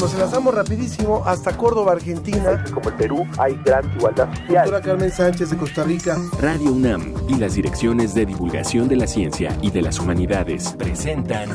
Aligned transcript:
nos 0.00 0.14
enlazamos 0.14 0.54
rapidísimo 0.54 1.22
hasta 1.26 1.56
Córdoba, 1.56 1.92
Argentina. 1.92 2.64
Como 2.72 2.88
el 2.88 2.94
Perú 2.96 3.26
hay 3.38 3.54
gran 3.64 3.84
igualdad 3.94 4.28
social. 4.34 4.64
Doctora 4.64 4.80
Carmen 4.80 5.12
Sánchez 5.12 5.50
de 5.50 5.56
Costa 5.58 5.84
Rica. 5.84 6.16
Radio 6.40 6.72
UNAM 6.72 7.12
y 7.28 7.34
las 7.34 7.54
direcciones 7.54 8.14
de 8.14 8.24
divulgación 8.24 8.88
de 8.88 8.96
la 8.96 9.06
ciencia 9.06 9.56
y 9.60 9.70
de 9.70 9.82
las 9.82 9.98
humanidades 9.98 10.72
presentan 10.78 11.50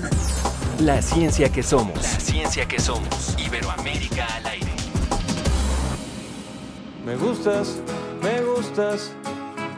La 0.79 1.01
ciencia 1.01 1.49
que 1.49 1.63
somos. 1.63 1.95
La 1.95 2.19
ciencia 2.19 2.67
que 2.67 2.79
somos. 2.79 3.35
Iberoamérica 3.39 4.27
al 4.35 4.45
aire. 4.45 4.71
Me 7.03 7.15
gustas, 7.15 7.77
me 8.21 8.41
gustas. 8.41 9.11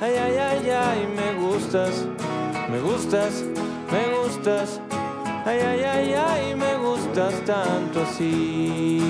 Ay, 0.01 0.13
ay, 0.15 0.37
ay, 0.37 0.69
ay, 0.69 1.07
me 1.15 1.47
gustas. 1.47 2.05
Me 2.69 2.81
gustas, 2.81 3.45
me 3.91 4.17
gustas. 4.17 4.81
Ay, 5.45 5.59
ay, 5.59 5.83
ay, 5.83 6.13
ay, 6.13 6.55
me 6.55 6.65
gustas 6.65 6.76
tanto 7.17 8.03
así. 8.03 9.01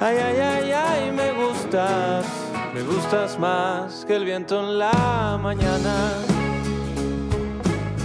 Ay, 0.00 0.16
ay, 0.18 0.36
ay, 0.36 0.72
ay, 0.72 1.10
me 1.10 1.32
gustas. 1.32 2.26
Me 2.74 2.82
gustas 2.82 3.38
más 3.38 4.04
que 4.04 4.16
el 4.16 4.24
viento 4.24 4.60
en 4.60 4.78
la 4.78 5.38
mañana. 5.40 6.12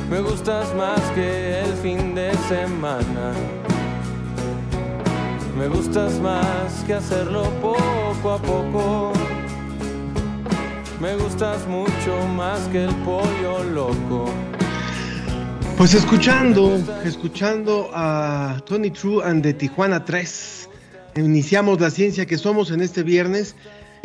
Me 0.09 0.21
gustas 0.21 0.73
más 0.75 1.01
que 1.15 1.59
el 1.59 1.73
fin 1.73 2.15
de 2.15 2.33
semana. 2.47 3.33
Me 5.57 5.67
gustas 5.67 6.13
más 6.19 6.83
que 6.87 6.93
hacerlo 6.93 7.43
poco 7.61 8.31
a 8.31 8.37
poco. 8.37 9.11
Me 11.01 11.15
gustas 11.17 11.67
mucho 11.67 12.25
más 12.37 12.59
que 12.69 12.85
el 12.85 12.95
pollo 13.03 13.63
loco. 13.65 14.29
Pues 15.83 15.95
escuchando, 15.95 16.81
escuchando 17.03 17.89
a 17.93 18.63
Tony 18.65 18.89
True 18.89 19.21
and 19.21 19.43
de 19.43 19.53
Tijuana 19.53 20.05
3, 20.05 20.69
iniciamos 21.17 21.81
la 21.81 21.89
ciencia 21.89 22.25
que 22.25 22.37
somos 22.37 22.71
en 22.71 22.79
este 22.79 23.03
viernes. 23.03 23.53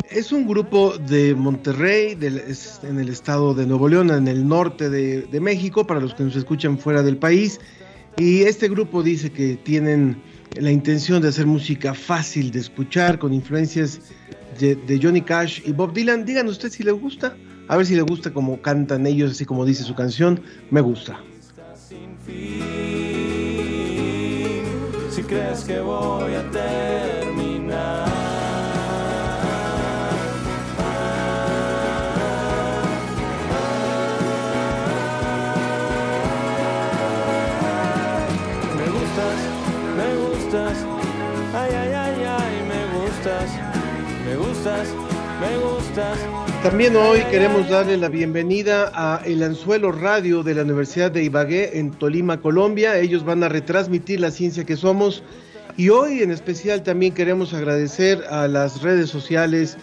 Es 0.09 0.33
un 0.33 0.45
grupo 0.45 0.97
de 0.97 1.35
Monterrey, 1.35 2.17
en 2.83 2.99
el 2.99 3.07
estado 3.07 3.53
de 3.53 3.65
Nuevo 3.65 3.87
León, 3.87 4.09
en 4.09 4.27
el 4.27 4.45
norte 4.45 4.89
de, 4.89 5.39
México, 5.39 5.87
para 5.87 6.01
los 6.01 6.13
que 6.13 6.23
nos 6.23 6.35
escuchan 6.35 6.77
fuera 6.77 7.01
del 7.01 7.15
país. 7.15 7.61
Y 8.17 8.41
este 8.41 8.67
grupo 8.67 9.01
dice 9.01 9.31
que 9.31 9.55
tienen 9.55 10.21
la 10.59 10.71
intención 10.71 11.21
de 11.21 11.29
hacer 11.29 11.45
música 11.45 11.93
fácil 11.93 12.51
de 12.51 12.59
escuchar, 12.59 13.19
con 13.19 13.33
influencias 13.33 14.01
de, 14.59 14.75
de 14.75 14.99
Johnny 15.01 15.21
Cash 15.21 15.61
y 15.65 15.71
Bob 15.71 15.93
Dylan. 15.93 16.25
Digan 16.25 16.49
usted 16.49 16.71
si 16.71 16.83
les 16.83 16.95
gusta, 16.95 17.37
a 17.69 17.77
ver 17.77 17.85
si 17.85 17.95
les 17.95 18.03
gusta 18.03 18.33
como 18.33 18.61
cantan 18.61 19.07
ellos, 19.07 19.31
así 19.31 19.45
como 19.45 19.65
dice 19.65 19.83
su 19.83 19.95
canción, 19.95 20.41
me 20.71 20.81
gusta. 20.81 21.21
Si 25.09 25.23
crees 25.23 25.63
que 25.63 25.79
voy 25.79 26.35
a 26.35 26.43
terminar. 26.51 28.09
Me 39.97 40.15
gustas. 40.15 40.85
Ay, 41.53 41.71
ay, 41.73 41.93
ay, 41.93 42.23
ay. 42.23 42.63
Me 42.67 42.81
gustas, 42.95 43.49
me 44.25 44.35
gustas. 44.35 45.18
También 46.63 46.95
hoy 46.95 47.21
queremos 47.31 47.69
darle 47.69 47.95
la 47.97 48.09
bienvenida 48.09 48.91
a 48.93 49.21
El 49.25 49.41
Anzuelo 49.41 49.91
Radio 49.91 50.43
de 50.43 50.53
la 50.53 50.63
Universidad 50.63 51.09
de 51.09 51.23
Ibagué 51.23 51.79
en 51.79 51.91
Tolima, 51.91 52.41
Colombia. 52.41 52.97
Ellos 52.97 53.23
van 53.23 53.43
a 53.43 53.49
retransmitir 53.49 54.19
la 54.19 54.31
ciencia 54.31 54.65
que 54.65 54.75
somos. 54.75 55.23
Y 55.77 55.89
hoy 55.89 56.21
en 56.21 56.31
especial 56.31 56.83
también 56.83 57.13
queremos 57.13 57.53
agradecer 57.53 58.23
a 58.29 58.47
las 58.49 58.81
redes 58.81 59.09
sociales 59.09 59.77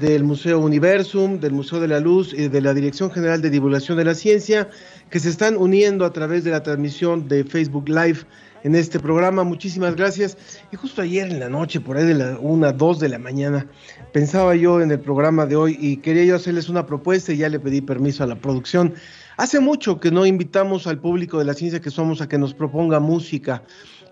del 0.00 0.24
Museo 0.24 0.58
Universum, 0.58 1.38
del 1.38 1.52
Museo 1.52 1.80
de 1.80 1.88
la 1.88 2.00
Luz 2.00 2.32
y 2.32 2.48
de 2.48 2.60
la 2.62 2.72
Dirección 2.72 3.10
General 3.10 3.42
de 3.42 3.50
Divulgación 3.50 3.98
de 3.98 4.04
la 4.04 4.14
Ciencia, 4.14 4.70
que 5.10 5.20
se 5.20 5.28
están 5.28 5.58
uniendo 5.58 6.06
a 6.06 6.12
través 6.12 6.44
de 6.44 6.50
la 6.50 6.62
transmisión 6.62 7.28
de 7.28 7.44
Facebook 7.44 7.88
Live 7.88 8.20
en 8.64 8.74
este 8.74 9.00
programa. 9.00 9.44
Muchísimas 9.44 9.96
gracias. 9.96 10.36
Y 10.72 10.76
justo 10.76 11.02
ayer 11.02 11.30
en 11.30 11.40
la 11.40 11.48
noche, 11.48 11.80
por 11.80 11.96
ahí 11.96 12.04
de 12.04 12.14
la 12.14 12.38
una, 12.38 12.72
dos 12.72 13.00
de 13.00 13.08
la 13.08 13.18
mañana, 13.18 13.66
pensaba 14.12 14.54
yo 14.54 14.80
en 14.80 14.90
el 14.90 15.00
programa 15.00 15.46
de 15.46 15.56
hoy 15.56 15.76
y 15.80 15.98
quería 15.98 16.24
yo 16.24 16.36
hacerles 16.36 16.68
una 16.68 16.86
propuesta 16.86 17.32
y 17.32 17.38
ya 17.38 17.48
le 17.48 17.60
pedí 17.60 17.80
permiso 17.80 18.24
a 18.24 18.26
la 18.26 18.36
producción. 18.36 18.94
Hace 19.36 19.60
mucho 19.60 19.98
que 19.98 20.10
no 20.10 20.26
invitamos 20.26 20.86
al 20.86 20.98
público 20.98 21.38
de 21.38 21.44
la 21.44 21.54
ciencia 21.54 21.80
que 21.80 21.90
somos 21.90 22.20
a 22.20 22.28
que 22.28 22.38
nos 22.38 22.54
proponga 22.54 23.00
música. 23.00 23.62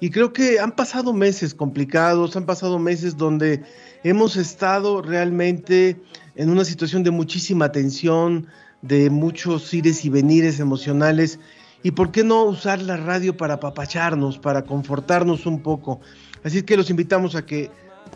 Y 0.00 0.10
creo 0.10 0.32
que 0.32 0.58
han 0.58 0.72
pasado 0.72 1.12
meses 1.12 1.54
complicados, 1.54 2.34
han 2.34 2.46
pasado 2.46 2.78
meses 2.78 3.18
donde 3.18 3.62
hemos 4.02 4.36
estado 4.36 5.02
realmente 5.02 6.00
en 6.36 6.48
una 6.48 6.64
situación 6.64 7.02
de 7.02 7.10
muchísima 7.10 7.70
tensión, 7.70 8.46
de 8.80 9.10
muchos 9.10 9.72
ires 9.74 10.06
y 10.06 10.08
venires 10.08 10.58
emocionales. 10.58 11.38
¿Y 11.82 11.92
por 11.92 12.12
qué 12.12 12.24
no 12.24 12.44
usar 12.44 12.82
la 12.82 12.96
radio 12.96 13.36
para 13.36 13.54
apapacharnos, 13.54 14.38
para 14.38 14.62
confortarnos 14.62 15.46
un 15.46 15.62
poco? 15.62 16.00
Así 16.44 16.62
que 16.62 16.76
los 16.76 16.90
invitamos 16.90 17.34
a 17.34 17.46
que 17.46 17.70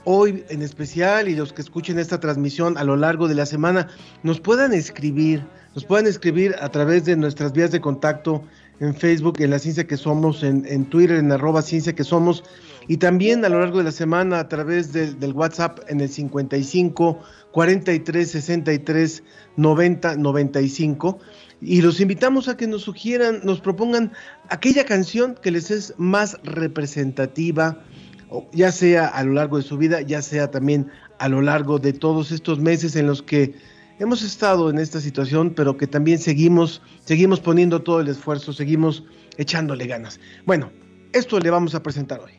hoy 0.05 0.45
en 0.49 0.63
especial 0.63 1.29
y 1.29 1.37
los 1.37 1.53
que 1.53 1.63
escuchen 1.63 1.99
esta 1.99 2.21
transmisión 2.21 2.77
a 2.77 2.85
lo 2.85 2.97
largo 2.97 3.29
de 3.29 3.35
la 3.35 3.47
semana 3.47 3.89
nos 4.23 4.41
puedan 4.41 4.73
escribir, 4.73 5.47
nos 5.75 5.85
puedan 5.85 6.07
escribir 6.07 6.55
a 6.61 6.69
través 6.69 7.05
de 7.05 7.17
nuestras 7.17 7.53
vías 7.53 7.71
de 7.71 7.81
contacto 7.81 8.43
en 8.81 8.95
Facebook, 8.95 9.41
en 9.41 9.51
la 9.51 9.59
ciencia 9.59 9.87
que 9.87 9.97
somos, 9.97 10.43
en, 10.43 10.85
Twitter, 10.87 11.19
en 11.19 11.31
arroba 11.31 11.63
ciencia 11.63 11.95
que 11.95 12.05
somos, 12.05 12.43
y 12.89 12.97
también 12.97 13.45
a 13.45 13.49
lo 13.49 13.61
largo 13.61 13.79
de 13.79 13.85
la 13.85 13.93
semana 13.93 14.41
a 14.41 14.49
través 14.49 14.93
de, 14.93 15.15
del 15.15 15.33
WhatsApp 15.33 15.79
en 15.89 16.01
el 16.01 16.09
55 16.09 17.21
43 17.53 18.31
63 18.31 19.23
90 19.57 20.17
95. 20.17 21.19
Y 21.65 21.81
los 21.81 21.99
invitamos 22.01 22.49
a 22.49 22.59
que 22.59 22.67
nos 22.67 22.83
sugieran, 22.83 23.41
nos 23.43 23.61
propongan 23.61 24.13
aquella 24.51 24.85
canción 24.85 25.35
que 25.35 25.51
les 25.51 25.71
es 25.71 25.95
más 25.97 26.39
representativa, 26.43 27.83
ya 28.53 28.71
sea 28.71 29.07
a 29.07 29.25
lo 29.25 29.33
largo 29.33 29.57
de 29.57 29.63
su 29.63 29.79
vida, 29.79 30.03
ya 30.03 30.21
sea 30.21 30.51
también 30.51 30.91
a 31.19 31.29
lo 31.29 31.41
largo 31.41 31.79
de 31.79 31.95
todos 31.95 32.33
estos 32.33 32.59
meses 32.59 32.97
en 32.97 33.07
los 33.07 33.23
que 33.23 33.55
hemos 33.99 34.23
estado 34.23 34.69
en 34.69 34.79
esta 34.79 35.01
situación, 35.01 35.55
pero 35.55 35.79
que 35.79 35.87
también 35.87 36.19
seguimos, 36.19 36.83
seguimos 37.05 37.41
poniendo 37.41 37.81
todo 37.81 38.01
el 38.01 38.09
esfuerzo, 38.09 38.53
seguimos 38.53 39.03
echándole 39.39 39.87
ganas. 39.87 40.21
Bueno, 40.45 40.71
esto 41.15 41.41
le 41.41 41.49
vamos 41.49 41.75
a 41.75 41.83
presentar 41.83 42.21
hoy. 42.21 42.33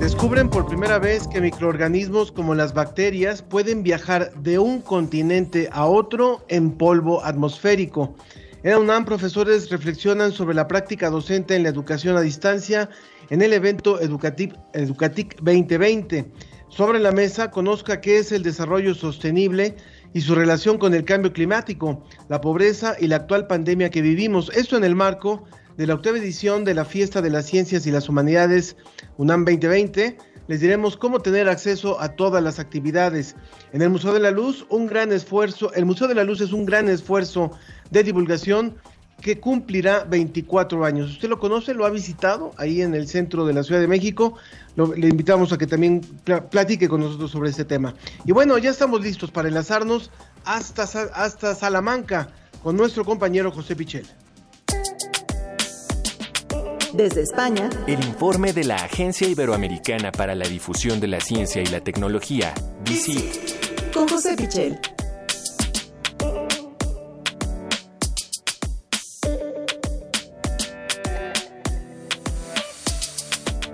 Descubren 0.00 0.48
por 0.48 0.64
primera 0.64 1.00
vez 1.00 1.26
que 1.26 1.40
microorganismos 1.40 2.30
como 2.30 2.54
las 2.54 2.72
bacterias 2.72 3.42
pueden 3.42 3.82
viajar 3.82 4.32
de 4.40 4.60
un 4.60 4.80
continente 4.80 5.68
a 5.72 5.86
otro 5.86 6.44
en 6.48 6.70
polvo 6.70 7.24
atmosférico. 7.24 8.14
En 8.62 8.76
UNAM, 8.76 9.04
profesores 9.04 9.70
reflexionan 9.70 10.30
sobre 10.30 10.54
la 10.54 10.68
práctica 10.68 11.10
docente 11.10 11.56
en 11.56 11.64
la 11.64 11.70
educación 11.70 12.16
a 12.16 12.20
distancia 12.20 12.88
en 13.30 13.42
el 13.42 13.52
evento 13.52 14.00
Educatic 14.00 14.54
2020. 15.42 16.30
Sobre 16.68 17.00
la 17.00 17.10
mesa, 17.10 17.50
conozca 17.50 18.00
qué 18.00 18.18
es 18.18 18.30
el 18.30 18.44
desarrollo 18.44 18.94
sostenible 18.94 19.74
y 20.14 20.20
su 20.20 20.36
relación 20.36 20.78
con 20.78 20.94
el 20.94 21.04
cambio 21.04 21.32
climático, 21.32 22.04
la 22.28 22.40
pobreza 22.40 22.94
y 23.00 23.08
la 23.08 23.16
actual 23.16 23.48
pandemia 23.48 23.90
que 23.90 24.02
vivimos. 24.02 24.50
Esto 24.54 24.76
en 24.76 24.84
el 24.84 24.94
marco 24.94 25.44
de 25.78 25.86
la 25.86 25.94
octava 25.94 26.18
edición 26.18 26.64
de 26.64 26.74
la 26.74 26.84
Fiesta 26.84 27.22
de 27.22 27.30
las 27.30 27.46
Ciencias 27.46 27.86
y 27.86 27.92
las 27.92 28.08
Humanidades 28.08 28.76
UNAM 29.16 29.44
2020. 29.44 30.18
Les 30.48 30.60
diremos 30.60 30.96
cómo 30.96 31.20
tener 31.20 31.48
acceso 31.48 32.00
a 32.00 32.16
todas 32.16 32.42
las 32.42 32.58
actividades. 32.58 33.36
En 33.72 33.82
el 33.82 33.90
Museo 33.90 34.12
de 34.12 34.18
la 34.18 34.32
Luz, 34.32 34.66
un 34.70 34.88
gran 34.88 35.12
esfuerzo, 35.12 35.72
el 35.74 35.86
Museo 35.86 36.08
de 36.08 36.16
la 36.16 36.24
Luz 36.24 36.40
es 36.40 36.52
un 36.52 36.66
gran 36.66 36.88
esfuerzo 36.88 37.52
de 37.92 38.02
divulgación 38.02 38.74
que 39.20 39.38
cumplirá 39.38 40.02
24 40.02 40.84
años. 40.84 41.12
¿Usted 41.12 41.28
lo 41.28 41.38
conoce? 41.38 41.74
¿Lo 41.74 41.86
ha 41.86 41.90
visitado 41.90 42.50
ahí 42.56 42.82
en 42.82 42.92
el 42.96 43.06
centro 43.06 43.46
de 43.46 43.52
la 43.52 43.62
Ciudad 43.62 43.80
de 43.80 43.86
México? 43.86 44.34
Le 44.74 45.08
invitamos 45.08 45.52
a 45.52 45.58
que 45.58 45.68
también 45.68 46.00
platique 46.50 46.88
con 46.88 47.02
nosotros 47.02 47.30
sobre 47.30 47.50
este 47.50 47.64
tema. 47.64 47.94
Y 48.24 48.32
bueno, 48.32 48.58
ya 48.58 48.70
estamos 48.70 49.00
listos 49.00 49.30
para 49.30 49.46
enlazarnos 49.46 50.10
hasta, 50.44 50.82
hasta 50.82 51.54
Salamanca 51.54 52.30
con 52.64 52.76
nuestro 52.76 53.04
compañero 53.04 53.52
José 53.52 53.76
Pichel. 53.76 54.08
Desde 56.94 57.20
España, 57.20 57.68
el 57.86 58.02
informe 58.02 58.54
de 58.54 58.64
la 58.64 58.76
Agencia 58.76 59.28
Iberoamericana 59.28 60.10
para 60.10 60.34
la 60.34 60.48
Difusión 60.48 61.00
de 61.00 61.06
la 61.06 61.20
Ciencia 61.20 61.60
y 61.60 61.66
la 61.66 61.80
Tecnología, 61.80 62.54
DICIT. 62.82 63.92
Con 63.92 64.08
José 64.08 64.34
Pichel. 64.34 64.78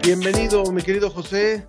Bienvenido, 0.02 0.64
mi 0.72 0.82
querido 0.82 1.08
José. 1.08 1.64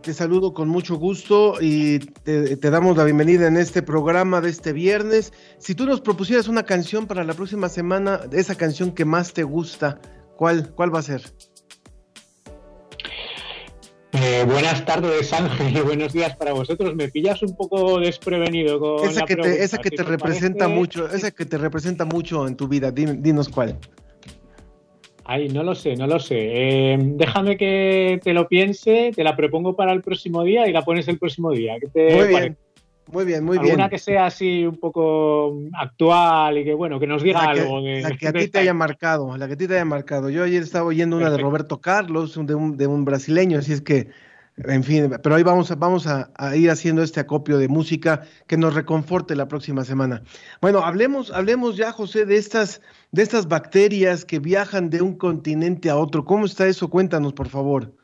te 0.00 0.14
saludo 0.14 0.54
con 0.54 0.68
mucho 0.68 0.96
gusto 0.96 1.56
y 1.60 1.98
te, 1.98 2.56
te, 2.56 2.70
damos 2.70 2.96
la 2.96 3.04
bienvenida 3.04 3.46
en 3.46 3.58
este 3.58 3.82
programa 3.82 4.40
de 4.40 4.48
este 4.48 4.72
viernes. 4.72 5.34
Si 5.58 5.74
tú 5.74 5.84
nos 5.84 6.00
propusieras 6.00 6.48
una 6.48 6.62
canción 6.62 7.06
para 7.06 7.24
la 7.24 7.34
próxima 7.34 7.68
semana, 7.68 8.20
esa 8.32 8.54
canción 8.54 8.92
que 8.92 9.04
más 9.04 9.34
te 9.34 9.42
gusta, 9.42 10.00
¿cuál, 10.36 10.72
cuál 10.74 10.94
va 10.94 11.00
a 11.00 11.02
ser? 11.02 11.22
Eh, 14.12 14.44
buenas 14.46 14.84
tardes, 14.84 15.32
Ángel, 15.32 15.76
y 15.76 15.80
buenos 15.80 16.12
días 16.12 16.36
para 16.36 16.52
vosotros. 16.52 16.94
Me 16.94 17.08
pillas 17.08 17.42
un 17.42 17.56
poco 17.56 17.98
desprevenido 17.98 18.78
con 18.78 19.08
esa 19.08 19.24
que 19.24 19.36
te, 19.36 19.64
esa 19.64 19.78
que 19.78 19.90
te 19.90 20.02
representa 20.02 20.68
mucho, 20.68 21.08
esa 21.08 21.30
que 21.30 21.46
te 21.46 21.56
representa 21.56 22.04
mucho 22.04 22.46
en 22.46 22.56
tu 22.56 22.68
vida. 22.68 22.90
Dinos 22.90 23.48
cuál. 23.48 23.78
Ay, 25.24 25.48
no 25.48 25.62
lo 25.62 25.74
sé, 25.74 25.96
no 25.96 26.06
lo 26.06 26.18
sé. 26.18 26.36
Eh, 26.36 26.98
déjame 27.00 27.56
que 27.56 28.20
te 28.22 28.34
lo 28.34 28.48
piense, 28.48 29.12
te 29.14 29.24
la 29.24 29.34
propongo 29.34 29.74
para 29.76 29.92
el 29.92 30.02
próximo 30.02 30.42
día 30.42 30.68
y 30.68 30.72
la 30.72 30.82
pones 30.82 31.08
el 31.08 31.18
próximo 31.18 31.52
día. 31.52 31.74
muy 31.94 32.26
bien, 32.26 32.56
muy 33.12 33.24
bien, 33.24 33.44
muy 33.44 33.58
bien. 33.58 33.74
Una 33.74 33.88
que 33.88 33.98
sea 33.98 34.26
así 34.26 34.64
un 34.66 34.78
poco 34.78 35.58
actual 35.74 36.58
y 36.58 36.64
que 36.64 36.74
bueno, 36.74 36.98
que 36.98 37.06
nos 37.06 37.22
diga 37.22 37.40
algo 37.40 37.82
de. 37.82 38.00
La 38.00 38.16
que 38.16 38.28
a 38.28 38.32
ti 38.32 38.48
te 38.48 38.58
haya 38.58 38.74
marcado, 38.74 39.36
la 39.36 39.46
que 39.46 39.54
a 39.54 39.56
ti 39.56 39.68
te 39.68 39.74
haya 39.74 39.84
marcado. 39.84 40.30
Yo 40.30 40.44
ayer 40.44 40.62
estaba 40.62 40.86
oyendo 40.86 41.16
una 41.16 41.30
de 41.30 41.38
Roberto 41.38 41.80
Carlos, 41.80 42.34
de 42.34 42.54
un, 42.54 42.76
de 42.76 42.86
un 42.86 43.04
brasileño, 43.04 43.58
así 43.58 43.72
es 43.72 43.80
que 43.80 44.08
en 44.58 44.84
fin, 44.84 45.10
pero 45.22 45.36
hoy 45.36 45.42
vamos, 45.42 45.70
a, 45.70 45.76
vamos 45.76 46.06
a, 46.06 46.30
ir 46.54 46.70
haciendo 46.70 47.02
este 47.02 47.20
acopio 47.20 47.56
de 47.56 47.68
música 47.68 48.22
que 48.46 48.58
nos 48.58 48.74
reconforte 48.74 49.34
la 49.34 49.48
próxima 49.48 49.84
semana. 49.84 50.22
Bueno, 50.60 50.80
hablemos, 50.80 51.30
hablemos 51.30 51.76
ya, 51.76 51.90
José, 51.90 52.26
de 52.26 52.36
estas, 52.36 52.82
de 53.12 53.22
estas 53.22 53.48
bacterias 53.48 54.24
que 54.26 54.40
viajan 54.40 54.90
de 54.90 55.00
un 55.00 55.16
continente 55.16 55.88
a 55.88 55.96
otro. 55.96 56.24
¿Cómo 56.24 56.44
está 56.44 56.66
eso? 56.66 56.90
Cuéntanos, 56.90 57.32
por 57.32 57.48
favor. 57.48 57.94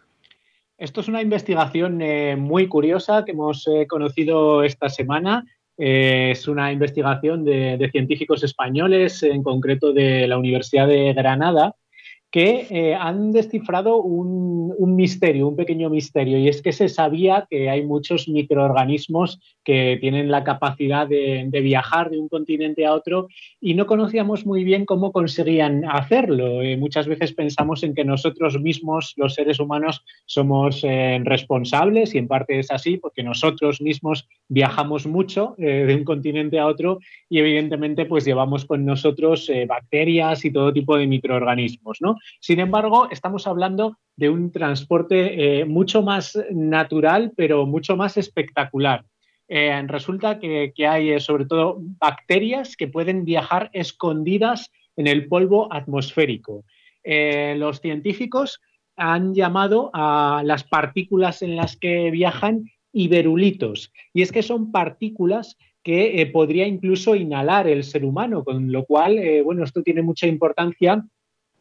Esto 0.79 1.01
es 1.01 1.09
una 1.09 1.21
investigación 1.21 2.01
eh, 2.01 2.37
muy 2.37 2.69
curiosa 2.69 3.25
que 3.25 3.33
hemos 3.33 3.67
eh, 3.67 3.89
conocido 3.89 4.63
esta 4.63 4.89
semana. 4.89 5.45
Eh, 5.77 6.31
es 6.31 6.47
una 6.47 6.71
investigación 6.71 7.45
de 7.45 7.89
científicos 7.91 8.45
españoles, 8.45 9.25
en 9.25 9.43
concreto 9.43 9.93
de 9.93 10.29
la 10.29 10.39
Universidad 10.39 10.87
de 10.87 11.13
Granada, 11.15 11.75
que 12.31 12.95
han 13.01 13.33
descifrado 13.33 14.03
un, 14.03 14.95
misterio, 14.95 15.49
un 15.49 15.57
pequeño 15.57 15.91
misterio, 15.91 16.39
y 16.39 16.49
es 16.49 16.63
que 16.63 16.73
se 16.73 16.89
sabía 16.89 17.47
que 17.51 17.71
hay 17.71 17.85
muchos 17.85 18.29
microorganismos 18.29 19.41
que 19.69 19.99
tienen 20.01 20.31
la 20.31 20.45
capacidad 20.45 21.07
de, 21.07 21.47
viajar 21.63 22.09
de 22.09 22.19
un 22.19 22.31
continente 22.31 22.87
a 22.87 22.95
otro 22.95 23.29
y 23.61 23.75
no 23.75 23.85
conocíamos 23.85 24.47
muy 24.47 24.65
bien 24.65 24.87
cómo 24.87 25.13
conseguían 25.13 25.85
hacerlo. 25.85 26.63
Eh, 26.63 26.79
muchas 26.79 27.07
veces 27.07 27.35
pensamos 27.35 27.83
en 27.83 27.93
que 27.95 28.03
nosotros 28.03 28.59
mismos, 28.59 29.13
los 29.19 29.35
seres 29.35 29.61
humanos, 29.61 30.03
somos 30.25 30.83
eh, 30.85 31.21
responsables 31.23 32.15
y 32.15 32.19
en 32.19 32.29
parte 32.29 32.59
es 32.59 32.71
así 32.71 32.97
porque 32.97 33.23
nosotros 33.23 33.83
mismos 33.83 34.27
viajamos 34.49 35.07
mucho 35.07 35.55
de 35.59 35.95
un 35.95 36.05
continente 36.05 36.59
a 36.59 36.67
otro 36.67 37.01
y 37.29 37.39
evidentemente 37.39 38.07
pues 38.07 38.25
llevamos 38.25 38.65
con 38.65 38.87
nosotros 38.87 39.51
bacterias 39.69 40.47
y 40.47 40.51
todo 40.51 40.73
tipo 40.73 40.97
de 40.97 41.07
microorganismos, 41.07 41.99
¿no? 42.01 42.17
Sin 42.41 42.61
embargo, 42.61 43.09
estamos 43.11 43.47
hablando 43.47 43.99
de 44.19 44.29
un 44.29 44.51
transporte 44.51 45.61
eh, 45.61 45.65
mucho 45.65 46.03
más 46.03 46.37
natural, 46.51 47.33
pero 47.37 47.67
mucho 47.67 47.97
más 47.97 48.17
espectacular. 48.17 49.05
Eh, 49.49 49.83
resulta 49.87 50.39
que, 50.39 50.73
hay 50.87 51.11
eh, 51.11 51.21
sobre 51.21 51.47
todo 51.47 51.79
bacterias 51.81 52.77
que 52.77 52.89
pueden 52.89 53.25
viajar 53.25 53.71
escondidas 53.73 54.71
en 54.97 55.07
el 55.07 55.27
polvo 55.29 55.73
atmosférico. 55.73 56.65
los 57.05 57.81
científicos 57.81 58.61
han 58.97 59.33
llamado 59.33 59.91
a 59.95 60.43
las 60.45 60.65
partículas 60.65 61.43
en 61.43 61.57
las 61.57 61.77
que 61.77 62.11
viajan 62.11 62.65
iberulitos. 62.93 63.93
Y 64.13 64.23
es 64.23 64.33
que 64.33 64.43
son 64.43 64.73
partículas 64.73 65.57
que 65.85 66.29
podría 66.33 66.67
incluso 66.67 67.15
inhalar 67.15 67.69
el 67.69 67.85
ser 67.85 68.05
humano, 68.05 68.45
con 68.45 68.73
lo 68.73 68.85
cual, 68.85 69.19
bueno, 69.45 69.65
esto 69.65 69.83
tiene 69.83 70.03
mucha 70.03 70.27
importancia 70.27 71.05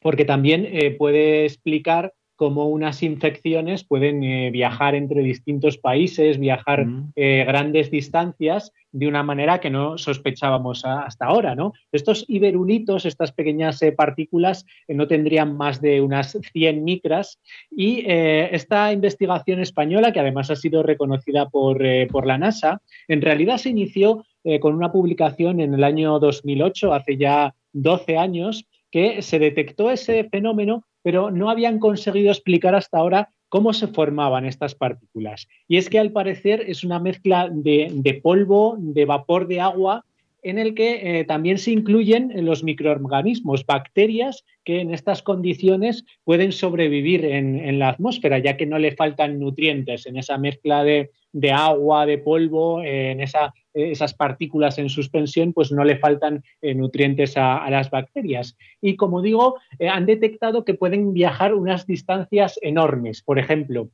porque 0.01 0.25
también 0.25 0.67
eh, 0.69 0.91
puede 0.91 1.45
explicar 1.45 2.13
cómo 2.37 2.67
unas 2.67 3.03
infecciones 3.03 3.83
pueden 3.83 4.23
eh, 4.23 4.51
viajar 4.51 4.95
entre 4.95 5.21
distintos 5.23 5.77
países, 5.77 6.39
viajar 6.39 6.85
mm. 6.85 7.11
eh, 7.15 7.43
grandes 7.45 7.91
distancias 7.91 8.71
de 8.91 9.07
una 9.07 9.23
manera 9.23 9.59
que 9.59 9.71
no 9.71 9.97
sospechábamos 9.97 10.85
hasta 10.85 11.25
ahora. 11.25 11.55
¿no? 11.55 11.73
Estos 11.91 12.23
iberulitos, 12.27 13.05
estas 13.05 13.31
pequeñas 13.31 13.81
partículas, 13.97 14.65
no 14.87 15.07
tendrían 15.07 15.57
más 15.57 15.81
de 15.81 15.99
unas 15.99 16.37
100 16.53 16.83
micras 16.83 17.39
y 17.69 18.03
esta 18.07 18.91
investigación 18.93 19.59
española, 19.59 20.11
que 20.13 20.19
además 20.19 20.49
ha 20.49 20.55
sido 20.55 20.81
reconocida 20.83 21.49
por, 21.49 21.79
por 22.09 22.25
la 22.25 22.37
NASA, 22.37 22.81
en 23.07 23.21
realidad 23.21 23.57
se 23.57 23.69
inició 23.69 24.25
con 24.61 24.73
una 24.73 24.91
publicación 24.91 25.59
en 25.59 25.73
el 25.73 25.83
año 25.83 26.17
2008, 26.19 26.93
hace 26.93 27.17
ya 27.17 27.53
12 27.73 28.17
años, 28.17 28.65
que 28.91 29.21
se 29.21 29.39
detectó 29.39 29.91
ese 29.91 30.23
fenómeno, 30.29 30.86
pero 31.07 31.31
no 31.31 31.49
habían 31.49 31.79
conseguido 31.79 32.31
explicar 32.31 32.75
hasta 32.75 32.97
ahora 32.97 33.29
cómo 33.47 33.71
se 33.71 33.87
formaban 33.87 34.43
estas 34.43 34.75
partículas. 34.75 35.47
Y 35.65 35.77
es 35.77 35.89
que 35.89 35.99
al 35.99 36.11
parecer 36.11 36.65
es 36.67 36.83
una 36.83 36.99
mezcla 36.99 37.47
de, 37.49 38.19
polvo, 38.21 38.75
de 38.77 39.05
vapor 39.05 39.47
de 39.47 39.61
agua, 39.61 40.03
en 40.49 40.59
el 40.59 40.73
que 40.75 41.19
eh, 41.19 41.23
también 41.25 41.57
se 41.57 41.71
incluyen 41.71 42.31
los 42.45 42.63
microorganismos, 42.63 43.65
bacterias 43.65 44.45
que 44.63 44.79
en 44.79 44.93
estas 44.93 45.21
condiciones 45.21 46.05
pueden 46.23 46.51
sobrevivir 46.51 47.25
en, 47.25 47.79
la 47.79 47.89
atmósfera, 47.89 48.39
ya 48.39 48.55
que 48.55 48.65
no 48.65 48.79
le 48.79 48.95
faltan 48.95 49.39
nutrientes 49.39 50.05
en 50.05 50.17
esa 50.17 50.37
mezcla 50.37 50.83
de, 50.83 51.11
agua, 51.51 52.05
de 52.05 52.17
polvo, 52.17 52.81
en 52.81 53.21
esas 53.21 54.13
partículas 54.13 54.77
en 54.77 54.89
suspensión, 54.89 55.53
pues 55.53 55.71
no 55.71 55.83
le 55.83 55.97
faltan 55.97 56.43
eh, 56.61 56.73
nutrientes 56.73 57.35
a, 57.37 57.69
las 57.69 57.89
bacterias. 57.89 58.57
Y 58.81 58.95
como 58.95 59.21
digo, 59.21 59.55
eh, 59.79 59.89
han 59.89 60.05
detectado 60.05 60.65
que 60.65 60.73
pueden 60.73 61.13
viajar 61.13 61.53
unas 61.53 61.85
distancias 61.85 62.59
enormes. 62.61 63.21
Por 63.21 63.39
ejemplo, 63.39 63.89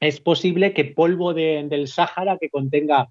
es 0.00 0.20
posible 0.20 0.72
que 0.74 0.84
polvo 0.84 1.32
del 1.32 1.88
Sáhara 1.88 2.36
que 2.38 2.50
contenga 2.50 3.08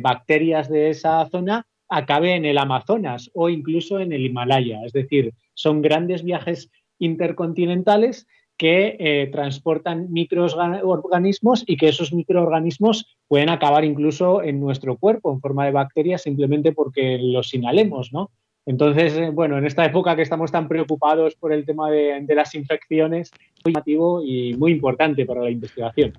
bacterias 0.00 0.70
de 0.70 0.90
esa 0.90 1.28
zona 1.30 1.66
acabe 1.88 2.34
en 2.34 2.44
el 2.44 2.58
Amazonas 2.58 3.30
o 3.34 3.48
incluso 3.48 4.00
en 4.00 4.12
el 4.12 4.26
Himalaya. 4.26 4.84
Es 4.84 4.92
decir, 4.92 5.34
son 5.54 5.82
grandes 5.82 6.22
viajes 6.22 6.70
intercontinentales 6.98 8.26
que 8.56 8.96
eh, 8.98 9.28
transportan 9.30 10.12
microorganismos 10.12 11.62
y 11.66 11.76
que 11.76 11.88
esos 11.88 12.12
microorganismos 12.12 13.06
pueden 13.28 13.50
acabar 13.50 13.84
incluso 13.84 14.42
en 14.42 14.58
nuestro 14.58 14.96
cuerpo 14.96 15.32
en 15.32 15.40
forma 15.40 15.64
de 15.64 15.70
bacterias 15.70 16.22
simplemente 16.22 16.72
porque 16.72 17.18
los 17.20 17.54
inhalemos, 17.54 18.12
¿no? 18.12 18.30
Entonces, 18.66 19.14
eh, 19.14 19.30
bueno, 19.30 19.56
en 19.56 19.64
esta 19.64 19.84
época 19.86 20.16
que 20.16 20.22
estamos 20.22 20.50
tan 20.50 20.68
preocupados 20.68 21.36
por 21.36 21.52
el 21.52 21.64
tema 21.64 21.88
de, 21.90 22.26
las 22.34 22.54
infecciones, 22.54 23.30
muy 23.64 23.72
llamativo 23.72 24.22
y 24.22 24.54
muy 24.54 24.72
importante 24.72 25.24
para 25.24 25.42
la 25.42 25.50
investigación. 25.50 26.18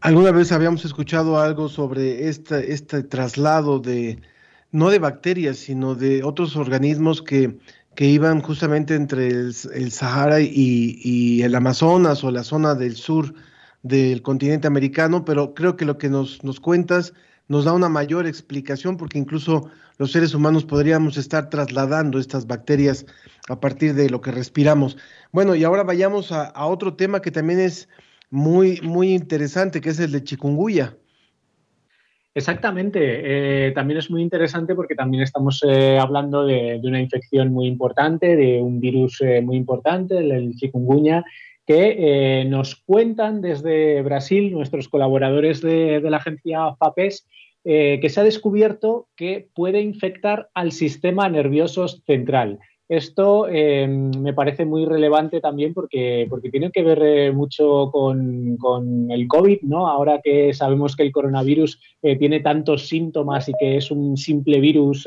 ¿Alguna 0.00 0.30
vez 0.30 0.52
habíamos 0.52 0.84
escuchado 0.86 1.38
algo 1.38 1.68
sobre 1.68 2.28
este, 2.28 2.72
este 2.72 3.02
traslado 3.02 3.78
de, 3.78 4.18
no 4.72 4.90
de 4.90 4.98
bacterias, 4.98 5.58
sino 5.58 5.94
de 5.94 6.24
otros 6.24 6.56
organismos 6.56 7.22
que, 7.22 7.58
iban 7.98 8.40
justamente 8.40 8.94
entre 8.94 9.28
el, 9.28 9.52
Sahara 9.92 10.40
y, 10.40 11.42
el 11.42 11.54
Amazonas 11.54 12.24
o 12.24 12.30
la 12.30 12.42
zona 12.42 12.74
del 12.74 12.96
sur 12.96 13.34
del 13.82 14.22
continente 14.22 14.66
americano, 14.66 15.24
pero 15.24 15.54
creo 15.54 15.76
que 15.76 15.84
lo 15.84 15.98
que 15.98 16.08
nos, 16.08 16.42
nos 16.42 16.58
cuentas 16.58 17.12
nos 17.48 17.64
da 17.66 17.72
una 17.72 17.88
mayor 17.88 18.26
explicación 18.26 18.96
porque 18.96 19.18
incluso 19.18 19.68
los 19.98 20.12
seres 20.12 20.34
humanos 20.34 20.64
podríamos 20.64 21.16
estar 21.18 21.50
trasladando 21.50 22.18
estas 22.18 22.46
bacterias 22.46 23.04
a 23.48 23.60
partir 23.60 23.94
de 23.94 24.08
lo 24.08 24.20
que 24.20 24.30
respiramos. 24.30 24.96
Bueno, 25.32 25.54
y 25.54 25.64
ahora 25.64 25.82
vayamos 25.82 26.32
a, 26.32 26.46
a 26.46 26.66
otro 26.66 26.94
tema 26.94 27.20
que 27.20 27.30
también 27.30 27.60
es 27.60 27.88
muy, 28.30 28.80
muy 28.80 29.12
interesante, 29.12 29.80
que 29.80 29.90
es 29.90 29.98
el 29.98 30.12
de 30.12 30.24
chikungunya. 30.24 30.96
Exactamente. 32.34 33.66
Eh, 33.66 33.72
también 33.72 33.98
es 33.98 34.10
muy 34.10 34.22
interesante 34.22 34.74
porque 34.74 34.94
también 34.94 35.22
estamos 35.22 35.62
eh, 35.68 35.98
hablando 35.98 36.46
de, 36.46 36.80
una 36.82 37.00
infección 37.00 37.52
muy 37.52 37.66
importante, 37.66 38.36
de 38.36 38.60
un 38.60 38.80
virus 38.80 39.20
eh, 39.20 39.42
muy 39.42 39.56
importante, 39.56 40.18
el, 40.18 40.54
chikungunya, 40.54 41.24
que 41.66 42.44
nos 42.48 42.74
cuentan 42.74 43.40
desde 43.40 44.02
Brasil 44.02 44.50
nuestros 44.50 44.88
colaboradores 44.88 45.60
de, 45.60 46.00
de 46.00 46.10
la 46.10 46.16
agencia 46.16 46.74
FAPES 46.74 47.28
que 47.62 48.08
se 48.08 48.20
ha 48.20 48.24
descubierto 48.24 49.06
que 49.14 49.48
puede 49.54 49.80
infectar 49.80 50.50
al 50.54 50.72
sistema 50.72 51.28
nervioso 51.28 51.86
central. 51.86 52.58
Esto 52.88 53.48
eh, 53.48 53.86
me 53.86 54.34
parece 54.34 54.64
muy 54.64 54.84
relevante 54.84 55.40
también 55.40 55.72
porque, 55.72 56.26
porque 56.28 56.50
tiene 56.50 56.70
que 56.70 56.82
ver 56.82 57.02
eh, 57.02 57.32
mucho 57.32 57.90
con, 57.90 58.58
el 59.10 59.28
COVID, 59.28 59.62
¿no? 59.62 59.88
Ahora 59.88 60.20
que 60.22 60.52
sabemos 60.52 60.96
que 60.96 61.04
el 61.04 61.12
coronavirus 61.12 61.80
eh, 62.02 62.16
tiene 62.16 62.40
tantos 62.40 62.88
síntomas 62.88 63.48
y 63.48 63.52
que 63.58 63.76
es 63.76 63.90
un 63.90 64.16
simple 64.16 64.60
virus 64.60 65.06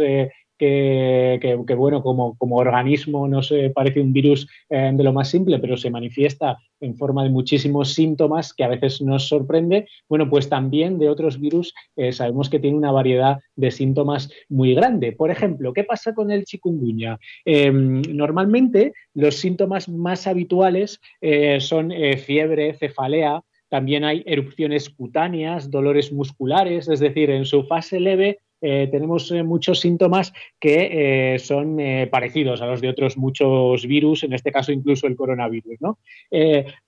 que, 0.58 1.76
bueno, 1.78 2.02
como, 2.02 2.38
como, 2.38 2.58
organismo 2.58 3.28
nos 3.28 3.54
parece 3.74 4.02
un 4.02 4.14
virus 4.14 4.48
eh, 4.70 4.92
de 4.94 5.04
lo 5.04 5.14
más 5.14 5.30
simple, 5.30 5.60
pero 5.60 5.78
se 5.78 5.90
manifiesta 5.90 6.58
en 6.80 6.96
forma 6.96 7.24
de 7.24 7.30
muchísimos 7.30 7.94
síntomas 7.94 8.54
que 8.54 8.64
a 8.64 8.68
veces 8.68 9.02
nos 9.02 9.28
sorprende, 9.28 9.88
bueno, 10.10 10.30
pues 10.30 10.50
también 10.50 11.00
de 11.00 11.10
otros 11.10 11.40
virus 11.40 11.74
eh, 11.96 12.12
sabemos 12.12 12.50
que 12.50 12.60
tiene 12.60 12.78
una 12.78 12.92
variedad 12.92 13.40
de 13.56 13.72
síntomas 13.72 14.30
muy 14.50 14.74
grande. 14.74 15.12
Por 15.12 15.32
ejemplo, 15.32 15.74
¿qué 15.74 15.84
pasa 15.84 16.14
con 16.14 16.32
el 16.32 16.46
chikungunya? 16.46 17.20
Em, 17.46 18.02
normalmente 18.14 18.94
los 19.14 19.36
síntomas 19.36 19.90
más 19.90 20.28
habituales 20.28 21.00
eh, 21.22 21.60
son 21.60 21.92
fiebre, 22.26 22.74
cefalea, 22.74 23.42
también 23.70 24.04
hay 24.04 24.24
erupciones 24.26 24.90
cutáneas, 24.90 25.72
dolores 25.72 26.12
musculares, 26.12 26.88
es 26.88 27.00
decir, 27.00 27.30
en 27.30 27.46
su 27.46 27.64
fase 27.64 28.00
leve 28.00 28.40
eh, 28.62 28.88
tenemos 28.92 29.32
eh, 29.32 29.44
muchos 29.44 29.80
síntomas 29.80 30.34
que 30.60 31.34
eh, 31.36 31.40
son 31.40 31.78
parecidos 32.10 32.62
a 32.62 32.68
los 32.68 32.82
de 32.82 32.90
otros 32.90 33.18
muchos 33.18 33.86
virus, 33.86 34.24
en 34.24 34.34
este 34.34 34.52
caso 34.52 34.72
incluso 34.72 35.08
el 35.08 35.16
coronavirus. 35.16 35.80
¿no? 35.80 36.00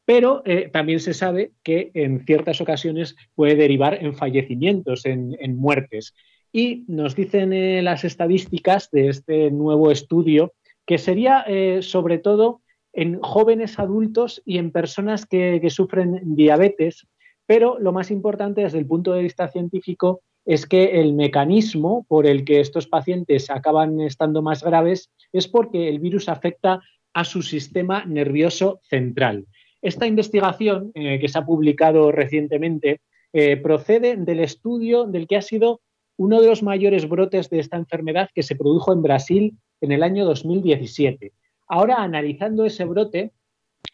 pero 0.05 0.43
también 0.71 1.00
se 1.00 1.13
sabe 1.13 1.51
que 1.63 1.91
en 1.93 2.25
ciertas 2.25 2.62
ocasiones 2.62 3.15
puede 3.36 3.55
derivar 3.55 3.97
en 4.01 4.15
fallecimientos, 4.15 5.05
en, 5.05 5.36
muertes. 5.57 6.13
Y 6.51 6.86
nos 6.88 7.15
dicen 7.15 7.83
las 7.83 8.03
estadísticas 8.03 8.89
de 8.91 9.09
este 9.09 9.51
nuevo 9.51 9.91
estudio 9.91 10.53
que 10.86 10.97
sería 10.97 11.45
sobre 11.81 12.17
todo 12.17 12.62
en 12.93 13.19
jóvenes 13.21 13.79
adultos 13.79 14.41
y 14.45 14.57
en 14.57 14.71
personas 14.71 15.25
que 15.25 15.69
sufren 15.69 16.21
diabetes, 16.36 17.07
pero 17.45 17.77
lo 17.79 17.91
más 17.91 18.12
importante 18.12 18.62
desde 18.62 18.79
el 18.79 18.86
punto 18.86 19.13
de 19.13 19.24
vista 19.24 19.50
científico 19.50 20.21
es 20.48 20.66
que 20.66 21.01
el 21.01 21.13
mecanismo 21.13 22.06
por 22.08 22.25
el 22.25 22.46
que 22.46 22.62
estos 22.62 22.88
pacientes 22.88 23.50
acaban 23.50 24.00
estando 24.00 24.42
más 24.42 24.63
graves 24.63 25.12
es 25.34 25.48
porque 25.48 25.89
el 25.89 26.00
virus 26.00 26.30
afecta 26.30 26.82
a 27.13 27.25
su 27.25 27.42
sistema 27.42 28.06
nervioso 28.06 28.80
central. 28.84 29.46
Esta 29.82 30.08
investigación, 30.08 30.92
eh, 30.96 31.20
que 31.20 31.27
se 31.27 31.38
ha 31.38 31.46
publicado 31.46 32.13
recientemente, 32.13 33.01
eh, 33.34 33.58
procede 33.58 34.16
del 34.16 34.39
estudio 34.39 35.04
del 35.04 35.27
que 35.27 35.36
ha 35.36 35.42
sido 35.42 35.82
uno 36.16 36.42
de 36.42 36.48
los 36.48 36.63
mayores 36.63 37.10
brotes 37.10 37.50
de 37.50 37.60
esta 37.60 37.75
enfermedad 37.75 38.30
que 38.34 38.42
se 38.42 38.56
produjo 38.56 38.94
en 38.94 39.01
Brasil 39.01 39.58
en 39.82 39.92
el 39.92 40.01
año 40.01 40.25
2017. 40.25 41.34
Ahora, 41.68 41.98
analizando 41.98 42.63
ese 42.63 42.86
brote, 42.86 43.32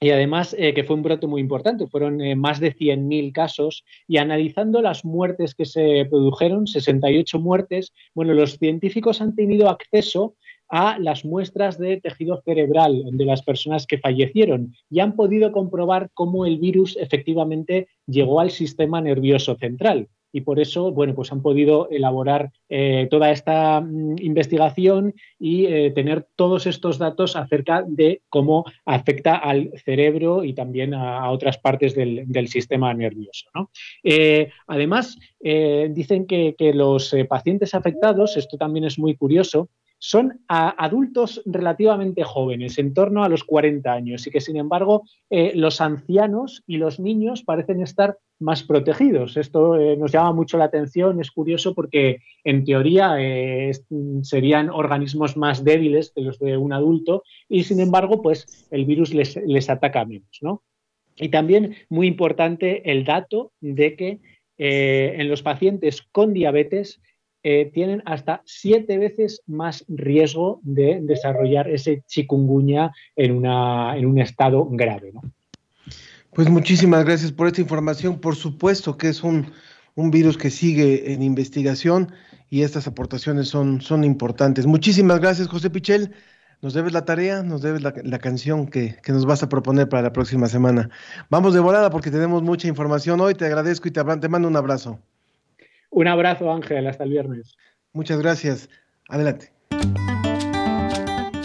y 0.04 0.10
además 0.12 0.54
eh, 0.60 0.74
que 0.74 0.84
fue 0.84 0.98
un 0.98 1.04
brote 1.04 1.28
muy 1.28 1.40
importante, 1.40 1.88
fueron 1.88 2.20
eh, 2.20 2.36
más 2.36 2.60
de 2.60 2.76
100.000 2.76 3.32
casos 3.32 3.86
y 4.06 4.18
analizando 4.18 4.82
las 4.82 5.06
muertes 5.06 5.56
que 5.56 5.66
se 5.66 6.06
produjeron, 6.10 6.68
68 6.68 7.40
muertes, 7.40 7.94
bueno, 8.14 8.34
los 8.34 8.58
científicos 8.58 9.22
han 9.22 9.34
tenido 9.34 9.70
acceso 9.70 10.36
a 10.68 11.00
las 11.00 11.24
muestras 11.24 11.78
de 11.78 12.02
tejido 12.02 12.42
cerebral 12.44 13.04
de 13.12 13.26
las 13.26 13.44
personas 13.44 13.88
que 13.88 13.98
fallecieron 13.98 14.74
y 14.90 15.00
han 15.00 15.16
podido 15.16 15.52
comprobar 15.52 16.10
cómo 16.14 16.46
el 16.46 16.58
virus 16.58 16.98
efectivamente 16.98 17.88
llegó 18.06 18.42
al 18.42 18.52
sistema 18.52 19.00
nervioso 19.00 19.56
central 19.56 20.10
y 20.34 20.42
por 20.42 20.60
eso, 20.60 20.92
bueno, 20.92 21.14
pues 21.14 21.32
han 21.32 21.44
podido 21.44 21.88
elaborar 21.92 22.52
eh, 22.68 23.08
toda 23.10 23.32
esta 23.32 23.80
mm, 23.80 24.16
investigación 24.20 25.14
y 25.40 25.68
eh, 25.68 25.92
tener 25.92 26.28
todos 26.36 26.66
estos 26.66 26.98
datos 26.98 27.36
acerca 27.36 27.84
de 27.88 28.24
cómo 28.30 28.66
afecta 28.84 29.36
al 29.36 29.72
cerebro 29.86 30.44
y 30.44 30.54
también 30.54 30.96
a, 30.96 31.30
otras 31.30 31.60
partes 31.60 31.94
del, 31.94 32.48
sistema 32.48 32.94
nervioso. 32.94 33.46
Eh, 34.04 34.50
además, 34.68 35.18
dicen 35.40 36.26
que, 36.26 36.56
que 36.58 36.74
los 36.74 37.16
pacientes 37.30 37.76
afectados, 37.76 38.36
esto 38.38 38.58
también 38.58 38.86
es 38.86 38.98
muy 38.98 39.16
curioso, 39.16 39.70
son 40.06 40.42
adultos 40.50 41.42
relativamente 41.46 42.26
jóvenes, 42.26 42.78
en 42.78 42.94
torno 42.94 43.24
a 43.24 43.30
los 43.30 43.46
40 43.46 43.90
años, 43.90 44.28
y 44.28 44.32
que 44.32 44.42
sin 44.42 44.58
embargo 44.58 45.04
eh, 45.30 45.54
los 45.56 45.80
ancianos 45.80 46.62
y 46.68 46.76
los 46.76 47.00
niños 47.00 47.42
parecen 47.44 47.82
estar 47.82 48.18
más 48.38 48.64
protegidos. 48.64 49.38
Esto 49.38 49.80
eh, 49.80 49.96
nos 49.96 50.12
llama 50.12 50.34
mucho 50.34 50.58
la 50.58 50.66
atención, 50.66 51.22
es 51.22 51.32
curioso 51.32 51.74
porque 51.74 52.18
en 52.44 52.66
teoría 52.66 53.16
eh, 53.18 53.72
serían 54.24 54.70
organismos 54.70 55.38
más 55.38 55.64
débiles 55.64 56.12
que 56.14 56.20
los 56.20 56.38
de 56.38 56.58
un 56.58 56.74
adulto 56.74 57.24
y 57.48 57.64
sin 57.64 57.80
embargo 57.80 58.22
pues 58.22 58.68
el 58.72 58.84
virus 58.84 59.14
les, 59.14 59.38
les 59.38 59.70
ataca 59.70 60.04
menos. 60.04 60.38
¿no? 60.42 60.64
Y 61.16 61.30
también 61.30 61.76
muy 61.88 62.08
importante 62.08 62.92
el 62.92 63.06
dato 63.06 63.54
de 63.62 63.96
que 63.96 64.20
en 64.56 65.30
los 65.30 65.42
pacientes 65.42 66.04
con 66.12 66.32
diabetes 66.32 67.02
eh, 67.44 67.70
tienen 67.74 68.02
hasta 68.06 68.42
siete 68.46 68.98
veces 68.98 69.42
más 69.48 69.84
riesgo 69.90 70.62
de 70.64 71.00
desarrollar 71.02 71.70
ese 71.70 72.04
chikungunya 72.08 72.92
en, 73.18 73.34
una, 73.34 73.98
en 73.98 74.06
un 74.06 74.20
estado 74.20 74.66
grave. 74.72 75.12
Pues 76.34 76.50
muchísimas 76.50 77.04
gracias 77.06 77.32
por 77.32 77.48
esta 77.48 77.62
información. 77.62 78.20
Por 78.20 78.36
supuesto 78.36 78.98
que 78.98 79.10
es 79.10 79.24
un, 79.24 79.52
virus 79.96 80.38
que 80.38 80.50
sigue 80.50 81.14
en 81.14 81.22
investigación 81.22 82.12
y 82.50 82.64
estas 82.64 82.88
aportaciones 82.88 83.50
son, 83.50 83.82
son 83.82 84.04
importantes. 84.04 84.66
Muchísimas 84.66 85.20
gracias, 85.20 85.48
José 85.48 85.70
Pichel. 85.70 86.14
Nos 86.62 86.74
debes 86.74 86.94
la 86.94 87.04
tarea, 87.04 87.44
nos 87.44 87.62
debes 87.62 87.82
la, 87.82 88.20
canción 88.20 88.68
que, 88.68 88.96
que, 89.04 89.12
nos 89.12 89.26
vas 89.26 89.44
a 89.44 89.50
proponer 89.50 89.90
para 89.90 90.02
la 90.02 90.14
próxima 90.14 90.48
semana. 90.48 90.90
Vamos 91.30 91.54
de 91.54 91.60
volada 91.60 91.90
porque 91.90 92.10
tenemos 92.10 92.42
mucha 92.42 92.70
información 92.70 93.20
hoy. 93.20 93.36
Te 93.36 93.46
agradezco 93.46 93.90
y 93.90 93.92
te, 93.92 94.02
te 94.02 94.30
mando 94.30 94.48
un 94.48 94.56
abrazo. 94.56 94.98
Un 95.96 96.08
abrazo, 96.08 96.52
Ángel, 96.52 96.88
hasta 96.88 97.04
el 97.04 97.12
viernes. 97.12 97.56
Muchas 97.94 98.18
gracias. 98.18 98.68
Adelante. 99.10 99.52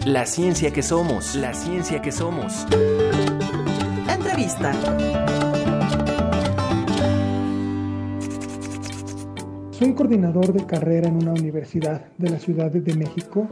La 0.06 0.24
ciencia 0.24 0.72
que 0.72 0.82
somos, 0.82 1.34
la 1.34 1.52
ciencia 1.52 2.00
que 2.00 2.10
somos. 2.10 2.66
Entrevista. 4.10 4.72
Soy 9.70 9.92
coordinador 9.92 10.54
de 10.54 10.64
carrera 10.64 11.08
en 11.08 11.16
una 11.16 11.32
universidad 11.32 12.06
de 12.16 12.30
la 12.30 12.38
Ciudad 12.38 12.70
de 12.70 12.94
México 12.94 13.46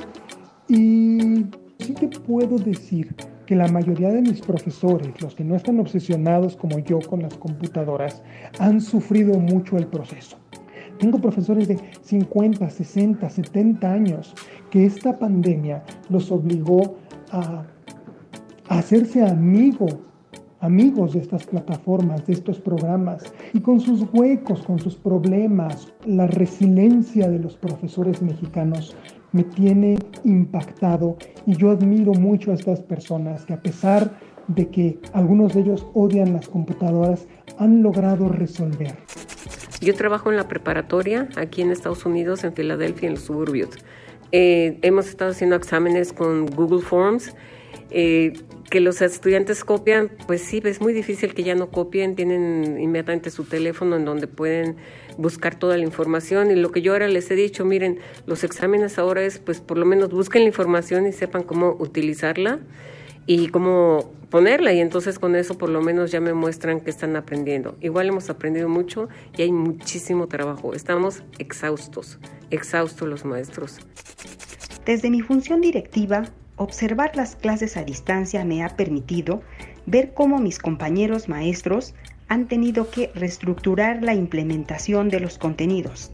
y 0.67 1.45
sí 1.79 1.93
te 1.93 2.09
puedo 2.21 2.57
decir 2.57 3.15
que 3.45 3.55
la 3.55 3.69
mayoría 3.69 4.09
de 4.09 4.23
mis 4.23 4.41
profesores, 4.41 5.21
los 5.21 5.35
que 5.35 5.45
no 5.45 5.57
están 5.57 5.79
obsesionados 5.79 6.57
como 6.57 6.79
yo 6.79 7.01
con 7.01 7.21
las 7.21 7.35
computadoras, 7.35 8.23
han 8.59 8.81
sufrido 8.81 9.39
mucho 9.39 9.77
el 9.77 9.89
proceso. 9.89 10.39
Tengo 10.99 11.19
profesores 11.19 11.69
de 11.69 11.79
50, 12.03 12.71
60, 12.71 13.29
70 13.29 13.93
años 13.93 14.35
que 14.71 14.87
esta 14.87 15.19
pandemia 15.19 15.83
los 16.09 16.31
obligó 16.31 16.97
a, 17.31 17.65
hacerse 18.69 19.25
amigo, 19.25 19.87
amigos 20.61 21.13
de 21.13 21.21
estas 21.21 21.45
plataformas, 21.47 22.27
de 22.27 22.33
estos 22.33 22.59
programas, 22.59 23.23
y 23.53 23.61
con 23.61 23.79
sus 23.79 24.05
huecos, 24.13 24.63
con 24.63 24.79
sus 24.79 24.97
problemas, 24.97 25.93
la 26.05 26.27
resiliencia 26.27 27.29
de 27.31 27.39
los 27.39 27.57
profesores 27.57 28.23
mexicanos 28.23 28.97
me 29.33 29.45
tiene 29.45 29.99
impactado 30.25 31.17
y 31.47 31.55
yo 31.57 31.71
admiro 31.71 32.13
mucho 32.15 32.51
a 32.51 32.55
estas 32.55 32.81
personas 32.81 33.45
que 33.45 33.53
a 33.53 33.61
pesar 33.61 34.11
de 34.49 34.69
que 34.69 34.99
algunos 35.13 35.55
de 35.55 35.61
ellos 35.61 35.87
odian 35.95 36.33
las 36.33 36.49
computadoras, 36.49 37.27
han 37.59 37.83
logrado 37.83 38.29
resolver. 38.29 38.95
Yo 39.81 39.95
trabajo 39.95 40.31
en 40.31 40.37
la 40.37 40.49
preparatoria 40.49 41.29
aquí 41.37 41.63
en 41.63 41.71
Estados 41.71 42.07
Unidos, 42.07 42.45
en 42.45 42.55
Filadelfia, 42.55 43.09
en 43.09 43.15
los 43.15 43.25
suburbios. 43.25 43.71
Eh, 44.33 44.79
hemos 44.83 45.09
estado 45.09 45.31
haciendo 45.31 45.57
exámenes 45.57 46.13
con 46.13 46.47
Google 46.47 46.83
Forms. 46.83 47.35
Eh, 47.91 48.33
que 48.71 48.81
los 48.81 49.01
estudiantes 49.01 49.65
copian, 49.65 50.11
pues 50.27 50.43
sí, 50.43 50.61
es 50.65 50.81
muy 50.81 50.93
difícil 50.93 51.35
que 51.35 51.45
ya 51.45 51.55
no 51.55 51.71
copien, 51.71 52.17
tienen 52.17 52.79
inmediatamente 52.81 53.31
su 53.31 53.45
teléfono 53.45 53.95
en 53.95 54.05
donde 54.05 54.27
pueden 54.27 54.77
buscar 55.19 55.57
toda 55.57 55.77
la 55.77 55.85
información 55.85 56.51
y 56.51 56.57
lo 56.57 56.73
que 56.73 56.83
yo 56.83 56.93
ahora 56.93 57.07
les 57.07 57.31
he 57.31 57.37
dicho, 57.37 57.65
miren, 57.65 58.01
los 58.27 58.43
exámenes 58.43 58.99
ahora 58.99 59.23
es 59.23 59.39
pues 59.39 59.61
por 59.61 59.79
lo 59.79 59.87
menos 59.87 60.11
busquen 60.11 60.43
la 60.43 60.49
información 60.49 61.07
y 61.07 61.13
sepan 61.13 61.45
cómo 61.45 61.77
utilizarla 61.79 62.59
y 63.27 63.49
cómo 63.49 64.11
ponerla 64.31 64.73
y 64.73 64.81
entonces 64.81 65.19
con 65.19 65.35
eso 65.35 65.59
por 65.59 65.69
lo 65.69 65.83
menos 65.83 66.11
ya 66.11 66.21
me 66.21 66.33
muestran 66.33 66.81
que 66.81 66.91
están 66.91 67.17
aprendiendo. 67.17 67.77
Igual 67.81 68.09
hemos 68.09 68.31
aprendido 68.31 68.69
mucho 68.69 69.09
y 69.37 69.43
hay 69.43 69.53
muchísimo 69.53 70.29
trabajo. 70.29 70.75
Estamos 70.75 71.23
exhaustos, 71.39 72.19
exhaustos 72.51 73.09
los 73.09 73.25
maestros. 73.25 73.79
Desde 74.85 75.11
mi 75.11 75.21
función 75.21 75.61
directiva, 75.61 76.25
observar 76.57 77.17
las 77.17 77.37
clases 77.37 77.77
a 77.77 77.85
distancia 77.85 78.45
me 78.45 78.63
ha 78.63 78.77
permitido 78.77 79.43
ver 79.87 80.15
cómo 80.15 80.39
mis 80.39 80.59
compañeros 80.59 81.29
maestros 81.29 81.95
han 82.29 82.47
tenido 82.47 82.91
que 82.91 83.11
reestructurar 83.15 84.03
la 84.03 84.15
implementación 84.15 85.09
de 85.09 85.21
los 85.21 85.39
contenidos 85.39 86.11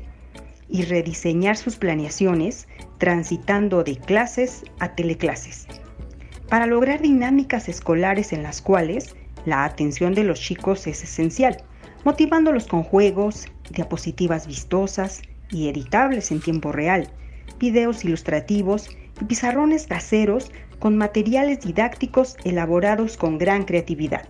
y 0.68 0.82
rediseñar 0.82 1.56
sus 1.56 1.76
planeaciones 1.76 2.66
transitando 2.98 3.84
de 3.84 3.96
clases 3.96 4.62
a 4.78 4.94
teleclases 4.94 5.66
para 6.52 6.66
lograr 6.66 7.00
dinámicas 7.00 7.70
escolares 7.70 8.34
en 8.34 8.42
las 8.42 8.60
cuales 8.60 9.16
la 9.46 9.64
atención 9.64 10.12
de 10.12 10.22
los 10.22 10.38
chicos 10.38 10.86
es 10.86 11.02
esencial, 11.02 11.56
motivándolos 12.04 12.66
con 12.66 12.82
juegos, 12.82 13.46
diapositivas 13.70 14.46
vistosas 14.46 15.22
y 15.50 15.68
editables 15.68 16.30
en 16.30 16.42
tiempo 16.42 16.70
real, 16.70 17.08
videos 17.58 18.04
ilustrativos 18.04 18.90
y 19.18 19.24
pizarrones 19.24 19.86
caseros 19.86 20.52
con 20.78 20.98
materiales 20.98 21.60
didácticos 21.60 22.36
elaborados 22.44 23.16
con 23.16 23.38
gran 23.38 23.64
creatividad. 23.64 24.28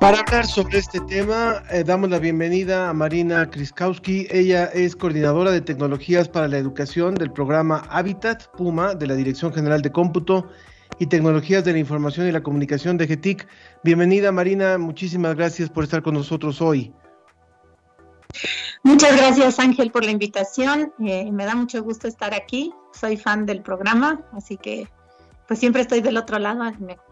Para 0.00 0.20
hablar 0.20 0.46
sobre 0.46 0.78
este 0.78 1.00
tema, 1.00 1.64
eh, 1.72 1.82
damos 1.82 2.08
la 2.08 2.20
bienvenida 2.20 2.88
a 2.88 2.92
Marina 2.92 3.50
Kriskowski. 3.50 4.28
Ella 4.30 4.66
es 4.66 4.94
coordinadora 4.94 5.50
de 5.50 5.60
tecnologías 5.60 6.28
para 6.28 6.46
la 6.46 6.56
educación 6.56 7.16
del 7.16 7.32
programa 7.32 7.82
Habitat 7.90 8.46
Puma 8.56 8.94
de 8.94 9.08
la 9.08 9.16
Dirección 9.16 9.52
General 9.52 9.82
de 9.82 9.90
Cómputo 9.90 10.48
y 11.00 11.06
Tecnologías 11.06 11.64
de 11.64 11.72
la 11.72 11.80
Información 11.80 12.28
y 12.28 12.32
la 12.32 12.44
Comunicación 12.44 12.96
de 12.96 13.08
GETIC. 13.08 13.48
Bienvenida 13.82 14.30
Marina, 14.30 14.78
muchísimas 14.78 15.34
gracias 15.34 15.68
por 15.68 15.82
estar 15.82 16.00
con 16.00 16.14
nosotros 16.14 16.62
hoy. 16.62 16.94
Muchas 18.84 19.16
gracias 19.16 19.58
Ángel 19.58 19.90
por 19.90 20.04
la 20.04 20.12
invitación. 20.12 20.92
Eh, 21.04 21.28
me 21.32 21.44
da 21.44 21.56
mucho 21.56 21.82
gusto 21.82 22.06
estar 22.06 22.34
aquí. 22.34 22.72
Soy 22.92 23.16
fan 23.16 23.46
del 23.46 23.62
programa, 23.62 24.20
así 24.32 24.56
que 24.58 24.88
pues 25.48 25.58
siempre 25.58 25.80
estoy 25.80 26.02
del 26.02 26.18
otro 26.18 26.38
lado, 26.38 26.62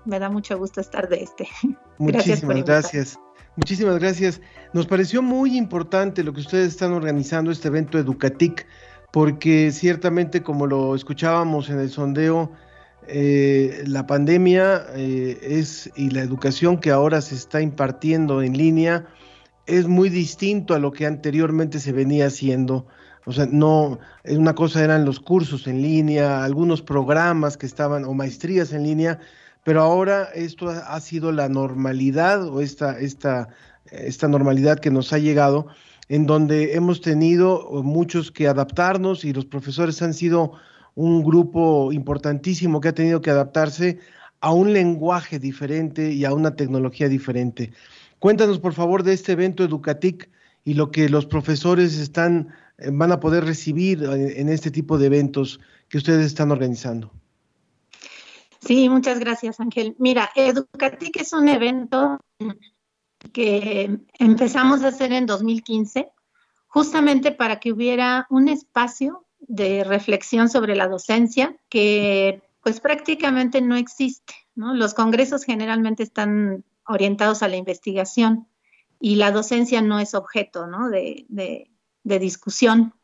me, 0.04 0.18
da 0.20 0.28
mucho 0.28 0.58
gusto 0.58 0.80
estar 0.80 1.08
de 1.08 1.22
este. 1.22 1.48
Muchísimas 1.98 2.62
gracias. 2.64 3.18
Muchísimas 3.56 3.98
gracias. 3.98 4.42
Nos 4.74 4.86
pareció 4.86 5.22
muy 5.22 5.56
importante 5.56 6.22
lo 6.22 6.34
que 6.34 6.40
ustedes 6.40 6.68
están 6.68 6.92
organizando, 6.92 7.50
este 7.50 7.68
evento 7.68 7.98
Educatic, 7.98 8.66
porque 9.10 9.72
ciertamente, 9.72 10.42
como 10.42 10.66
lo 10.66 10.94
escuchábamos 10.94 11.70
en 11.70 11.80
el 11.80 11.88
sondeo, 11.88 12.52
eh, 13.08 13.82
la 13.86 14.06
pandemia 14.06 14.84
eh, 14.94 15.38
es 15.40 15.90
y 15.96 16.10
la 16.10 16.20
educación 16.20 16.78
que 16.78 16.90
ahora 16.90 17.22
se 17.22 17.36
está 17.36 17.62
impartiendo 17.62 18.42
en 18.42 18.58
línea 18.58 19.06
es 19.64 19.86
muy 19.86 20.10
distinto 20.10 20.74
a 20.74 20.78
lo 20.78 20.92
que 20.92 21.06
anteriormente 21.06 21.80
se 21.80 21.92
venía 21.92 22.26
haciendo 22.26 22.86
o 23.26 23.32
sea, 23.32 23.46
no, 23.50 23.98
una 24.24 24.54
cosa 24.54 24.84
eran 24.84 25.04
los 25.04 25.18
cursos 25.18 25.66
en 25.66 25.82
línea, 25.82 26.44
algunos 26.44 26.80
programas 26.80 27.56
que 27.56 27.66
estaban, 27.66 28.04
o 28.04 28.14
maestrías 28.14 28.72
en 28.72 28.84
línea, 28.84 29.18
pero 29.64 29.82
ahora 29.82 30.28
esto 30.32 30.68
ha, 30.68 31.00
sido 31.00 31.32
la 31.32 31.48
normalidad 31.48 32.46
o 32.46 32.60
esta, 32.60 33.00
esta, 33.00 33.48
esta 33.90 34.28
normalidad 34.28 34.78
que 34.78 34.92
nos 34.92 35.12
ha 35.12 35.18
llegado, 35.18 35.66
en 36.08 36.26
donde 36.26 36.74
hemos 36.74 37.00
tenido 37.00 37.68
muchos 37.82 38.30
que 38.30 38.46
adaptarnos 38.46 39.24
y 39.24 39.32
los 39.32 39.44
profesores 39.44 40.00
han 40.02 40.14
sido 40.14 40.52
un 40.94 41.24
grupo 41.24 41.92
importantísimo 41.92 42.80
que 42.80 42.88
ha 42.88 42.94
tenido 42.94 43.20
que 43.20 43.30
adaptarse 43.30 43.98
a 44.40 44.52
un 44.52 44.72
lenguaje 44.72 45.40
diferente 45.40 46.12
y 46.12 46.24
a 46.24 46.32
una 46.32 46.54
tecnología 46.54 47.08
diferente. 47.08 47.72
Cuéntanos, 48.20 48.60
por 48.60 48.72
favor, 48.72 49.02
de 49.02 49.14
este 49.14 49.32
evento 49.32 49.64
Educatic 49.64 50.30
y 50.64 50.74
lo 50.74 50.92
que 50.92 51.08
los 51.08 51.26
profesores 51.26 51.98
están 51.98 52.54
van 52.78 53.12
a 53.12 53.20
poder 53.20 53.44
recibir 53.44 54.02
en 54.04 54.48
este 54.48 54.70
tipo 54.70 54.98
de 54.98 55.06
eventos 55.06 55.60
que 55.88 55.98
ustedes 55.98 56.26
están 56.26 56.50
organizando. 56.50 57.10
Sí, 58.60 58.88
muchas 58.88 59.20
gracias, 59.20 59.60
Ángel. 59.60 59.94
Mira, 59.98 60.30
Educatic 60.34 61.20
es 61.20 61.32
un 61.32 61.48
evento 61.48 62.18
que 63.32 63.98
empezamos 64.18 64.82
a 64.82 64.88
hacer 64.88 65.12
en 65.12 65.26
2015, 65.26 66.08
justamente 66.66 67.32
para 67.32 67.60
que 67.60 67.72
hubiera 67.72 68.26
un 68.30 68.48
espacio 68.48 69.24
de 69.38 69.84
reflexión 69.84 70.48
sobre 70.48 70.74
la 70.74 70.88
docencia 70.88 71.56
que 71.68 72.42
pues 72.62 72.80
prácticamente 72.80 73.60
no 73.60 73.76
existe. 73.76 74.34
Los 74.56 74.94
congresos 74.94 75.44
generalmente 75.44 76.02
están 76.02 76.64
orientados 76.86 77.42
a 77.42 77.48
la 77.48 77.56
investigación 77.56 78.48
y 78.98 79.16
la 79.16 79.30
docencia 79.30 79.82
no 79.82 80.00
es 80.00 80.14
objeto 80.14 80.66
¿no? 80.66 80.88
de, 80.88 81.26
de 81.28 81.70
discusión. 82.06 82.94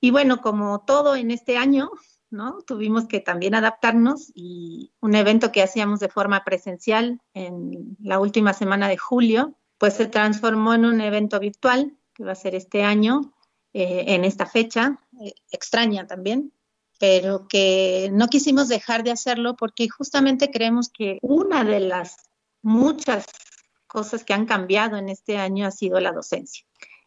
Y 0.00 0.10
bueno, 0.10 0.40
como 0.40 0.80
todo 0.84 1.16
en 1.16 1.30
este 1.30 1.56
año, 1.56 1.90
¿no? 2.30 2.62
Tuvimos 2.66 3.06
que 3.06 3.20
también 3.20 3.54
adaptarnos 3.54 4.30
y 4.34 4.92
un 5.00 5.14
evento 5.14 5.52
que 5.52 5.62
hacíamos 5.62 6.00
de 6.00 6.08
forma 6.08 6.44
presencial 6.44 7.20
en 7.34 7.96
la 8.00 8.18
última 8.20 8.52
semana 8.52 8.88
de 8.88 8.96
julio, 8.96 9.54
pues 9.78 9.94
se 9.94 10.06
transformó 10.06 10.74
en 10.74 10.84
un 10.84 11.00
evento 11.00 11.40
virtual 11.40 11.96
que 12.14 12.24
va 12.24 12.32
a 12.32 12.36
ser 12.36 12.54
este 12.54 12.82
año, 12.82 13.34
eh, 13.72 14.04
en 14.08 14.24
esta 14.24 14.46
fecha, 14.46 14.98
eh, 15.22 15.32
extraña 15.50 16.06
también, 16.06 16.52
pero 16.98 17.46
que 17.48 18.10
no 18.12 18.28
quisimos 18.28 18.68
dejar 18.68 19.04
de 19.04 19.12
hacerlo 19.12 19.56
porque 19.56 19.88
justamente 19.88 20.50
creemos 20.50 20.88
que 20.88 21.18
una 21.22 21.64
de 21.64 21.80
las 21.80 22.16
muchas 22.62 23.26
cosas 23.86 24.24
que 24.24 24.34
han 24.34 24.46
cambiado 24.46 24.96
en 24.96 25.08
este 25.08 25.36
año 25.38 25.66
ha 25.66 25.70
sido 25.70 25.98
la 26.00 26.12
docencia. 26.12 26.64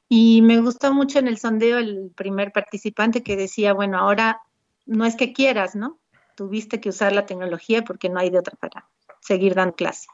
Y 0.10 0.42
me 0.42 0.60
gustó 0.62 0.94
mucho 0.94 1.20
en 1.20 1.28
el 1.28 1.38
sondeo 1.38 1.78
el 1.78 2.12
primer 2.16 2.52
participante 2.52 3.24
que 3.24 3.36
decía, 3.36 3.74
bueno, 3.74 3.98
ahora 3.98 4.42
no 4.86 5.06
es 5.06 5.16
que 5.16 5.34
quieras, 5.34 5.76
¿no? 5.76 6.00
Tuviste 6.36 6.80
que 6.80 6.90
usar 6.90 7.14
la 7.14 7.26
tecnología 7.26 7.84
porque 7.84 8.10
no 8.10 8.20
hay 8.20 8.30
de 8.30 8.40
otra 8.40 8.58
para 8.58 8.90
seguir 9.22 9.56
dando 9.56 9.76
clase. 9.76 10.08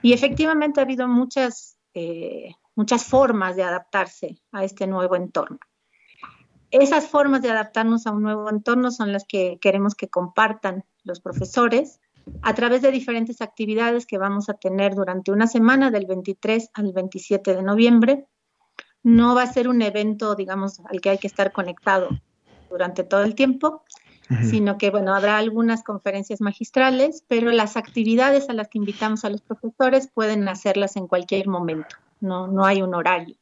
Y 0.00 0.12
efectivamente 0.12 0.80
ha 0.80 0.84
habido 0.84 1.08
muchas, 1.08 1.76
eh, 1.94 2.52
muchas 2.74 3.04
formas 3.04 3.56
de 3.56 3.64
adaptarse 3.64 4.40
a 4.52 4.64
este 4.64 4.86
nuevo 4.86 5.16
entorno. 5.16 5.58
Esas 6.70 7.06
formas 7.06 7.42
de 7.42 7.50
adaptarnos 7.50 8.06
a 8.06 8.12
un 8.12 8.22
nuevo 8.22 8.48
entorno 8.48 8.90
son 8.90 9.12
las 9.12 9.24
que 9.26 9.58
queremos 9.60 9.94
que 9.94 10.08
compartan 10.08 10.84
los 11.04 11.20
profesores 11.20 12.00
a 12.40 12.54
través 12.54 12.82
de 12.82 12.90
diferentes 12.90 13.42
actividades 13.42 14.06
que 14.06 14.16
vamos 14.16 14.48
a 14.48 14.54
tener 14.54 14.94
durante 14.94 15.32
una 15.32 15.46
semana 15.46 15.90
del 15.90 16.06
23 16.06 16.70
al 16.74 16.92
27 16.92 17.56
de 17.56 17.62
noviembre 17.62 18.26
no 19.02 19.34
va 19.34 19.42
a 19.42 19.52
ser 19.52 19.68
un 19.68 19.82
evento, 19.82 20.34
digamos, 20.34 20.80
al 20.80 21.00
que 21.00 21.10
hay 21.10 21.18
que 21.18 21.26
estar 21.26 21.52
conectado 21.52 22.08
durante 22.70 23.04
todo 23.04 23.22
el 23.22 23.34
tiempo, 23.34 23.84
sino 24.48 24.78
que, 24.78 24.90
bueno, 24.90 25.14
habrá 25.14 25.36
algunas 25.36 25.82
conferencias 25.82 26.40
magistrales, 26.40 27.22
pero 27.28 27.50
las 27.50 27.76
actividades 27.76 28.48
a 28.48 28.54
las 28.54 28.68
que 28.68 28.78
invitamos 28.78 29.24
a 29.24 29.30
los 29.30 29.42
profesores 29.42 30.08
pueden 30.08 30.48
hacerlas 30.48 30.96
en 30.96 31.06
cualquier 31.06 31.48
momento, 31.48 31.96
no, 32.20 32.46
no 32.46 32.64
hay 32.64 32.80
un 32.80 32.94
horario. 32.94 33.36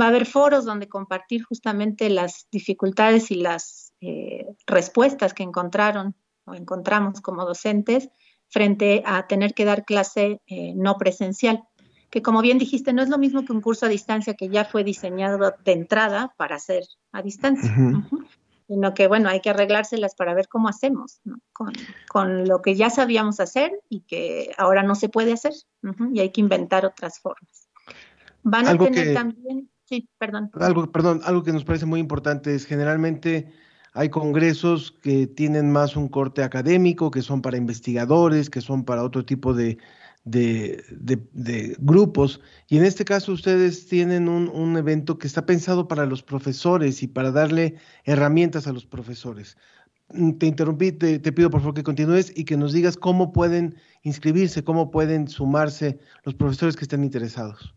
Va 0.00 0.06
a 0.06 0.08
haber 0.08 0.26
foros 0.26 0.64
donde 0.64 0.88
compartir 0.88 1.42
justamente 1.42 2.08
las 2.08 2.46
dificultades 2.52 3.32
y 3.32 3.36
las 3.36 3.92
eh, 4.00 4.46
respuestas 4.66 5.34
que 5.34 5.42
encontraron 5.42 6.14
o 6.44 6.54
encontramos 6.54 7.20
como 7.20 7.44
docentes 7.44 8.10
frente 8.48 9.02
a 9.06 9.26
tener 9.26 9.54
que 9.54 9.64
dar 9.64 9.84
clase 9.84 10.40
eh, 10.46 10.72
no 10.76 10.98
presencial 10.98 11.64
que 12.14 12.22
como 12.22 12.42
bien 12.42 12.58
dijiste, 12.58 12.92
no 12.92 13.02
es 13.02 13.08
lo 13.08 13.18
mismo 13.18 13.44
que 13.44 13.52
un 13.52 13.60
curso 13.60 13.86
a 13.86 13.88
distancia 13.88 14.34
que 14.34 14.48
ya 14.48 14.64
fue 14.64 14.84
diseñado 14.84 15.52
de 15.64 15.72
entrada 15.72 16.32
para 16.36 16.54
hacer 16.54 16.84
a 17.10 17.22
distancia, 17.22 17.74
sino 18.68 18.94
que, 18.94 19.08
bueno, 19.08 19.28
hay 19.28 19.40
que 19.40 19.50
arreglárselas 19.50 20.14
para 20.14 20.32
ver 20.32 20.46
cómo 20.46 20.68
hacemos 20.68 21.20
con, 22.08 22.46
lo 22.46 22.62
que 22.62 22.76
ya 22.76 22.88
sabíamos 22.88 23.40
hacer 23.40 23.72
y 23.88 24.02
que 24.02 24.52
ahora 24.58 24.84
no 24.84 24.94
se 24.94 25.08
puede 25.08 25.32
hacer, 25.32 25.54
y 26.12 26.20
hay 26.20 26.30
que 26.30 26.40
inventar 26.40 26.86
otras 26.86 27.18
formas. 27.18 27.66
Van 28.44 28.68
a 28.68 28.78
tener 28.78 29.12
también, 29.12 29.68
sí, 29.82 30.08
perdón. 30.16 30.52
Algo, 30.60 30.92
perdón, 30.92 31.20
algo 31.24 31.42
que 31.42 31.52
nos 31.52 31.64
parece 31.64 31.84
muy 31.84 31.98
importante 31.98 32.54
es 32.54 32.64
generalmente 32.64 33.52
hay 33.92 34.08
congresos 34.08 34.92
que 35.02 35.26
tienen 35.26 35.72
más 35.72 35.96
un 35.96 36.06
corte 36.06 36.44
académico, 36.44 37.10
que 37.10 37.22
son 37.22 37.42
para 37.42 37.56
investigadores, 37.56 38.50
que 38.50 38.60
son 38.60 38.84
para 38.84 39.02
otro 39.02 39.24
tipo 39.24 39.52
de, 39.52 39.78
de, 40.24 41.76
grupos. 41.78 42.40
Y 42.68 42.78
en 42.78 42.84
este 42.84 43.04
caso 43.04 43.32
ustedes 43.32 43.86
tienen 43.86 44.28
un, 44.28 44.76
evento 44.76 45.18
que 45.18 45.26
está 45.26 45.46
pensado 45.46 45.86
para 45.86 46.06
los 46.06 46.22
profesores 46.22 47.02
y 47.02 47.06
para 47.06 47.30
darle 47.30 47.76
herramientas 48.04 48.66
a 48.66 48.72
los 48.72 48.86
profesores. 48.86 49.56
Mm, 50.12 50.32
te 50.32 50.46
interrumpí, 50.46 50.92
te, 50.92 51.20
pido 51.32 51.50
por 51.50 51.60
favor 51.60 51.74
que 51.74 51.82
continúes 51.82 52.32
y 52.34 52.44
que 52.44 52.56
nos 52.56 52.72
digas 52.72 52.96
cómo 52.96 53.32
pueden 53.32 53.76
inscribirse, 54.02 54.64
cómo 54.64 54.90
pueden 54.90 55.28
sumarse 55.28 55.98
los 56.24 56.34
profesores 56.34 56.76
que 56.76 56.84
estén 56.84 57.04
interesados. 57.04 57.74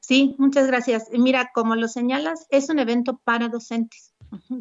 Sí, 0.00 0.36
muchas 0.38 0.66
gracias. 0.68 1.08
Mira, 1.12 1.50
como 1.52 1.74
lo 1.74 1.88
señalas, 1.88 2.46
es 2.50 2.68
un 2.68 2.78
evento 2.78 3.20
para 3.24 3.48
docentes, 3.48 4.14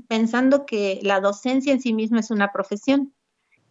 pensando 0.08 0.66
que 0.66 1.00
la 1.04 1.20
docencia 1.20 1.72
en 1.72 1.82
sí 1.82 1.94
misma 1.94 2.20
es 2.20 2.32
una 2.32 2.52
profesión 2.52 3.14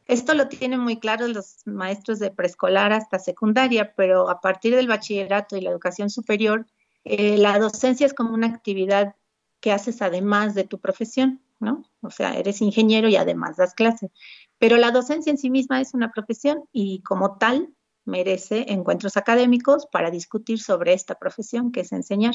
esto 0.07 0.35
lo 0.35 0.49
tienen 0.49 0.81
muy 0.81 0.99
claro 0.99 1.27
los 1.29 1.67
maestros 1.67 2.19
de 2.19 2.31
preescolar 2.31 2.93
hasta 2.93 3.19
secundaria, 3.19 3.95
pero 3.97 4.29
a 4.29 4.41
partir 4.41 4.75
del 4.75 4.89
bachillerato 4.89 5.57
y 5.57 5.63
la 5.63 5.71
educación 5.71 6.11
superior, 6.11 6.67
eh, 7.05 7.39
la 7.39 7.59
docencia 7.59 8.07
es 8.07 8.15
como 8.15 8.35
una 8.35 8.49
actividad 8.49 9.15
que 9.61 9.73
haces 9.73 10.03
además 10.03 10.55
de 10.55 10.65
tu 10.65 10.79
profesión, 10.79 11.41
¿no? 11.59 11.85
O 12.03 12.11
sea, 12.11 12.35
eres 12.35 12.61
ingeniero 12.61 13.09
y 13.09 13.17
además 13.17 13.57
das 13.57 13.73
clase. 13.73 14.11
Pero 14.59 14.77
la 14.77 14.91
docencia 14.91 15.31
en 15.31 15.39
sí 15.39 15.49
misma 15.49 15.81
es 15.81 15.95
una 15.95 16.13
profesión 16.13 16.65
y 16.71 17.01
como 17.03 17.39
tal 17.39 17.73
merece 18.05 18.67
encuentros 18.73 19.17
académicos 19.17 19.87
para 19.87 20.11
discutir 20.11 20.61
sobre 20.61 20.93
esta 20.93 21.15
profesión 21.15 21.73
que 21.73 21.81
es 21.81 21.93
enseñar. 21.93 22.35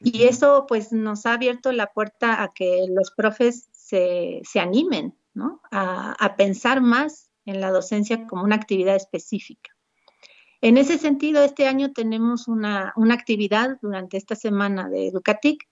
Y 0.00 0.24
eso 0.24 0.66
pues 0.68 0.92
nos 0.92 1.24
ha 1.24 1.32
abierto 1.32 1.72
la 1.72 1.88
puerta 1.88 2.42
a 2.42 2.52
que 2.52 2.84
los 2.88 3.10
profes 3.10 3.68
se, 3.72 4.42
se 4.44 4.60
animen 4.60 5.14
a, 5.70 6.34
pensar 6.36 6.80
más 6.80 7.30
en 7.44 7.60
la 7.60 7.70
docencia 7.70 8.26
como 8.26 8.44
una 8.44 8.56
actividad 8.56 8.96
específica. 8.96 9.70
En 10.60 10.76
ese 10.76 10.98
sentido, 10.98 11.42
este 11.42 11.66
año 11.66 11.92
tenemos 11.92 12.48
una, 12.48 12.92
actividad 13.10 13.78
durante 13.80 14.16
esta 14.16 14.34
semana 14.34 14.88
de 14.88 15.08
Educatic, 15.08 15.68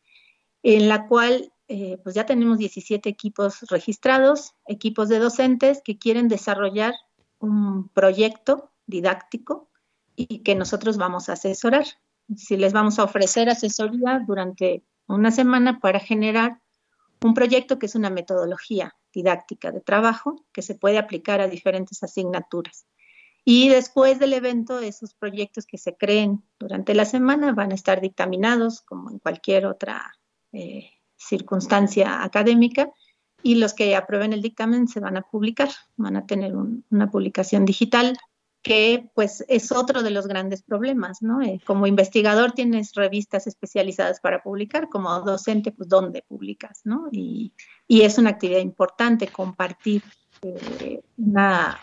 en 0.63 0.89
la 0.89 1.07
cual 1.07 1.53
eh, 1.69 1.99
pues 2.03 2.15
ya 2.15 2.27
tenemos 2.27 2.59
17 2.59 3.09
equipos 3.09 3.63
registrados, 3.69 4.55
equipos 4.67 5.09
de 5.09 5.19
docentes 5.19 5.83
que 5.85 5.99
quieren 5.99 6.29
desarrollar 6.29 6.95
un 7.41 7.89
proyecto 7.89 8.73
didáctico 8.87 9.69
y 10.15 10.43
que 10.43 10.55
nosotros 10.55 10.97
vamos 10.97 11.29
a 11.29 11.35
asesorar. 11.35 11.87
Si 12.37 12.57
les 12.57 12.73
vamos 12.73 12.99
a 12.99 13.05
ofrecer 13.05 13.49
asesoría 13.49 14.23
durante 14.27 14.85
una 15.07 15.31
semana 15.31 15.79
para 15.81 16.01
generar 16.01 16.61
un 17.23 17.35
proyecto 17.35 17.79
que 17.79 17.87
es 17.87 17.95
una 17.95 18.11
metodología 18.11 18.95
didáctica 19.13 19.71
de 19.73 19.81
trabajo 19.81 20.45
que 20.53 20.63
se 20.63 20.75
puede 20.75 20.99
aplicar 20.99 21.41
a 21.41 21.49
diferentes 21.49 22.03
asignaturas. 22.03 22.87
Y 23.45 23.69
después 23.69 24.19
del 24.19 24.33
evento, 24.33 24.81
esos 24.81 25.15
proyectos 25.15 25.67
que 25.67 25.79
se 25.79 25.97
creen 25.97 26.43
durante 26.59 26.95
la 26.95 27.05
semana 27.05 27.53
van 27.53 27.71
a 27.73 27.77
estar 27.77 28.01
dictaminados 28.01 28.83
como 28.83 29.11
en 29.11 29.21
cualquier 29.21 29.67
otra 29.67 30.13
eh, 30.53 30.91
circunstancia 31.17 32.25
académica 32.25 32.91
y 33.43 33.55
los 33.55 33.73
que 33.73 33.95
aprueben 33.95 34.33
el 34.33 34.43
dictamen 34.43 34.89
se 34.89 34.99
van 34.99 35.17
a 35.17 35.23
publicar, 35.23 35.69
van 35.97 36.17
a 36.17 36.27
tener 36.27 36.55
una 36.57 37.11
publicación 37.11 37.65
digital 37.65 38.19
que 38.67 39.09
pues 39.15 39.45
es 39.47 39.71
otro 39.71 40.03
de 40.03 40.11
los 40.11 40.27
grandes 40.27 40.61
problemas, 40.61 41.23
¿no? 41.23 41.41
Eh, 41.41 41.61
como 41.65 41.87
investigador 41.87 42.51
tienes 42.51 42.95
revistas 42.95 43.47
especializadas 43.47 44.19
para 44.19 44.43
publicar, 44.43 44.89
como 44.89 45.21
docente 45.21 45.71
pues 45.71 45.89
dónde 45.89 46.25
publicas, 46.27 46.81
¿no? 46.83 47.07
Y, 47.13 47.53
es 47.89 48.19
una 48.19 48.31
actividad 48.31 48.59
importante 48.59 49.29
compartir 49.29 50.03
eh, 50.43 51.01
una, 51.17 51.79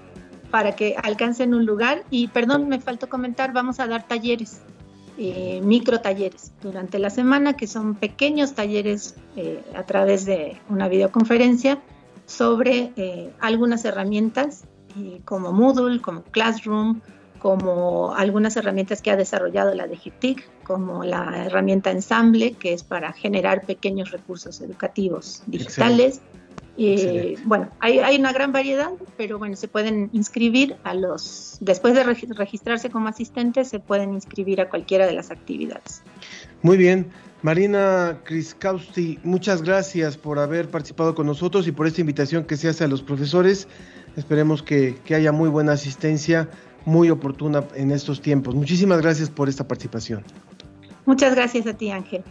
para 0.51 0.75
que 0.75 0.97
alcancen 1.01 1.53
un 1.53 1.65
lugar. 1.65 2.03
Y 2.09 2.27
perdón, 2.27 2.67
me 2.67 2.81
faltó 2.81 3.07
comentar, 3.07 3.53
vamos 3.53 3.79
a 3.79 3.87
dar 3.87 4.05
talleres, 4.05 4.61
eh, 5.17 5.61
micro 5.63 6.01
talleres 6.01 6.51
durante 6.61 6.99
la 6.99 7.09
semana, 7.09 7.55
que 7.55 7.67
son 7.67 7.95
pequeños 7.95 8.53
talleres 8.53 9.15
eh, 9.37 9.63
a 9.73 9.83
través 9.83 10.25
de 10.25 10.59
una 10.67 10.89
videoconferencia 10.89 11.81
sobre 12.25 12.91
eh, 12.97 13.31
algunas 13.39 13.85
herramientas 13.85 14.65
como 15.25 15.51
Moodle, 15.51 16.01
como 16.01 16.23
Classroom, 16.23 17.01
como 17.39 18.13
algunas 18.15 18.55
herramientas 18.55 19.01
que 19.01 19.11
ha 19.11 19.17
desarrollado 19.17 19.75
la 19.75 19.87
DGTIC, 19.87 20.49
como 20.65 21.03
la 21.03 21.45
herramienta 21.45 21.91
Ensamble, 21.91 22.53
que 22.53 22.73
es 22.73 22.83
para 22.83 23.13
generar 23.13 23.65
pequeños 23.65 24.11
recursos 24.11 24.59
educativos 24.61 25.43
digitales. 25.45 26.21
y 26.75 27.35
bueno, 27.45 27.69
hay, 27.79 27.99
hay, 27.99 28.17
una 28.17 28.33
gran 28.33 28.51
variedad, 28.51 28.91
pero 29.15 29.39
bueno, 29.39 29.55
se 29.55 29.69
pueden 29.69 30.09
inscribir 30.11 30.75
a 30.83 30.93
los, 30.93 31.57
después 31.61 31.93
de 31.93 32.03
registrarse 32.03 32.89
como 32.89 33.07
asistente, 33.07 33.63
se 33.63 33.79
pueden 33.79 34.13
inscribir 34.13 34.59
a 34.59 34.69
cualquiera 34.69 35.05
de 35.05 35.13
las 35.13 35.31
actividades. 35.31 36.03
Muy 36.61 36.75
bien. 36.75 37.07
Marina 37.41 38.21
Kriskowski, 38.23 39.19
muchas 39.23 39.61
gracias 39.61 40.17
por 40.17 40.39
haber 40.39 40.67
participado 40.69 41.13
con 41.13 41.27
nosotros 41.27 41.67
y 41.67 41.71
por 41.71 41.85
esta 41.85 42.01
invitación 42.01 42.43
que 42.43 42.57
se 42.57 42.67
hace 42.67 42.83
a 42.83 42.87
los 42.87 43.03
profesores. 43.03 43.67
Esperemos 44.17 44.63
que, 44.63 44.95
que 45.05 45.13
haya 45.13 45.31
muy 45.31 45.47
buena 45.47 45.73
asistencia 45.73 46.49
muy 46.85 47.09
oportuna 47.09 47.63
en 47.75 47.91
estos 47.91 48.21
tiempos. 48.21 48.55
Muchísimas 48.55 49.01
gracias 49.01 49.29
por 49.29 49.49
esta 49.49 49.67
participación. 49.67 50.23
Muchas 51.05 51.35
gracias 51.35 51.67
a 51.67 51.73
ti, 51.73 51.91
Ángel. 51.91 52.23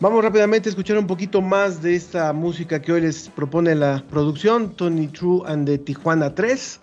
Vamos 0.00 0.22
rápidamente 0.22 0.68
a 0.68 0.70
escuchar 0.70 0.98
un 0.98 1.06
poquito 1.06 1.42
más 1.42 1.82
de 1.82 1.94
esta 1.94 2.32
música 2.32 2.80
que 2.80 2.92
hoy 2.92 3.02
les 3.02 3.28
propone 3.28 3.74
la 3.74 4.02
producción, 4.10 4.74
Tony 4.74 5.08
True 5.08 5.42
and 5.46 5.68
de 5.68 5.78
Tijuana 5.78 6.34
3. 6.34 6.80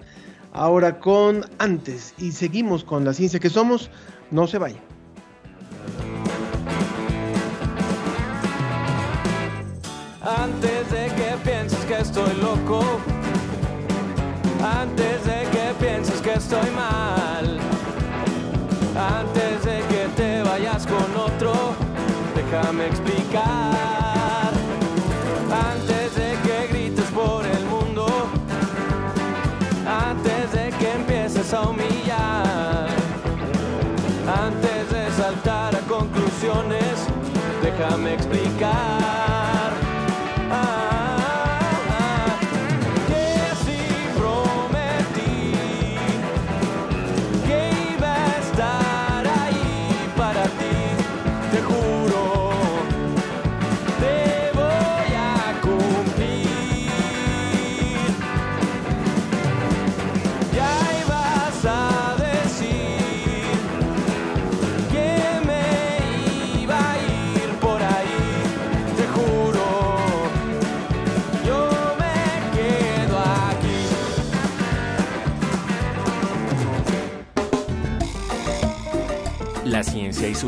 Ahora 0.53 0.99
con 0.99 1.45
Antes 1.57 2.13
y 2.17 2.31
seguimos 2.31 2.83
con 2.83 3.03
la 3.03 3.13
ciencia 3.13 3.39
que 3.39 3.49
somos. 3.49 3.89
No 4.31 4.47
se 4.47 4.57
vaya. 4.57 4.79
Antes 10.21 10.91
de 10.91 11.07
que 11.15 11.49
pienses 11.49 11.85
que 11.85 11.99
estoy 11.99 12.33
loco 12.41 12.81
antes 14.65 15.23
de 15.25 15.43
que 15.51 15.85
pienses 15.85 16.21
que 16.21 16.33
estoy 16.33 16.69
mal, 16.71 17.59
antes 18.97 19.24
déjame 22.89 23.24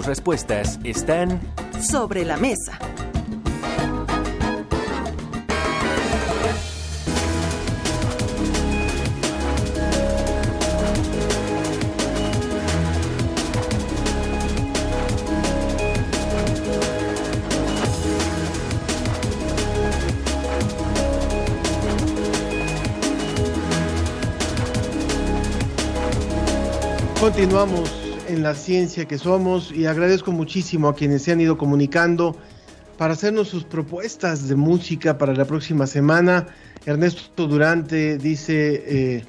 respuestas 0.08 0.80
están 0.86 1.39
sobre 1.82 2.24
la 2.24 2.38
mesa. 2.38 2.80
Continuamos 27.20 27.97
en 28.38 28.43
la 28.43 28.54
ciencia 28.54 29.06
que 29.06 29.17
somos 29.17 29.71
y 29.71 29.88
agradezco 29.88 30.32
muchísimo 30.32 30.88
a 30.89 30.95
quienes 30.95 31.23
se 31.23 31.32
han 31.32 31.41
ido 31.41 31.58
comunicando 31.58 32.38
para 32.95 33.13
hacernos 33.13 33.47
sus 33.47 33.63
propuestas 33.63 34.47
de 34.47 34.56
música 34.56 35.17
para 35.17 35.34
la 35.34 35.45
próxima 35.45 35.88
semana. 35.88 36.45
Ernesto 36.86 37.47
Durante 37.47 38.19
dice, 38.19 38.84
eh, 38.86 39.26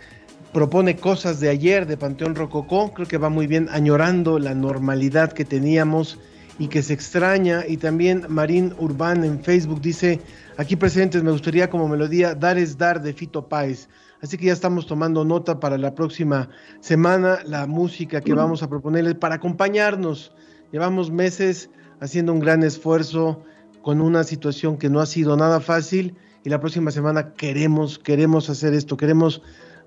propone 0.53 0.97
cosas 0.97 1.41
de 1.41 1.49
ayer 1.49 1.87
de 1.87 1.97
Panteón 1.97 2.35
Rococó, 2.35 2.93
creo 2.93 3.09
que 3.09 3.17
va 3.17 3.31
muy 3.31 3.47
bien 3.47 3.69
añorando 3.71 4.39
la 4.39 4.55
normalidad 4.55 5.33
que 5.33 5.47
teníamos 5.47 6.19
y 6.59 6.69
que 6.69 6.83
se 6.83 6.93
extraña. 6.93 7.65
Y 7.67 7.79
también 7.79 8.27
Marín 8.29 8.75
Urbán 8.79 9.25
en 9.25 9.43
Facebook 9.43 9.81
dice, 9.81 10.21
aquí 10.59 10.77
presentes 10.77 11.23
me 11.23 11.31
gustaría 11.31 11.71
como 11.71 11.89
melodía 11.89 12.35
Dar 12.35 12.59
es 12.59 12.77
Dar 12.77 13.01
de 13.01 13.15
Fito 13.15 13.49
Páez. 13.49 13.89
Así 14.23 14.37
que 14.37 14.47
ya 14.47 14.53
estamos 14.53 14.87
tomando 14.87 15.25
nota 15.25 15.61
para 15.61 15.79
la 15.79 15.95
próxima 15.95 16.49
semana, 16.81 17.39
la 17.45 17.67
música 17.67 18.21
que 18.21 18.35
vamos 18.35 18.63
a 18.63 18.69
proponerles 18.69 19.15
para 19.15 19.37
acompañarnos. 19.37 20.33
Llevamos 20.73 21.11
meses 21.11 21.71
haciendo 22.01 22.33
un 22.33 22.41
gran 22.41 22.65
esfuerzo 22.65 23.45
con 23.83 24.01
una 24.01 24.25
situación 24.25 24.77
que 24.77 24.91
no 24.91 25.01
ha 25.01 25.07
sido 25.07 25.37
nada 25.37 25.61
fácil 25.61 26.17
y 26.45 26.51
la 26.51 26.59
próxima 26.59 26.91
semana 26.91 27.33
queremos, 27.35 27.99
queremos 28.01 28.51
hacer 28.51 28.75
esto, 28.75 28.97
queremos 28.97 29.41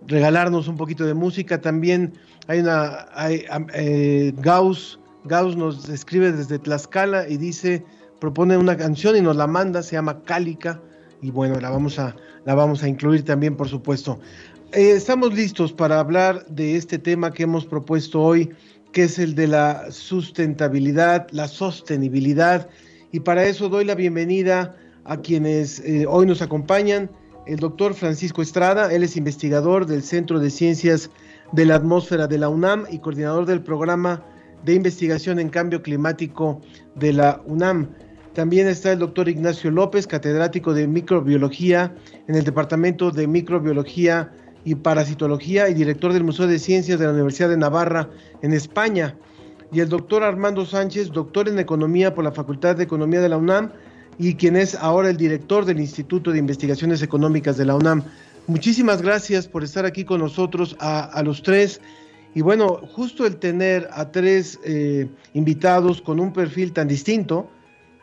regalarnos 0.08 0.70
un 0.70 0.78
poquito 0.78 1.06
de 1.06 1.14
música. 1.14 1.60
También 1.60 2.14
hay 2.48 2.60
una, 2.60 3.08
hay, 3.14 3.44
eh, 3.74 4.34
Gauss, 4.38 4.98
Gauss 5.26 5.58
nos 5.58 5.90
escribe 5.90 6.32
desde 6.32 6.58
Tlaxcala 6.58 7.28
y 7.28 7.36
dice, 7.36 7.84
propone 8.22 8.56
una 8.56 8.78
canción 8.78 9.18
y 9.18 9.22
nos 9.22 9.36
la 9.36 9.48
manda, 9.48 9.84
se 9.84 9.98
llama 9.98 10.24
Cálica 10.24 10.82
y 11.22 11.32
bueno, 11.32 11.60
la 11.60 11.70
vamos 11.70 12.00
a, 12.00 12.16
la 12.46 12.56
vamos 12.56 12.84
a 12.84 12.88
incluir 12.88 13.24
también, 13.24 13.56
por 13.56 13.70
supuesto. 13.70 14.20
Eh, 14.74 14.92
estamos 14.92 15.34
listos 15.34 15.74
para 15.74 16.00
hablar 16.00 16.46
de 16.48 16.76
este 16.76 16.98
tema 16.98 17.32
que 17.32 17.44
hemos 17.44 17.66
propuesto 17.66 18.22
hoy, 18.22 18.52
que 18.92 19.04
es 19.04 19.20
el 19.20 19.36
de 19.36 19.48
la 19.48 19.92
sustentabilidad, 19.92 21.28
la 21.32 21.48
sostenibilidad, 21.48 22.70
y 23.12 23.20
para 23.20 23.46
eso 23.46 23.70
doy 23.70 23.86
la 23.86 23.96
bienvenida 23.96 24.76
a 25.04 25.18
quienes 25.18 25.80
eh, 25.82 26.06
hoy 26.08 26.26
nos 26.26 26.42
acompañan. 26.42 27.10
El 27.48 27.58
doctor 27.58 27.94
Francisco 27.94 28.42
Estrada, 28.42 28.94
él 28.94 29.04
es 29.04 29.18
investigador 29.18 29.86
del 29.86 30.04
Centro 30.04 30.40
de 30.40 30.50
Ciencias 30.50 31.10
de 31.52 31.66
la 31.66 31.76
Atmósfera 31.76 32.28
de 32.28 32.38
la 32.38 32.50
UNAM 32.50 32.86
y 32.90 33.00
coordinador 33.00 33.46
del 33.46 33.62
programa 33.62 34.24
de 34.64 34.76
investigación 34.76 35.40
en 35.40 35.50
cambio 35.50 35.82
climático 35.82 36.62
de 36.96 37.14
la 37.14 37.42
UNAM. 37.46 37.90
También 38.34 38.68
está 38.68 38.94
el 38.94 39.00
doctor 39.00 39.28
Ignacio 39.28 39.72
López, 39.72 40.08
catedrático 40.08 40.74
de 40.74 40.88
microbiología 40.88 41.94
en 42.28 42.36
el 42.36 42.46
Departamento 42.46 43.12
de 43.12 43.28
Microbiología 43.28 44.32
y 44.64 44.76
Parasitología 44.76 45.68
y 45.68 45.74
director 45.74 46.14
del 46.14 46.24
Museo 46.24 46.48
de 46.48 46.58
Ciencias 46.60 46.98
de 47.00 47.06
la 47.06 47.12
Universidad 47.12 47.50
de 47.50 47.58
Navarra 47.58 48.10
en 48.42 48.54
España. 48.54 49.18
Y 49.74 49.82
el 49.82 49.90
doctor 49.90 50.24
Armando 50.24 50.66
Sánchez, 50.66 51.12
doctor 51.12 51.50
en 51.50 51.60
Economía 51.60 52.16
por 52.16 52.24
la 52.24 52.32
Facultad 52.32 52.78
de 52.78 52.84
Economía 52.84 53.20
de 53.20 53.30
la 53.30 53.38
UNAM 53.38 53.72
y 54.18 54.36
quien 54.36 54.56
es 54.56 54.76
ahora 54.76 55.10
el 55.10 55.18
director 55.18 55.66
del 55.66 55.80
Instituto 55.80 56.32
de 56.32 56.40
Investigaciones 56.40 57.02
Económicas 57.02 57.58
de 57.58 57.66
la 57.66 57.76
UNAM. 57.76 58.04
Muchísimas 58.48 59.02
gracias 59.02 59.48
por 59.48 59.64
estar 59.64 59.86
aquí 59.86 60.06
con 60.06 60.20
nosotros 60.20 60.76
a, 60.80 61.22
los 61.24 61.44
tres. 61.44 61.82
Y 62.34 62.42
bueno, 62.42 62.80
justo 62.94 63.26
el 63.26 63.38
tener 63.38 63.90
a 63.92 64.12
tres 64.12 64.58
eh, 64.64 65.10
invitados 65.34 66.02
con 66.02 66.20
un 66.20 66.32
perfil 66.32 66.72
tan 66.72 66.88
distinto, 66.88 67.50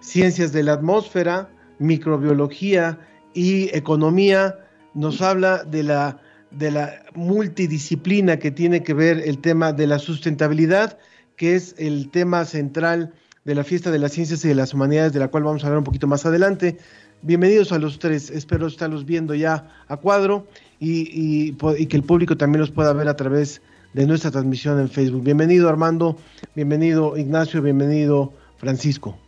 ciencias 0.01 0.53
de 0.53 0.63
la 0.63 0.75
atmósfera, 0.75 1.49
microbiología 1.79 2.99
y 3.35 3.75
economía, 3.77 4.59
nos 4.95 5.21
habla 5.21 5.65
de 5.65 5.83
la, 5.83 6.21
de 6.51 6.71
la 6.71 7.03
multidisciplina 7.15 8.39
que 8.39 8.51
tiene 8.51 8.83
que 8.83 8.95
ver 8.95 9.23
el 9.25 9.39
tema 9.39 9.73
de 9.73 9.87
la 9.87 9.99
sustentabilidad, 9.99 10.99
que 11.37 11.55
es 11.55 11.75
el 11.79 12.11
tema 12.11 12.45
central 12.45 13.13
de 13.45 13.55
la 13.55 13.65
fiesta 13.65 13.91
de 13.91 13.99
las 13.99 14.13
ciencias 14.13 14.45
y 14.45 14.49
de 14.49 14.55
las 14.55 14.75
humanidades, 14.75 15.13
de 15.13 15.21
la 15.21 15.29
cual 15.29 15.45
vamos 15.45 15.63
a 15.63 15.69
hablar 15.69 15.79
un 15.79 15.85
poquito 15.85 16.07
más 16.07 16.27
adelante. 16.27 16.79
Bienvenidos 17.23 17.73
a 17.73 17.79
los 17.79 17.99
tres, 17.99 18.31
espero 18.31 18.67
estarlos 18.67 19.05
viendo 19.05 19.35
ya 19.35 19.69
a 19.89 19.97
cuadro 19.97 20.47
y, 20.79 21.53
y 21.53 21.87
que 21.87 21.97
el 21.97 22.03
público 22.03 22.37
también 22.37 22.61
los 22.61 22.71
pueda 22.71 22.93
ver 22.93 23.09
a 23.09 23.17
través 23.17 23.61
de 23.95 24.07
nuestra 24.07 24.31
transmisión 24.31 24.79
en 24.81 24.89
Facebook. 24.89 25.25
Bienvenido 25.25 25.69
Armando, 25.69 26.17
bienvenido 26.55 27.17
Ignacio, 27.17 27.63
bienvenido 27.63 28.33
Francisco. 28.59 29.19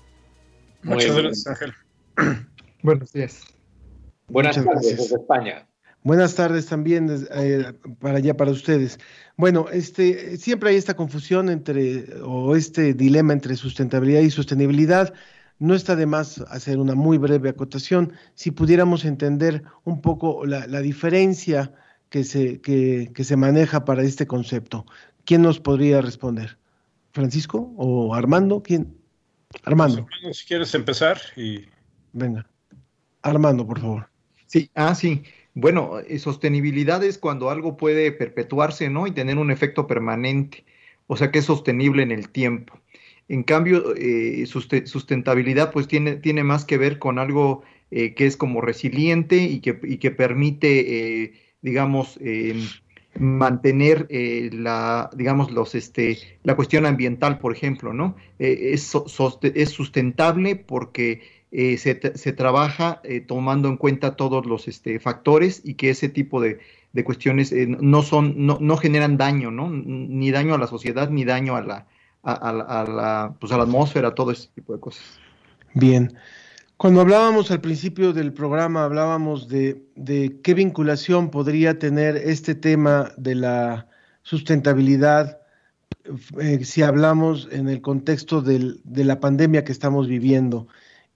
Muchas 0.83 1.17
gracias, 1.17 1.47
Ángel. 1.47 1.75
Buenos 2.83 3.13
días. 3.13 3.43
Buenas 4.29 4.57
tardes 4.57 4.97
desde 4.97 5.17
España. 5.17 5.67
Buenas 6.03 6.35
tardes 6.35 6.67
también 6.67 7.27
eh, 7.35 7.75
para 7.99 8.19
allá 8.19 8.35
para 8.35 8.51
ustedes. 8.51 8.99
Bueno, 9.37 9.67
este 9.71 10.39
siempre 10.39 10.71
hay 10.71 10.77
esta 10.77 10.95
confusión 10.95 11.51
entre 11.51 12.07
o 12.23 12.57
este 12.57 12.95
dilema 12.95 13.35
entre 13.35 13.55
sustentabilidad 13.57 14.21
y 14.23 14.31
sostenibilidad. 14.31 15.13
No 15.59 15.75
está 15.75 15.97
de 15.97 16.07
más 16.07 16.39
hacer 16.49 16.79
una 16.79 16.95
muy 16.95 17.19
breve 17.19 17.51
acotación. 17.51 18.15
Si 18.35 18.51
pudiéramos 18.51 19.05
entender 19.05 19.63
un 19.85 20.01
poco 20.01 20.47
la, 20.47 20.81
diferencia 20.81 21.75
que 22.09 22.25
se, 22.25 22.63
que, 22.63 23.11
que 23.15 23.25
se 23.25 23.37
maneja 23.37 23.85
para 23.85 24.03
este 24.03 24.27
concepto. 24.27 24.87
¿Quién 25.27 25.43
nos 25.43 25.61
podría 25.61 26.01
responder? 26.01 26.57
¿Francisco 27.13 27.75
o 27.77 28.15
Armando? 28.15 28.63
¿Quién? 28.63 29.00
Armando. 29.65 30.07
si 30.33 30.47
quieres 30.47 30.75
empezar 30.75 31.19
y... 31.37 31.67
Venga. 32.13 32.47
Armando, 33.23 33.67
por 33.67 33.81
favor. 33.81 34.09
Sí, 34.47 34.71
ah, 34.75 34.95
sí. 34.95 35.23
Bueno, 35.55 35.99
eh, 36.01 36.19
sostenibilidad 36.19 37.03
es 37.05 37.19
cuando 37.19 37.51
algo 37.51 37.77
puede 37.77 38.13
perpetuarse, 38.13 38.89
¿no? 38.89 39.07
Y 39.07 39.13
tener 39.13 39.39
un 39.39 39.51
efecto 39.51 39.87
permanente, 39.87 40.65
o 41.07 41.17
sea 41.17 41.31
que 41.31 41.41
es 41.41 41.45
sostenible 41.45 42.03
en 42.03 42.13
el 42.13 42.31
tiempo. 42.31 42.79
En 43.29 43.43
cambio, 43.43 43.95
eh, 43.97 44.45
sustentabilidad 44.47 45.71
pues 45.73 45.87
tiene, 45.87 46.17
tiene, 46.17 46.43
más 46.43 46.65
que 46.65 46.79
ver 46.79 46.99
con 46.99 47.19
algo 47.19 47.63
eh, 47.91 48.15
que 48.15 48.27
es 48.27 48.37
como 48.37 48.61
resiliente 48.61 49.37
y 49.37 49.61
que, 49.61 49.79
y 49.85 49.99
que 49.99 50.11
permite, 50.11 51.33
digamos, 51.63 52.19
mantener 53.19 54.07
eh, 54.09 54.51
la, 54.53 55.11
digamos, 55.15 55.51
los, 55.51 55.75
este, 55.75 56.19
la 56.43 56.55
cuestión 56.57 56.87
ambiental, 56.87 57.39
por 57.39 57.55
ejemplo, 57.55 57.93
¿no? 57.93 58.17
Eh, 58.39 58.71
es, 58.73 58.93
es, 59.43 59.71
sustentable 59.71 60.57
porque 60.57 61.23
eh, 61.51 61.77
se, 61.77 62.01
se, 62.15 62.33
trabaja 62.33 63.03
tomando 63.27 63.69
en 63.69 63.77
cuenta 63.77 64.17
todos 64.17 64.47
los 64.47 64.69
este, 64.69 65.01
factores 65.01 65.61
y 65.65 65.75
que 65.75 65.91
ese 65.91 66.09
tipo 66.09 66.41
de, 66.41 66.61
de 66.93 67.05
cuestiones 67.05 67.53
no 67.53 68.03
son, 68.03 68.47
no, 68.47 68.59
no, 68.61 68.77
generan 68.77 69.17
daño, 69.17 69.51
¿no? 69.51 69.69
Ni 69.71 70.31
daño 70.31 70.55
a 70.55 70.59
la 70.59 70.69
sociedad, 70.69 71.11
ni 71.11 71.25
daño 71.25 71.57
a 71.57 71.63
la, 71.63 71.87
a, 72.23 72.33
a, 72.33 72.83
a 72.83 72.85
la, 72.85 73.35
pues 73.41 73.53
a 73.53 73.57
la 73.57 73.65
atmósfera, 73.65 74.15
todo 74.15 74.31
ese 74.31 74.49
tipo 74.55 74.73
de 74.73 74.81
cosas. 74.81 75.05
Bien. 75.75 76.13
Cuando 76.81 77.03
hablábamos 77.03 77.51
al 77.51 77.61
principio 77.61 78.15
del 78.15 78.33
programa, 78.33 78.85
hablábamos 78.85 79.49
de, 79.49 79.85
qué 80.43 80.55
vinculación 80.55 81.31
podría 81.31 81.79
tener 81.79 82.17
este 82.17 82.55
tema 82.55 83.13
de 83.19 83.35
la 83.35 83.87
sustentabilidad 84.23 85.43
eh, 86.41 86.65
si 86.65 86.81
hablamos 86.81 87.49
en 87.53 87.69
el 87.69 87.83
contexto 87.83 88.41
de 88.41 89.05
la 89.05 89.21
pandemia 89.21 89.63
que 89.63 89.73
estamos 89.73 90.09
viviendo. 90.09 90.69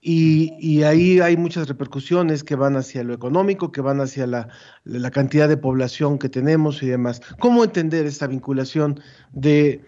Y, 0.02 0.82
ahí 0.82 1.20
hay 1.20 1.38
muchas 1.38 1.66
repercusiones 1.66 2.44
que 2.44 2.56
van 2.56 2.76
hacia 2.76 3.02
lo 3.02 3.14
económico, 3.14 3.72
que 3.72 3.80
van 3.80 4.02
hacia 4.02 4.26
la, 4.26 4.48
cantidad 5.12 5.48
de 5.48 5.56
población 5.56 6.18
que 6.18 6.28
tenemos 6.28 6.82
y 6.82 6.88
demás. 6.88 7.22
¿Cómo 7.38 7.64
entender 7.64 8.04
esta 8.04 8.26
vinculación 8.26 9.00
de 9.32 9.80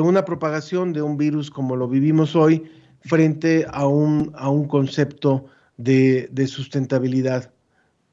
una 0.00 0.24
propagación 0.24 0.92
de 0.92 1.02
un 1.02 1.16
virus 1.16 1.50
como 1.50 1.74
lo 1.74 1.88
vivimos 1.88 2.36
hoy? 2.36 2.62
Frente 3.04 3.66
a 3.70 3.86
un, 3.86 4.32
a 4.36 4.48
un 4.48 4.66
concepto 4.66 5.46
de, 5.76 6.46
sustentabilidad. 6.46 7.50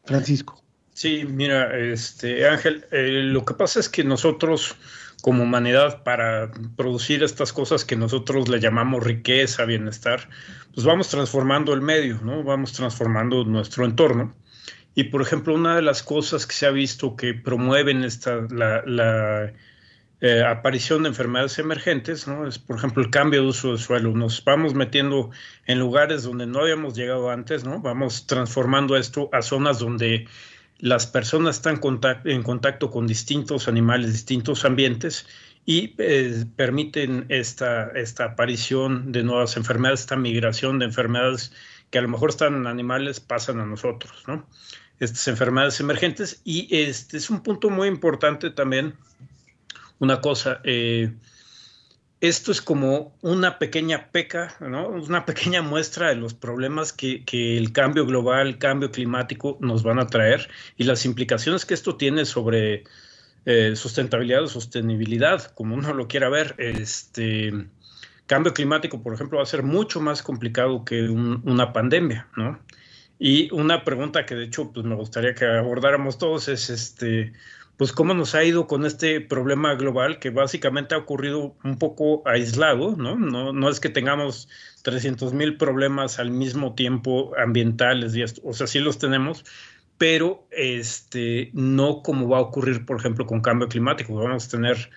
Francisco. 0.04 0.62
Sí, 0.94 1.26
mira, 1.26 1.78
este 1.78 2.48
Ángel, 2.48 2.86
eh, 2.92 3.22
lo 3.24 3.46
que 3.46 3.54
pasa 3.54 3.80
es 3.80 3.88
que 3.88 4.04
nosotros 4.04 4.76
como 5.22 5.44
humanidad 5.44 6.04
para 6.04 6.52
producir 6.76 7.24
estas 7.24 7.54
cosas 7.54 7.86
que 7.86 7.96
nosotros 7.96 8.50
le 8.50 8.60
llamamos 8.60 9.04
riqueza, 9.04 9.66
bienestar, 9.66 10.28
pues 10.74 10.86
vamos 10.86 11.10
transformando 11.10 11.74
el 11.74 11.82
medio, 11.82 12.20
¿no? 12.24 12.44
Vamos 12.44 12.74
transformando 12.74 13.46
nuestro 13.46 13.86
entorno. 13.86 14.36
Y 14.96 15.06
por 15.06 15.22
ejemplo, 15.22 15.54
una 15.54 15.76
de 15.76 15.84
las 15.84 16.04
cosas 16.04 16.48
que 16.48 16.54
se 16.54 16.66
ha 16.66 16.72
visto 16.72 17.16
que 17.16 17.34
promueven 17.34 18.04
esta, 18.04 18.48
la, 18.50 18.84
la 18.86 19.54
eh, 20.24 20.44
aparición 20.44 21.02
de 21.02 21.10
enfermedades 21.10 21.58
emergentes, 21.58 22.28
¿no? 22.28 22.48
Es, 22.48 22.60
por 22.60 22.78
ejemplo, 22.78 23.02
el 23.02 23.10
cambio 23.10 23.42
de 23.42 23.48
uso 23.48 23.72
de 23.72 23.80
suelo. 23.80 24.12
Nos 24.12 24.44
vamos 24.46 24.76
metiendo 24.76 25.32
en 25.66 25.80
lugares 25.80 26.22
donde 26.22 26.46
no 26.46 26.60
habíamos 26.60 26.96
llegado 26.96 27.32
antes, 27.32 27.64
¿no? 27.64 27.82
Vamos 27.82 28.28
transformando 28.28 28.96
esto 28.96 29.30
a 29.34 29.42
zonas 29.42 29.80
donde 29.80 30.28
las 30.78 31.08
personas 31.08 31.56
están 31.56 31.82
en 32.26 32.44
contacto 32.44 32.92
con 32.92 33.08
distintos 33.08 33.68
animales, 33.68 34.12
distintos 34.12 34.64
ambientes 34.64 35.26
y 35.66 35.96
eh, 35.98 36.46
permiten 36.56 37.26
esta, 37.30 37.90
esta 37.90 38.26
aparición 38.26 39.12
de 39.12 39.24
nuevas 39.24 39.58
enfermedades, 39.58 40.02
esta 40.02 40.18
migración 40.18 40.78
de 40.78 40.86
enfermedades 40.86 41.52
que 41.90 41.98
a 41.98 42.02
lo 42.04 42.08
mejor 42.08 42.30
están 42.30 42.56
en 42.56 42.68
animales, 42.68 43.20
pasan 43.20 43.60
a 43.60 43.66
nosotros, 43.66 44.24
¿no? 44.28 44.48
Estas 45.00 45.28
enfermedades 45.28 45.80
emergentes 45.80 46.42
y 46.44 46.68
este 46.76 47.18
es 47.18 47.32
un 47.32 47.42
punto 47.42 47.72
muy 47.72 47.88
importante 47.88 48.52
también 48.52 48.94
una 50.02 50.20
cosa. 50.20 50.60
Eh, 50.64 51.14
esto 52.20 52.52
es 52.52 52.62
como 52.62 53.18
una 53.22 53.58
pequeña 53.60 54.12
peca, 54.12 54.56
¿no? 54.60 54.90
una 54.90 55.26
pequeña 55.26 55.62
muestra 55.62 56.10
de 56.10 56.16
los 56.16 56.34
problemas 56.34 56.92
que, 56.92 57.24
el 57.32 57.72
cambio 57.72 58.06
global, 58.06 58.48
el 58.48 58.58
cambio 58.58 58.92
climático 58.92 59.58
nos 59.62 59.84
van 59.84 60.00
a 60.00 60.08
traer 60.08 60.50
y 60.76 60.84
las 60.84 61.06
implicaciones 61.06 61.66
que 61.66 61.74
esto 61.74 61.96
tiene 61.96 62.26
sobre 62.26 62.84
eh, 63.46 63.76
sustentabilidad 63.76 64.44
o 64.44 64.48
sostenibilidad, 64.48 65.52
como 65.54 65.76
uno 65.76 65.94
lo 65.94 66.08
quiera 66.08 66.30
ver. 66.30 66.56
Este 66.58 67.52
cambio 68.26 68.54
climático, 68.54 69.02
por 69.02 69.14
ejemplo, 69.14 69.38
va 69.38 69.44
a 69.44 69.48
ser 69.48 69.64
mucho 69.64 70.00
más 70.02 70.24
complicado 70.24 70.84
que 70.84 71.10
una 71.10 71.74
pandemia, 71.74 72.28
¿no? 72.36 72.60
Y 73.20 73.54
una 73.54 73.84
pregunta 73.84 74.26
que 74.26 74.34
de 74.34 74.46
hecho 74.46 74.72
pues, 74.72 74.84
me 74.86 74.96
gustaría 74.96 75.36
que 75.36 75.46
abordáramos 75.46 76.18
todos 76.18 76.48
es 76.48 76.72
este 76.72 77.34
pues 77.82 77.94
cómo 77.94 78.14
nos 78.14 78.36
ha 78.36 78.44
ido 78.44 78.68
con 78.68 78.86
este 78.86 79.22
problema 79.22 79.74
global 79.74 80.20
que 80.20 80.30
básicamente 80.30 80.94
ha 80.94 81.00
ocurrido 81.00 81.58
un 81.64 81.80
poco 81.80 82.22
aislado, 82.28 82.96
¿no? 82.96 83.16
No, 83.16 83.54
no 83.54 83.70
es 83.70 83.80
que 83.80 83.90
tengamos 83.90 84.48
300 84.84 85.34
mil 85.34 85.58
problemas 85.58 86.20
al 86.20 86.30
mismo 86.30 86.76
tiempo 86.76 87.32
ambientales, 87.40 88.16
y 88.16 88.22
o 88.22 88.54
sea, 88.54 88.68
sí 88.68 88.78
los 88.78 89.00
tenemos, 89.00 89.46
pero 89.98 90.48
este, 90.52 91.50
no 91.54 92.04
como 92.04 92.30
va 92.30 92.38
a 92.38 92.42
ocurrir, 92.42 92.86
por 92.86 93.00
ejemplo, 93.00 93.26
con 93.26 93.42
cambio 93.42 93.68
climático. 93.68 94.14
Vamos 94.14 94.46
a 94.46 94.52
tener 94.52 94.92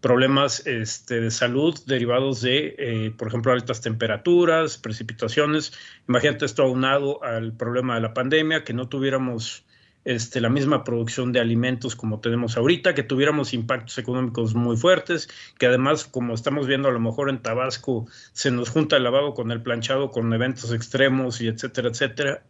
problemas 0.00 0.66
este, 0.66 1.20
de 1.20 1.30
salud 1.30 1.78
derivados 1.84 2.40
de, 2.40 2.74
eh, 2.78 3.10
por 3.10 3.28
ejemplo, 3.28 3.52
altas 3.52 3.82
temperaturas, 3.82 4.78
precipitaciones. 4.78 5.74
Imagínate 6.08 6.46
esto 6.46 6.62
aunado 6.62 7.22
al 7.22 7.54
problema 7.54 7.96
de 7.96 8.00
la 8.00 8.14
pandemia, 8.14 8.64
que 8.64 8.72
no 8.72 8.88
tuviéramos 8.88 9.66
este, 10.04 10.40
la 10.40 10.48
misma 10.48 10.84
producción 10.84 11.32
de 11.32 11.40
alimentos 11.40 11.96
como 11.96 12.20
tenemos 12.20 12.56
ahorita, 12.56 12.94
que 12.94 13.02
tuviéramos 13.02 13.54
impactos 13.54 13.98
económicos 13.98 14.54
muy 14.54 14.76
fuertes, 14.76 15.28
que 15.58 15.66
además, 15.66 16.04
como 16.04 16.34
estamos 16.34 16.66
viendo 16.66 16.88
a 16.88 16.92
lo 16.92 17.00
mejor 17.00 17.30
en 17.30 17.42
Tabasco, 17.42 18.06
se 18.32 18.50
nos 18.50 18.70
junta 18.70 18.96
el 18.96 19.04
lavado 19.04 19.34
con 19.34 19.50
el 19.52 19.62
planchado, 19.62 20.10
con 20.10 20.32
eventos 20.32 20.72
extremos 20.72 21.40
y 21.40 21.48
etcétera, 21.48 21.88
etcétera. 21.88 22.42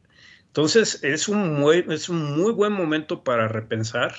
Entonces, 0.48 1.02
es 1.02 1.28
un 1.28 1.54
muy, 1.54 1.84
es 1.88 2.08
un 2.08 2.36
muy 2.38 2.52
buen 2.52 2.72
momento 2.72 3.24
para 3.24 3.48
repensar 3.48 4.14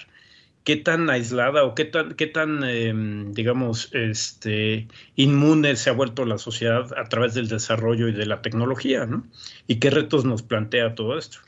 qué 0.64 0.78
tan 0.78 1.10
aislada 1.10 1.64
o 1.66 1.76
qué 1.76 1.86
tan, 1.86 2.14
qué 2.16 2.28
tan 2.28 2.64
em, 2.64 3.34
digamos, 3.34 3.90
este, 3.94 4.88
inmune 5.16 5.76
se 5.76 5.90
ha 5.90 5.94
vuelto 5.94 6.26
la 6.26 6.38
sociedad 6.38 6.88
a 6.98 7.04
través 7.06 7.34
del 7.34 7.50
desarrollo 7.50 8.08
y 8.08 8.14
de 8.14 8.26
la 8.26 8.42
tecnología, 8.42 9.06
¿no? 9.06 9.26
Y 9.68 9.80
qué 9.80 9.90
retos 9.90 10.26
nos 10.26 10.42
plantea 10.44 10.96
todo 10.96 11.18
esto. 11.18 11.40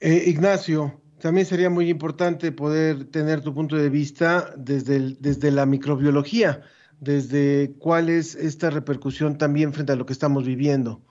Eh, 0.00 0.24
Ignacio, 0.28 1.02
también 1.20 1.44
sería 1.44 1.68
muy 1.68 1.90
importante 1.90 2.52
poder 2.52 3.10
tener 3.10 3.42
tu 3.42 3.52
punto 3.52 3.76
de 3.76 3.90
vista 3.90 4.54
desde, 4.56 5.14
desde 5.20 5.50
la 5.50 5.66
microbiología, 5.66 6.62
desde 6.98 7.74
cuál 7.78 8.08
es 8.08 8.34
esta 8.34 8.70
repercusión 8.70 9.36
también 9.36 9.74
frente 9.74 9.92
a 9.92 9.96
lo 9.96 10.06
que 10.06 10.14
estamos 10.14 10.46
viviendo. 10.46 11.02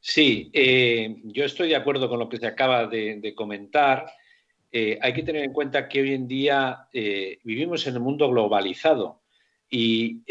Sí, 0.00 0.50
eh, 0.54 1.16
yo 1.24 1.44
estoy 1.44 1.68
de 1.68 1.76
acuerdo 1.76 2.08
con 2.08 2.18
lo 2.18 2.30
que 2.30 2.38
se 2.38 2.46
acaba 2.46 2.86
de, 2.86 3.34
comentar. 3.36 4.06
Eh, 4.72 4.98
hay 5.02 5.12
que 5.12 5.22
tener 5.22 5.44
en 5.44 5.52
cuenta 5.52 5.86
que 5.86 6.00
hoy 6.00 6.14
en 6.14 6.26
día 6.26 6.88
vivimos 7.44 7.86
en 7.86 7.98
un 7.98 8.02
mundo 8.04 8.30
globalizado 8.30 9.20
y 9.68 10.22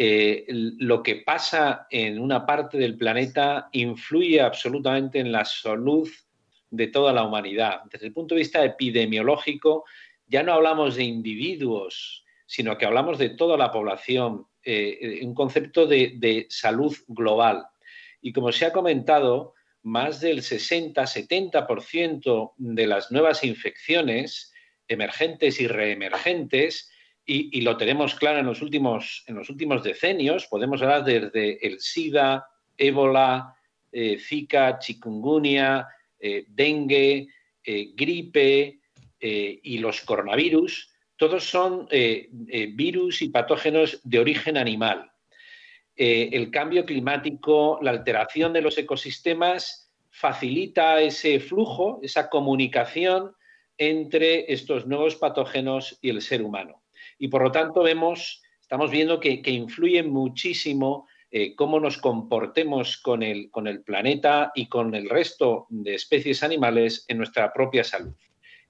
lo 0.79 1.03
que 1.03 1.17
pasa 1.17 1.85
en 1.91 2.19
una 2.19 2.43
parte 2.43 2.79
del 2.79 2.97
planeta 2.97 3.69
influye 3.71 4.41
absolutamente 4.41 5.19
en 5.19 5.31
la 5.31 5.45
salud 5.45 6.09
de 6.71 6.87
toda 6.87 7.13
la 7.13 7.23
humanidad. 7.23 7.81
Desde 7.91 8.07
el 8.07 8.13
punto 8.13 8.33
de 8.33 8.39
vista 8.39 8.65
epidemiológico, 8.65 9.85
ya 10.25 10.41
no 10.41 10.53
hablamos 10.53 10.95
de 10.95 11.03
individuos, 11.03 12.25
sino 12.45 12.77
que 12.77 12.85
hablamos 12.85 13.19
de 13.19 13.29
toda 13.29 13.57
la 13.57 13.71
población, 13.71 14.47
eh, 14.63 15.19
un 15.23 15.33
concepto 15.35 15.85
de, 15.85 16.47
salud 16.49 16.95
global. 17.07 17.67
Y 18.21 18.31
como 18.33 18.51
se 18.51 18.65
ha 18.65 18.71
comentado, 18.71 19.53
más 19.83 20.21
del 20.21 20.41
60-70% 20.41 22.53
de 22.57 22.87
las 22.87 23.11
nuevas 23.11 23.43
infecciones 23.43 24.53
emergentes 24.87 25.59
y 25.59 25.67
reemergentes, 25.67 26.89
y, 27.25 27.61
lo 27.61 27.77
tenemos 27.77 28.15
claro 28.15 28.39
en 28.39 28.45
los, 28.45 28.61
últimos, 28.61 29.23
en 29.27 29.35
los 29.35 29.49
últimos 29.49 29.83
decenios, 29.83 30.47
podemos 30.47 30.81
hablar 30.81 31.05
desde 31.05 31.65
el 31.65 31.79
SIDA, 31.79 32.45
ébola, 32.77 33.55
eh, 33.91 34.17
Zika, 34.19 34.79
chikungunya, 34.79 35.87
eh, 36.21 36.45
dengue, 36.47 37.27
eh, 37.63 37.91
gripe 37.95 38.79
eh, 39.19 39.59
y 39.63 39.77
los 39.79 40.01
coronavirus, 40.01 40.89
todos 41.15 41.43
son 41.43 41.87
virus 42.73 43.21
y 43.21 43.29
patógenos 43.29 44.01
de 44.03 44.17
origen 44.17 44.57
animal. 44.57 45.11
el 45.95 46.49
cambio 46.49 46.83
climático, 46.83 47.77
la 47.83 47.91
alteración 47.91 48.53
de 48.53 48.61
los 48.61 48.75
ecosistemas 48.79 49.93
facilita 50.09 50.99
ese 50.99 51.39
flujo, 51.39 51.99
esa 52.01 52.27
comunicación 52.27 53.35
entre 53.77 54.51
estos 54.51 54.87
nuevos 54.87 55.15
patógenos 55.15 55.99
y 56.01 56.09
el 56.09 56.23
ser 56.23 56.41
humano. 56.41 56.81
Y 57.19 57.27
por 57.27 57.43
lo 57.43 57.51
tanto 57.51 57.83
vemos, 57.83 58.41
estamos 58.59 58.89
viendo 58.89 59.19
que, 59.19 59.43
que 59.43 59.51
muchísimo 60.03 61.07
eh, 61.33 61.55
cómo 61.55 61.79
nos 61.79 61.97
comportemos 61.97 62.97
con 62.97 63.23
el, 63.23 63.49
con 63.49 63.65
el 63.65 63.83
planeta 63.83 64.51
y 64.53 64.67
con 64.67 64.93
el 64.93 65.09
resto 65.09 65.65
de 65.69 65.95
especies 65.95 66.43
animales 66.43 67.05
en 67.07 67.19
nuestra 67.19 67.53
propia 67.53 67.85
salud. 67.85 68.13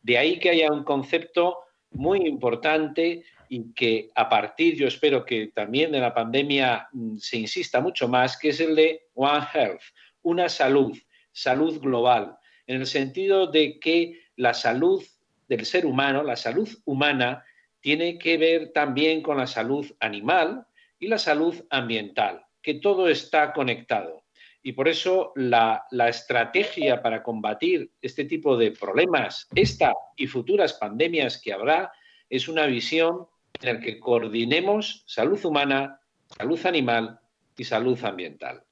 De 0.03 0.19
ahí 0.19 0.37
que 0.37 0.51
haya 0.51 0.71
un 0.71 0.83
concepto 0.83 1.57
muy 1.89 2.19
importante 2.27 3.23
y 3.49 3.73
que 3.73 4.11
a 4.13 4.29
partir, 4.29 4.75
yo 4.75 4.87
espero 4.87 5.25
que 5.25 5.47
también 5.47 5.91
de 5.91 6.01
la 6.01 6.13
pandemia 6.13 6.87
mm, 6.93 7.17
se 7.17 7.37
insista 7.39 7.81
mucho 7.81 8.07
más, 8.07 8.37
que 8.37 8.49
es 8.49 8.59
el 8.59 8.75
de 8.75 9.07
One 9.15 9.47
Health, 9.51 9.81
una 10.21 10.47
salud, 10.47 10.95
salud 11.31 11.79
global, 11.79 12.37
en 12.67 12.81
el 12.81 12.85
sentido 12.85 13.47
de 13.47 13.79
que 13.79 14.21
la 14.35 14.53
salud 14.53 15.03
del 15.49 15.65
ser 15.65 15.87
humano, 15.87 16.21
la 16.21 16.35
salud 16.35 16.69
humana, 16.85 17.43
tiene 17.79 18.19
que 18.19 18.37
ver 18.37 18.71
también 18.71 19.23
con 19.23 19.37
la 19.37 19.47
salud 19.47 19.91
animal 19.99 20.67
y 20.99 21.07
la 21.07 21.17
salud 21.17 21.55
ambiental 21.71 22.45
que 22.61 22.75
todo 22.75 23.07
está 23.07 23.53
conectado. 23.53 24.23
Y 24.63 24.73
por 24.73 24.87
eso 24.87 25.33
la, 25.35 25.87
estrategia 26.07 27.01
para 27.01 27.23
combatir 27.23 27.91
este 28.01 28.25
tipo 28.25 28.57
de 28.57 28.71
problemas, 28.71 29.47
esta 29.55 29.93
y 30.15 30.27
futuras 30.27 30.73
pandemias 30.73 31.41
que 31.41 31.53
habrá, 31.53 31.91
es 32.29 32.47
una 32.47 32.67
visión 32.67 33.27
en 33.61 33.75
la 33.75 33.81
que 33.81 33.99
coordinemos 33.99 35.03
salud 35.07 35.43
humana, 35.43 35.99
salud 36.37 36.63
animal 36.65 37.19
y 37.57 37.63
salud 37.63 37.97
ambiental. 38.03 38.63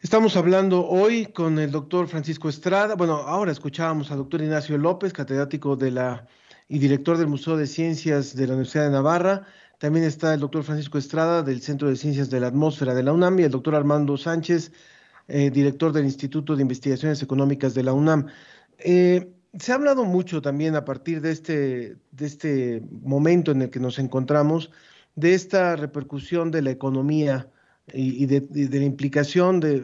Estamos 0.00 0.36
hablando 0.36 0.86
hoy 0.86 1.26
con 1.26 1.58
el 1.58 1.70
doctor 1.70 2.08
Francisco 2.08 2.48
Estrada. 2.48 2.96
Bueno, 2.96 3.14
ahora 3.14 3.52
escuchábamos 3.52 4.10
al 4.10 4.18
doctor 4.18 4.42
Ignacio 4.42 4.76
López, 4.78 5.12
catedrático 5.12 5.76
de 5.76 5.90
la 5.92 6.26
y 6.68 6.78
director 6.78 7.18
del 7.18 7.26
Museo 7.26 7.56
de 7.56 7.66
Ciencias 7.66 8.34
de 8.34 8.46
la 8.46 8.54
Universidad 8.54 8.84
de 8.84 8.92
Navarra. 8.92 9.46
También 9.82 10.04
está 10.04 10.32
el 10.32 10.38
doctor 10.38 10.62
Francisco 10.62 10.96
Estrada 10.96 11.42
del 11.42 11.60
Centro 11.60 11.88
de 11.88 11.96
Ciencias 11.96 12.30
de 12.30 12.38
la 12.38 12.46
Atmósfera 12.46 12.94
de 12.94 13.02
la 13.02 13.12
UNAM 13.12 13.40
y 13.40 13.42
el 13.42 13.50
doctor 13.50 13.74
Armando 13.74 14.16
Sánchez, 14.16 14.70
eh, 15.26 15.50
director 15.50 15.92
del 15.92 16.04
Instituto 16.04 16.54
de 16.54 16.62
Investigaciones 16.62 17.20
Económicas 17.20 17.74
de 17.74 17.82
la 17.82 17.92
UNAM. 17.92 18.28
Eh, 18.78 19.32
se 19.58 19.72
ha 19.72 19.74
hablado 19.74 20.04
mucho 20.04 20.40
también 20.40 20.76
a 20.76 20.84
partir 20.84 21.20
de 21.20 21.32
este, 21.32 21.96
de 22.12 22.26
este 22.26 22.82
momento 23.02 23.50
en 23.50 23.62
el 23.62 23.70
que 23.70 23.80
nos 23.80 23.98
encontramos, 23.98 24.70
de 25.16 25.34
esta 25.34 25.74
repercusión 25.74 26.52
de 26.52 26.62
la 26.62 26.70
economía 26.70 27.50
y, 27.92 28.26
de, 28.26 28.78
la 28.78 28.84
implicación 28.84 29.58
de, 29.58 29.80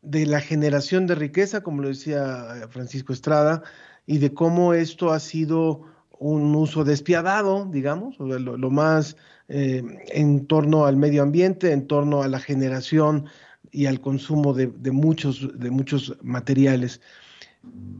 de, 0.00 0.26
la 0.26 0.40
generación 0.40 1.06
de 1.06 1.16
riqueza, 1.16 1.62
como 1.62 1.82
lo 1.82 1.88
decía 1.88 2.66
Francisco 2.70 3.12
Estrada, 3.12 3.62
y 4.06 4.16
de 4.16 4.32
cómo 4.32 4.72
esto 4.72 5.12
ha 5.12 5.20
sido 5.20 5.89
un 6.20 6.54
uso 6.54 6.84
despiadado, 6.84 7.66
digamos, 7.72 8.18
lo, 8.18 8.70
más 8.70 9.16
eh, 9.48 9.82
en 10.08 10.46
torno 10.46 10.84
al 10.84 10.98
medio 10.98 11.22
ambiente, 11.22 11.72
en 11.72 11.86
torno 11.86 12.22
a 12.22 12.28
la 12.28 12.38
generación 12.38 13.24
y 13.72 13.86
al 13.86 14.02
consumo 14.02 14.52
de, 14.52 14.68
muchos, 14.92 15.48
de 15.58 15.70
muchos 15.70 16.14
materiales. 16.22 17.00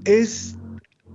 Es, 0.04 0.58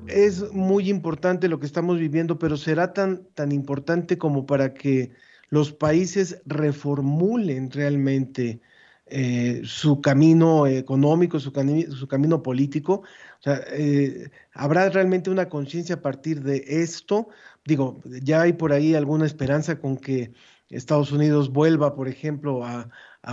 es 0.08 0.51
muy 0.51 0.89
importante 0.89 1.47
lo 1.47 1.60
que 1.60 1.68
estamos 1.68 1.99
viviendo, 1.99 2.39
pero 2.39 2.58
será 2.58 2.91
tan, 2.91 3.24
tan 3.36 3.51
importante 3.51 4.18
como 4.18 4.47
para 4.47 4.74
que 4.74 5.12
los 5.49 5.72
países 5.72 6.41
reformulen 6.47 7.70
realmente 7.70 8.62
eh, 9.08 9.62
su 9.66 10.01
camino 10.01 10.68
económico, 10.68 11.39
su, 11.39 11.51
camino 11.51 12.43
político, 12.43 13.03
sea, 13.45 13.62
eh, 13.72 14.32
¿habrá 14.53 14.89
realmente 14.89 15.30
una 15.30 15.47
conciencia 15.47 15.95
a 15.95 16.01
partir 16.01 16.41
de 16.41 16.64
esto? 16.68 17.30
Digo, 17.64 18.01
ya 18.24 18.41
hay 18.41 18.53
por 18.53 18.74
ahí 18.74 18.95
alguna 18.95 19.26
esperanza 19.26 19.80
con 19.80 19.97
que 19.97 20.34
Estados 20.70 21.12
Unidos 21.12 21.51
vuelva, 21.51 21.95
por 21.95 22.08
ejemplo, 22.08 22.66
a, 22.66 22.89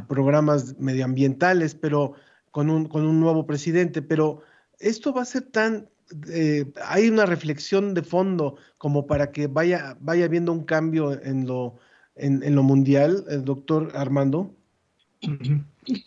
programas 0.08 0.78
medioambientales, 0.78 1.74
pero 1.74 2.14
con 2.50 2.70
un, 2.70 2.86
con 2.86 3.06
un 3.06 3.20
nuevo 3.20 3.46
presidente, 3.46 4.00
pero 4.00 4.40
esto 4.78 5.12
va 5.12 5.20
a 5.22 5.26
ser 5.26 5.42
tan, 5.50 5.90
eh, 6.30 6.72
hay 6.86 7.10
una 7.10 7.26
reflexión 7.26 7.92
de 7.92 8.02
fondo 8.02 8.56
como 8.78 9.06
para 9.06 9.32
que 9.32 9.48
vaya, 9.48 9.98
vaya 10.00 10.24
habiendo 10.24 10.50
un 10.50 10.64
cambio 10.64 11.12
en 11.22 11.46
lo, 11.46 11.76
en, 12.14 12.54
lo 12.54 12.62
mundial, 12.62 13.24
el 13.28 13.44
doctor 13.44 13.92
Armando. 13.94 14.54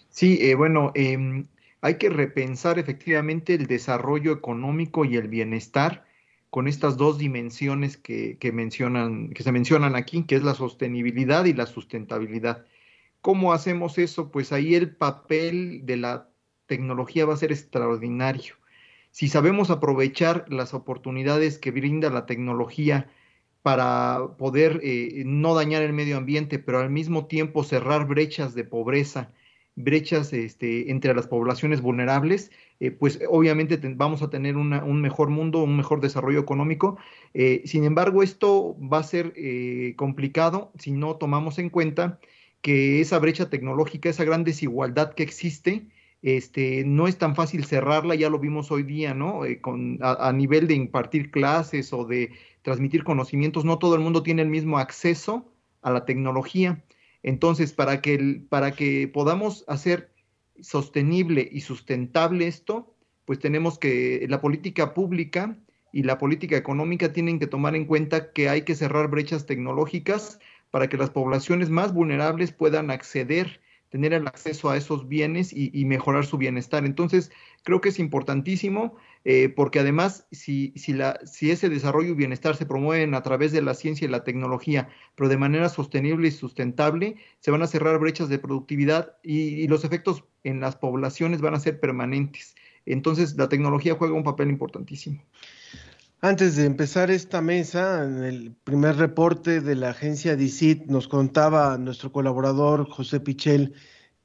Sí, 0.10 0.38
eh, 0.42 0.56
bueno, 0.56 0.92
em, 0.96 1.48
hay 1.82 1.98
que 1.98 2.10
repensar 2.10 2.80
efectivamente 2.80 3.54
el 3.54 3.68
desarrollo 3.68 4.32
económico 4.32 5.06
y 5.06 5.16
el 5.18 5.28
bienestar 5.28 6.06
con 6.50 6.68
estas 6.68 6.96
dos 6.98 7.18
dimensiones 7.18 7.98
que, 7.98 8.38
mencionan, 8.54 9.30
que 9.32 9.44
se 9.44 9.52
mencionan 9.52 9.96
aquí, 9.96 10.24
que 10.24 10.36
es 10.36 10.44
la 10.44 10.54
sostenibilidad 10.54 11.46
y 11.46 11.54
la 11.54 11.66
sustentabilidad. 11.66 12.66
¿Cómo 13.22 13.52
hacemos 13.52 13.98
eso? 13.98 14.32
Pues 14.32 14.54
ahí 14.54 14.76
el 14.76 14.96
papel 14.96 15.86
de 15.86 15.98
la 15.98 16.30
tecnología 16.66 17.26
va 17.26 17.34
a 17.34 17.38
ser 17.38 17.52
extraordinario. 17.52 18.56
Si 19.12 19.28
sabemos 19.28 19.70
aprovechar 19.70 20.46
las 20.48 20.74
oportunidades 20.74 21.58
que 21.58 21.72
brinda 21.72 22.10
la 22.10 22.26
tecnología 22.26 23.10
para 23.66 24.36
poder 24.38 24.80
eh, 24.84 25.24
no 25.26 25.56
dañar 25.56 25.82
el 25.82 25.92
medio 25.92 26.18
ambiente, 26.18 26.60
pero 26.60 26.82
al 26.82 26.92
mismo 26.92 27.26
tiempo 27.26 27.64
cerrar 27.64 28.06
brechas 28.06 28.54
de 28.54 28.64
pobreza, 28.64 29.32
brechas 29.76 30.34
este, 30.34 30.92
entre 30.92 31.16
las 31.16 31.26
poblaciones 31.26 31.82
vulnerables, 31.82 32.52
eh, 32.80 32.92
pues 32.92 33.20
obviamente 33.28 33.80
vamos 33.96 34.22
a 34.22 34.30
tener 34.30 34.56
un 34.56 35.02
mejor 35.02 35.30
mundo, 35.32 35.64
un 35.64 35.78
mejor 35.78 36.00
desarrollo 36.00 36.40
económico. 36.40 37.00
Eh, 37.34 37.64
sin 37.66 37.86
embargo, 37.86 38.22
esto 38.22 38.78
va 38.80 39.00
a 39.00 39.04
ser 39.04 39.34
eh, 39.36 39.96
complicado 39.98 40.72
si 40.78 40.92
no 40.92 41.16
tomamos 41.16 41.58
en 41.58 41.72
cuenta 41.72 42.20
que 42.62 43.02
esa 43.02 43.18
brecha 43.18 43.50
tecnológica, 43.50 44.10
esa 44.10 44.26
gran 44.26 44.44
desigualdad 44.44 45.16
que 45.16 45.24
existe, 45.24 45.88
este, 46.22 46.84
no 46.86 47.08
es 47.08 47.18
tan 47.18 47.36
fácil 47.36 47.66
cerrarla, 47.66 48.14
ya 48.14 48.30
lo 48.30 48.38
vimos 48.38 48.72
hoy 48.72 48.84
día, 48.84 49.16
¿no? 49.16 49.42
Con, 49.62 49.98
a, 50.04 50.28
a 50.30 50.34
nivel 50.34 50.68
de 50.68 50.76
impartir 50.76 51.32
clases 51.32 51.94
o 51.94 52.06
de 52.06 52.30
transmitir 52.66 53.04
conocimientos, 53.04 53.64
no 53.64 53.78
todo 53.78 53.94
el 53.94 54.02
mundo 54.02 54.24
tiene 54.24 54.42
el 54.42 54.50
mismo 54.50 54.80
acceso 54.80 55.54
a 55.84 55.92
la 55.92 56.04
tecnología. 56.04 56.84
Entonces, 57.22 57.74
para 57.74 58.02
que, 58.02 58.42
para 58.50 58.72
que 58.72 59.08
podamos 59.08 59.64
hacer 59.68 60.12
sostenible 60.60 61.48
y 61.50 61.62
sustentable 61.62 62.48
esto, 62.48 62.96
pues 63.26 63.38
tenemos 63.38 63.78
que 63.78 64.26
la 64.28 64.42
política 64.42 64.96
pública 64.96 65.60
y 65.92 66.02
la 66.02 66.18
política 66.18 66.58
económica 66.58 67.14
tienen 67.14 67.38
que 67.38 67.46
tomar 67.46 67.76
en 67.76 67.86
cuenta 67.86 68.32
que 68.34 68.50
hay 68.50 68.64
que 68.64 68.74
cerrar 68.74 69.10
brechas 69.10 69.46
tecnológicas 69.46 70.40
para 70.72 70.90
que 70.90 70.98
las 70.98 71.12
poblaciones 71.12 71.70
más 71.70 71.94
vulnerables 71.94 72.52
puedan 72.52 72.90
acceder 72.90 73.62
tener 73.96 74.12
el 74.12 74.28
acceso 74.28 74.70
a 74.70 74.76
esos 74.76 75.08
bienes 75.08 75.54
y, 75.54 75.86
mejorar 75.86 76.26
su 76.26 76.38
bienestar. 76.38 76.84
Entonces, 76.84 77.32
creo 77.64 77.80
que 77.80 77.88
es 77.88 77.98
importantísimo 77.98 78.98
eh, 79.24 79.48
porque 79.48 79.80
además, 79.80 80.28
si, 80.34 80.74
si, 80.76 80.92
la, 80.92 81.18
si 81.26 81.50
ese 81.50 81.70
desarrollo 81.70 82.10
y 82.10 82.16
bienestar 82.16 82.58
se 82.58 82.66
promueven 82.66 83.14
a 83.16 83.24
través 83.24 83.54
de 83.54 83.62
la 83.62 83.74
ciencia 83.74 84.04
y 84.04 84.12
la 84.12 84.26
tecnología, 84.26 84.90
pero 85.16 85.30
de 85.30 85.38
manera 85.38 85.70
sostenible 85.70 86.28
y 86.28 86.32
sustentable, 86.32 87.16
se 87.40 87.52
van 87.52 87.62
a 87.62 87.68
cerrar 87.68 87.98
brechas 87.98 88.28
de 88.28 88.38
productividad 88.38 89.16
y, 89.24 89.66
los 89.70 89.86
efectos 89.86 90.26
en 90.44 90.60
las 90.60 90.76
poblaciones 90.76 91.40
van 91.40 91.54
a 91.54 91.62
ser 91.62 91.80
permanentes. 91.80 92.54
Entonces, 92.86 93.38
la 93.38 93.48
tecnología 93.48 93.96
juega 93.96 94.14
un 94.14 94.26
papel 94.26 94.50
importantísimo. 94.50 95.24
Antes 96.22 96.56
de 96.56 96.66
empezar 96.66 97.12
esta 97.12 97.42
mesa, 97.42 98.04
en 98.04 98.24
el 98.24 98.52
primer 98.64 98.96
reporte 98.96 99.62
de 99.62 99.76
la 99.76 99.90
agencia 99.90 100.36
DICIT 100.36 100.88
nos 100.88 101.08
contaba 101.08 101.78
nuestro 101.78 102.12
colaborador 102.12 102.90
José 102.90 103.20
Pichel 103.20 103.74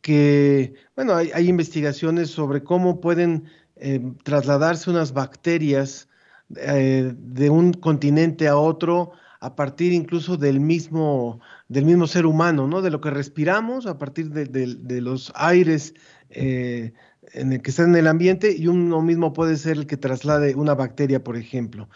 que, 0.00 0.74
bueno, 0.96 1.14
hay, 1.14 1.48
investigaciones 1.48 2.30
sobre 2.30 2.62
cómo 2.62 3.00
pueden 3.00 3.44
eh, 3.76 4.00
trasladarse 4.22 4.88
unas 4.88 5.12
bacterias 5.12 6.08
eh, 6.56 7.12
de 7.16 7.50
un 7.50 7.72
continente 7.74 8.48
a 8.48 8.56
otro 8.56 9.12
a 9.40 9.56
partir 9.56 9.92
incluso 9.92 10.36
del 10.36 10.60
mismo, 10.60 11.40
del 11.68 11.86
mismo 11.86 12.06
ser 12.06 12.26
humano, 12.26 12.66
¿no? 12.66 12.82
De 12.82 12.90
lo 12.90 13.00
que 13.00 13.10
respiramos, 13.10 13.86
a 13.86 13.98
partir 13.98 14.30
de, 14.30 15.00
los 15.00 15.32
aires 15.34 15.94
eh, 16.28 16.92
en 17.32 17.52
el 17.52 17.62
que 17.62 17.70
está 17.70 17.84
en 17.84 17.96
el 17.96 18.06
ambiente 18.06 18.54
y 18.56 18.66
uno 18.66 19.02
mismo 19.02 19.32
puede 19.32 19.56
ser 19.56 19.78
el 19.78 19.86
que 19.86 19.96
traslade 19.96 20.54
una 20.54 20.74
bacteria, 20.74 21.22
por 21.22 21.36
ejemplo. 21.36 21.88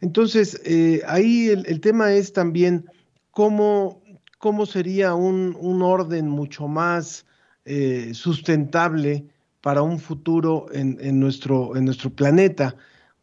Entonces, 0.00 0.60
eh, 0.64 1.02
ahí 1.06 1.48
el, 1.48 1.80
tema 1.80 2.12
es 2.12 2.32
también 2.32 2.86
cómo, 3.30 4.02
cómo 4.38 4.66
sería 4.66 5.14
un, 5.14 5.82
orden 5.82 6.28
mucho 6.28 6.68
más 6.68 7.26
eh, 7.64 8.10
sustentable 8.12 9.26
para 9.60 9.82
un 9.82 9.98
futuro 9.98 10.66
en, 10.72 11.18
nuestro, 11.18 11.76
en 11.76 11.86
nuestro 11.86 12.10
planeta. 12.10 12.76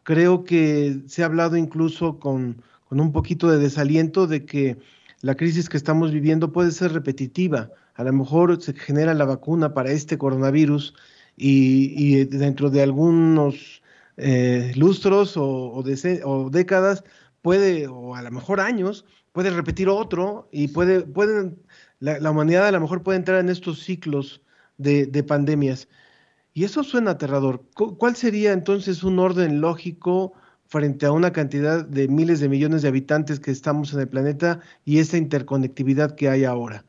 Creo 0.04 0.44
que 0.44 1.02
se 1.06 1.22
ha 1.22 1.28
hablado 1.28 1.56
incluso 1.56 2.18
con, 2.18 2.64
con 2.90 3.00
un 3.00 3.12
poquito 3.12 3.52
de 3.52 3.60
desaliento 3.60 4.26
de 4.26 4.46
que 4.46 4.78
la 5.22 5.36
crisis 5.36 5.70
que 5.70 5.78
estamos 5.78 6.12
viviendo 6.12 6.52
puede 6.52 6.72
ser 6.72 6.94
repetitiva. 6.94 7.70
A 7.94 8.04
lo 8.04 8.12
mejor 8.12 8.60
se 8.62 8.74
genera 8.74 9.14
la 9.14 9.26
vacuna 9.26 9.76
para 9.76 9.92
este 9.92 10.18
coronavirus 10.18 10.96
y, 11.38 12.26
dentro 12.26 12.70
de 12.70 12.82
algunos 12.84 13.82
eh, 14.18 14.72
lustros 14.76 15.34
o, 15.38 15.84
décadas 16.52 17.04
puede, 17.42 17.88
o 17.88 18.16
a 18.16 18.22
lo 18.22 18.32
mejor 18.32 18.60
años, 18.60 19.06
puede 19.32 19.50
repetir 19.50 19.90
otro 19.90 20.50
y 20.52 20.68
puede, 20.68 21.02
pueden, 21.02 21.58
la, 22.00 22.32
humanidad 22.32 22.68
a 22.68 22.72
lo 22.72 22.82
mejor 22.82 23.04
puede 23.04 23.18
entrar 23.18 23.40
en 23.40 23.50
estos 23.50 23.84
ciclos 23.84 24.42
de, 24.78 25.24
pandemias. 25.24 25.88
Y 26.54 26.66
eso 26.66 26.84
suena 26.84 27.12
aterrador. 27.12 27.64
¿Cuál 27.74 28.16
sería 28.16 28.52
entonces 28.52 29.04
un 29.04 29.20
orden 29.20 29.62
lógico 29.62 30.34
frente 30.68 31.06
a 31.06 31.12
una 31.12 31.32
cantidad 31.32 31.86
de 31.86 32.08
miles 32.08 32.40
de 32.40 32.50
millones 32.50 32.82
de 32.82 32.90
habitantes 32.90 33.40
que 33.40 33.52
estamos 33.52 33.94
en 33.94 34.02
el 34.02 34.10
planeta 34.10 34.60
y 34.84 35.00
esa 35.00 35.18
interconectividad 35.18 36.16
que 36.16 36.30
hay 36.30 36.44
ahora? 36.44 36.86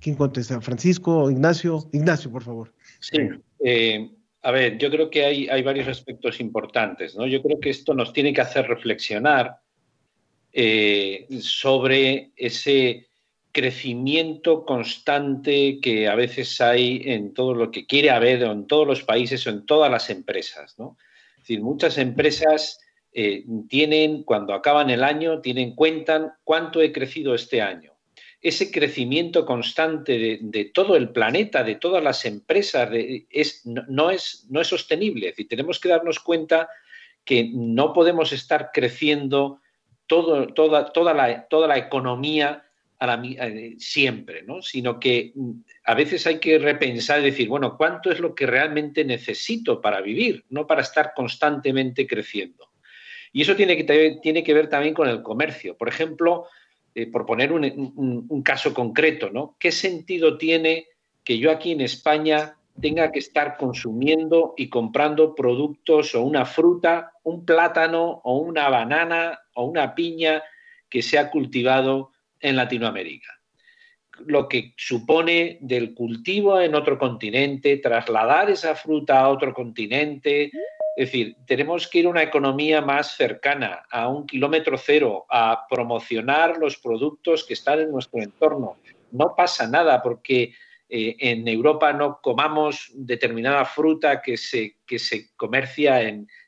¿Quién 0.00 0.14
contesta? 0.14 0.60
¿Francisco? 0.60 1.30
¿Ignacio? 1.30 1.88
Ignacio, 1.92 2.30
por 2.30 2.44
favor. 2.44 2.72
Sí, 3.00 3.18
eh, 3.64 4.10
a 4.42 4.50
ver, 4.50 4.78
yo 4.78 4.90
creo 4.90 5.10
que 5.10 5.24
hay, 5.24 5.48
hay, 5.48 5.62
varios 5.62 5.88
aspectos 5.88 6.40
importantes, 6.40 7.16
¿no? 7.16 7.26
Yo 7.26 7.42
creo 7.42 7.60
que 7.60 7.70
esto 7.70 7.94
nos 7.94 8.12
tiene 8.12 8.32
que 8.32 8.40
hacer 8.40 8.66
reflexionar 8.66 9.58
eh, 10.52 11.26
sobre 11.40 12.32
ese 12.36 13.08
crecimiento 13.52 14.64
constante 14.64 15.80
que 15.80 16.08
a 16.08 16.14
veces 16.14 16.60
hay 16.60 17.02
en 17.06 17.34
todo 17.34 17.54
lo 17.54 17.70
que 17.70 17.86
quiere 17.86 18.10
haber, 18.10 18.42
en 18.42 18.66
todos 18.66 18.86
los 18.86 19.02
países 19.02 19.46
o 19.46 19.50
en 19.50 19.66
todas 19.66 19.90
las 19.90 20.10
empresas, 20.10 20.78
¿no? 20.78 20.96
Es 21.36 21.42
decir, 21.42 21.60
muchas 21.60 21.98
empresas 21.98 22.80
eh, 23.12 23.44
tienen, 23.68 24.22
cuando 24.22 24.54
acaban 24.54 24.90
el 24.90 25.02
año, 25.02 25.40
tienen 25.40 25.74
cuentan 25.74 26.32
cuánto 26.44 26.80
he 26.82 26.92
crecido 26.92 27.34
este 27.34 27.62
año 27.62 27.97
ese 28.40 28.70
crecimiento 28.70 29.44
constante 29.44 30.38
de, 30.40 30.64
todo 30.72 30.96
el 30.96 31.10
planeta, 31.10 31.64
de 31.64 31.74
todas 31.74 32.02
las 32.02 32.24
empresas, 32.24 32.88
es, 32.92 33.62
no, 33.64 34.10
es, 34.10 34.46
no 34.48 34.60
es 34.60 34.68
sostenible. 34.68 35.34
Es 35.36 35.48
tenemos 35.48 35.80
que 35.80 35.88
darnos 35.88 36.20
cuenta 36.20 36.68
que 37.24 37.50
no 37.52 37.92
podemos 37.92 38.32
estar 38.32 38.70
creciendo 38.72 39.60
todo, 40.06 40.46
toda, 40.48 40.92
toda, 40.92 41.14
la, 41.14 41.46
toda 41.48 41.66
la 41.66 41.78
economía 41.78 42.64
eh, 43.00 43.76
siempre, 43.78 44.42
¿no? 44.42 44.60
sino 44.60 44.98
que 44.98 45.30
mm, 45.32 45.50
a 45.84 45.94
veces 45.94 46.26
hay 46.26 46.40
que 46.40 46.58
repensar 46.58 47.20
y 47.20 47.26
decir, 47.26 47.48
bueno, 47.48 47.76
¿cuánto 47.76 48.10
es 48.10 48.18
lo 48.18 48.34
que 48.34 48.44
realmente 48.44 49.04
necesito 49.04 49.80
para 49.80 50.00
vivir, 50.00 50.44
no 50.48 50.66
para 50.66 50.82
estar 50.82 51.12
constantemente 51.14 52.08
creciendo? 52.08 52.70
Y 53.32 53.42
eso 53.42 53.54
tiene 53.54 53.76
que, 53.76 54.18
tiene 54.20 54.42
que 54.42 54.54
ver 54.54 54.68
también 54.68 54.94
con 54.94 55.08
el 55.08 55.22
comercio. 55.22 55.76
Por 55.76 55.88
ejemplo, 55.88 56.46
eh, 56.94 57.06
por 57.06 57.26
poner 57.26 57.52
un, 57.52 58.42
caso 58.42 58.72
concreto, 58.72 59.30
¿no? 59.30 59.56
¿Qué 59.58 59.70
sentido 59.70 60.38
tiene 60.38 60.88
que 61.22 61.38
yo 61.38 61.50
aquí 61.50 61.72
en 61.72 61.82
España 61.82 62.56
tenga 62.80 63.12
que 63.12 63.18
estar 63.18 63.56
consumiendo 63.56 64.54
y 64.56 64.68
comprando 64.68 65.34
productos 65.34 66.14
o 66.14 66.22
una 66.22 66.44
fruta, 66.44 67.12
un 67.24 67.44
plátano 67.44 68.20
o 68.24 68.38
una 68.38 68.68
banana 68.68 69.38
o 69.54 69.64
una 69.64 69.94
piña 69.94 70.42
que 70.88 71.02
se 71.02 71.18
ha 71.18 71.30
cultivado 71.30 72.12
en 72.40 72.56
Latinoamérica? 72.56 73.32
Lo 74.26 74.48
que 74.48 74.74
supone 74.76 75.58
del 75.60 75.94
cultivo 75.94 76.60
en 76.60 76.74
otro 76.74 76.98
continente, 76.98 77.76
trasladar 77.76 78.50
esa 78.50 78.74
fruta 78.74 79.20
a 79.20 79.28
otro 79.28 79.54
continente, 79.54 80.50
es 80.98 81.12
decir, 81.12 81.36
tenemos 81.46 81.86
que 81.86 82.00
ir 82.00 82.06
a 82.06 82.08
una 82.08 82.24
economía 82.24 82.80
más 82.80 83.14
cercana, 83.14 83.84
a 83.88 84.08
un 84.08 84.26
kilómetro 84.26 84.76
cero, 84.76 85.26
a 85.30 85.64
promocionar 85.70 86.58
los 86.58 86.76
productos 86.76 87.44
que 87.44 87.54
están 87.54 87.78
en 87.78 87.92
nuestro 87.92 88.20
entorno. 88.20 88.78
No 89.12 89.32
pasa 89.36 89.68
nada 89.68 90.02
porque 90.02 90.54
eh, 90.88 91.14
en 91.20 91.46
Europa 91.46 91.92
no 91.92 92.18
comamos 92.20 92.90
determinada 92.96 93.64
fruta 93.64 94.20
que 94.20 94.36
se, 94.36 94.78
se 94.88 95.28
comercia 95.36 96.00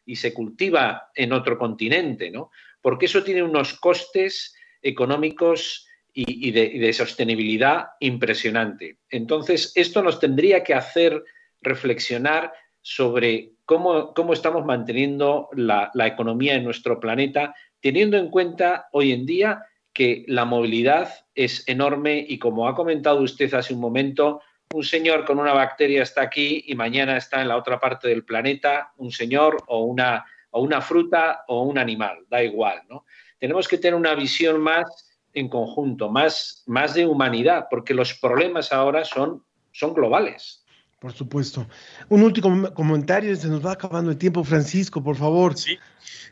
y 0.05 0.17
se 0.17 0.35
cultiva 0.35 1.11
en 1.15 1.33
otro 1.33 1.57
continente, 1.57 2.33
¿no? 2.33 2.51
Porque 2.83 3.07
eso 3.07 3.23
tiene 3.23 3.45
unos 3.45 3.75
costes 3.75 4.57
económicos 4.83 5.87
y, 6.13 6.51
de, 6.51 6.65
y 6.65 6.79
de 6.81 6.93
sostenibilidad 6.93 7.91
impresionante. 8.01 8.99
Entonces, 9.11 9.71
esto 9.77 10.03
nos 10.03 10.19
tendría 10.19 10.65
que 10.65 10.75
hacer 10.75 11.23
reflexionar 11.63 12.53
sobre 12.83 13.53
cómo, 13.71 14.33
estamos 14.33 14.65
manteniendo 14.65 15.49
la, 15.53 15.93
la 15.95 16.09
economía 16.09 16.55
en 16.55 16.65
nuestro 16.65 16.99
planeta, 16.99 17.55
teniendo 17.81 18.17
en 18.17 18.29
cuenta 18.29 18.89
hoy 18.91 19.13
en 19.13 19.25
día 19.27 19.65
que 19.93 20.25
la 20.27 20.45
movilidad 20.45 21.09
es 21.37 21.63
enorme 21.69 22.25
y 22.29 22.41
como 22.41 22.67
ha 22.67 22.75
comentado 22.75 23.21
usted 23.21 23.55
hace 23.55 23.73
un 23.73 23.81
momento, 23.81 24.41
un 24.75 24.83
señor 24.83 25.25
con 25.25 25.39
una 25.39 25.53
bacteria 25.53 26.03
está 26.03 26.23
aquí 26.23 26.65
y 26.67 26.75
mañana 26.75 27.17
está 27.17 27.43
en 27.43 27.47
la 27.47 27.57
otra 27.57 27.79
parte 27.79 28.09
del 28.09 28.25
planeta, 28.25 28.93
un 28.97 29.13
señor 29.13 29.63
o 29.69 29.85
una, 29.85 30.25
o 30.51 30.63
una 30.63 30.81
fruta 30.81 31.45
o 31.47 31.63
un 31.63 31.79
animal, 31.79 32.25
da 32.29 32.43
igual, 32.43 32.83
¿no? 32.89 33.05
Tenemos 33.39 33.69
que 33.69 33.79
tener 33.79 33.95
una 33.95 34.17
visión 34.17 34.61
más 34.61 35.17
en 35.33 35.49
conjunto, 35.49 36.09
más, 36.11 36.65
más 36.67 36.95
de 36.95 37.07
humanidad, 37.07 37.69
porque 37.71 37.95
los 37.95 38.15
problemas 38.15 38.73
ahora 38.73 39.05
son, 39.05 39.45
son 39.71 39.95
globales. 39.95 40.60
Por 41.01 41.13
supuesto. 41.13 41.67
Un 42.11 42.23
último 42.23 42.75
comentario, 42.75 43.35
se 43.35 43.49
nos 43.49 43.65
va 43.65 43.73
acabando 43.73 44.11
el 44.11 44.19
tiempo, 44.19 44.45
Francisco, 44.45 45.03
por 45.03 45.17
favor. 45.17 45.57
Sí. 45.57 45.79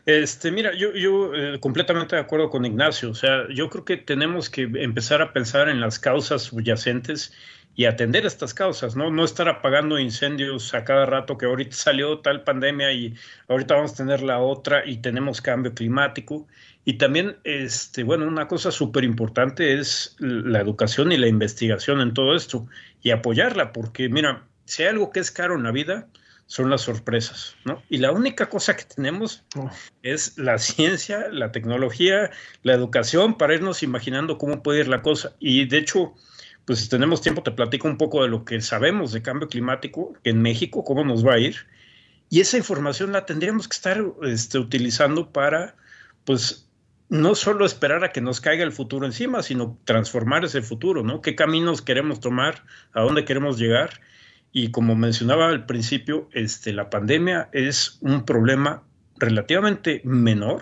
Este, 0.05 0.51
mira, 0.51 0.75
yo, 0.75 0.93
yo 0.93 1.33
eh, 1.33 1.59
completamente 1.59 2.15
de 2.15 2.21
acuerdo 2.21 2.51
con 2.51 2.65
Ignacio. 2.65 3.09
O 3.09 3.15
sea, 3.15 3.47
yo 3.51 3.67
creo 3.71 3.83
que 3.83 3.97
tenemos 3.97 4.47
que 4.47 4.69
empezar 4.75 5.23
a 5.23 5.33
pensar 5.33 5.69
en 5.69 5.81
las 5.81 5.97
causas 5.97 6.43
subyacentes 6.43 7.33
y 7.75 7.85
atender 7.85 8.27
estas 8.27 8.53
causas, 8.53 8.95
¿no? 8.95 9.09
No 9.09 9.23
estar 9.23 9.49
apagando 9.49 9.97
incendios 9.97 10.71
a 10.75 10.83
cada 10.83 11.07
rato 11.07 11.35
que 11.37 11.47
ahorita 11.47 11.75
salió 11.75 12.19
tal 12.19 12.43
pandemia 12.43 12.91
y 12.91 13.15
ahorita 13.47 13.73
vamos 13.73 13.93
a 13.93 13.95
tener 13.95 14.21
la 14.21 14.39
otra 14.39 14.85
y 14.85 14.97
tenemos 14.97 15.41
cambio 15.41 15.73
climático. 15.73 16.45
Y 16.85 16.99
también, 16.99 17.37
este, 17.43 18.03
bueno, 18.03 18.27
una 18.27 18.47
cosa 18.47 18.69
súper 18.71 19.03
importante 19.03 19.79
es 19.79 20.15
la 20.19 20.59
educación 20.59 21.11
y 21.11 21.17
la 21.17 21.27
investigación 21.27 22.01
en 22.01 22.13
todo 22.13 22.35
esto 22.35 22.67
y 23.01 23.11
apoyarla, 23.11 23.71
porque 23.73 24.09
mira, 24.09 24.43
si 24.69 24.83
hay 24.83 24.89
algo 24.89 25.11
que 25.11 25.19
es 25.19 25.31
caro 25.31 25.55
en 25.55 25.63
la 25.63 25.71
vida, 25.71 26.07
son 26.45 26.69
las 26.69 26.81
sorpresas, 26.81 27.55
¿no? 27.65 27.81
Y 27.89 27.97
la 27.97 28.11
única 28.11 28.49
cosa 28.49 28.75
que 28.75 28.83
tenemos 28.83 29.43
oh. 29.55 29.69
es 30.03 30.37
la 30.37 30.57
ciencia, 30.57 31.27
la 31.31 31.51
tecnología, 31.51 32.31
la 32.63 32.73
educación 32.73 33.37
para 33.37 33.55
irnos 33.55 33.83
imaginando 33.83 34.37
cómo 34.37 34.63
puede 34.63 34.81
ir 34.81 34.87
la 34.87 35.01
cosa. 35.01 35.35
Y 35.39 35.65
de 35.65 35.77
hecho, 35.77 36.13
pues 36.65 36.79
si 36.79 36.89
tenemos 36.89 37.21
tiempo, 37.21 37.41
te 37.41 37.51
platico 37.51 37.87
un 37.87 37.97
poco 37.97 38.21
de 38.21 38.29
lo 38.29 38.45
que 38.45 38.61
sabemos 38.61 39.11
de 39.11 39.23
cambio 39.23 39.47
climático 39.47 40.13
en 40.23 40.41
México, 40.41 40.83
cómo 40.83 41.03
nos 41.03 41.25
va 41.25 41.33
a 41.33 41.39
ir. 41.39 41.55
Y 42.29 42.41
esa 42.41 42.57
información 42.57 43.11
la 43.11 43.25
tendríamos 43.25 43.67
que 43.67 43.75
estar 43.75 44.03
este, 44.23 44.59
utilizando 44.59 45.31
para, 45.31 45.75
pues, 46.25 46.67
no 47.09 47.33
solo 47.33 47.65
esperar 47.65 48.03
a 48.03 48.11
que 48.11 48.21
nos 48.21 48.39
caiga 48.39 48.63
el 48.63 48.71
futuro 48.71 49.07
encima, 49.07 49.41
sino 49.41 49.79
transformar 49.83 50.45
ese 50.45 50.61
futuro, 50.61 51.03
¿no? 51.03 51.21
¿Qué 51.21 51.35
caminos 51.35 51.81
queremos 51.81 52.19
tomar? 52.19 52.63
¿A 52.93 53.01
dónde 53.01 53.25
queremos 53.25 53.57
llegar? 53.57 53.99
Y 54.51 54.71
como 54.71 54.95
mencionaba 54.95 55.49
al 55.49 55.65
principio, 55.65 56.29
este, 56.33 56.73
la 56.73 56.89
pandemia 56.89 57.49
es 57.51 57.97
un 58.01 58.25
problema 58.25 58.83
relativamente 59.17 60.01
menor 60.03 60.61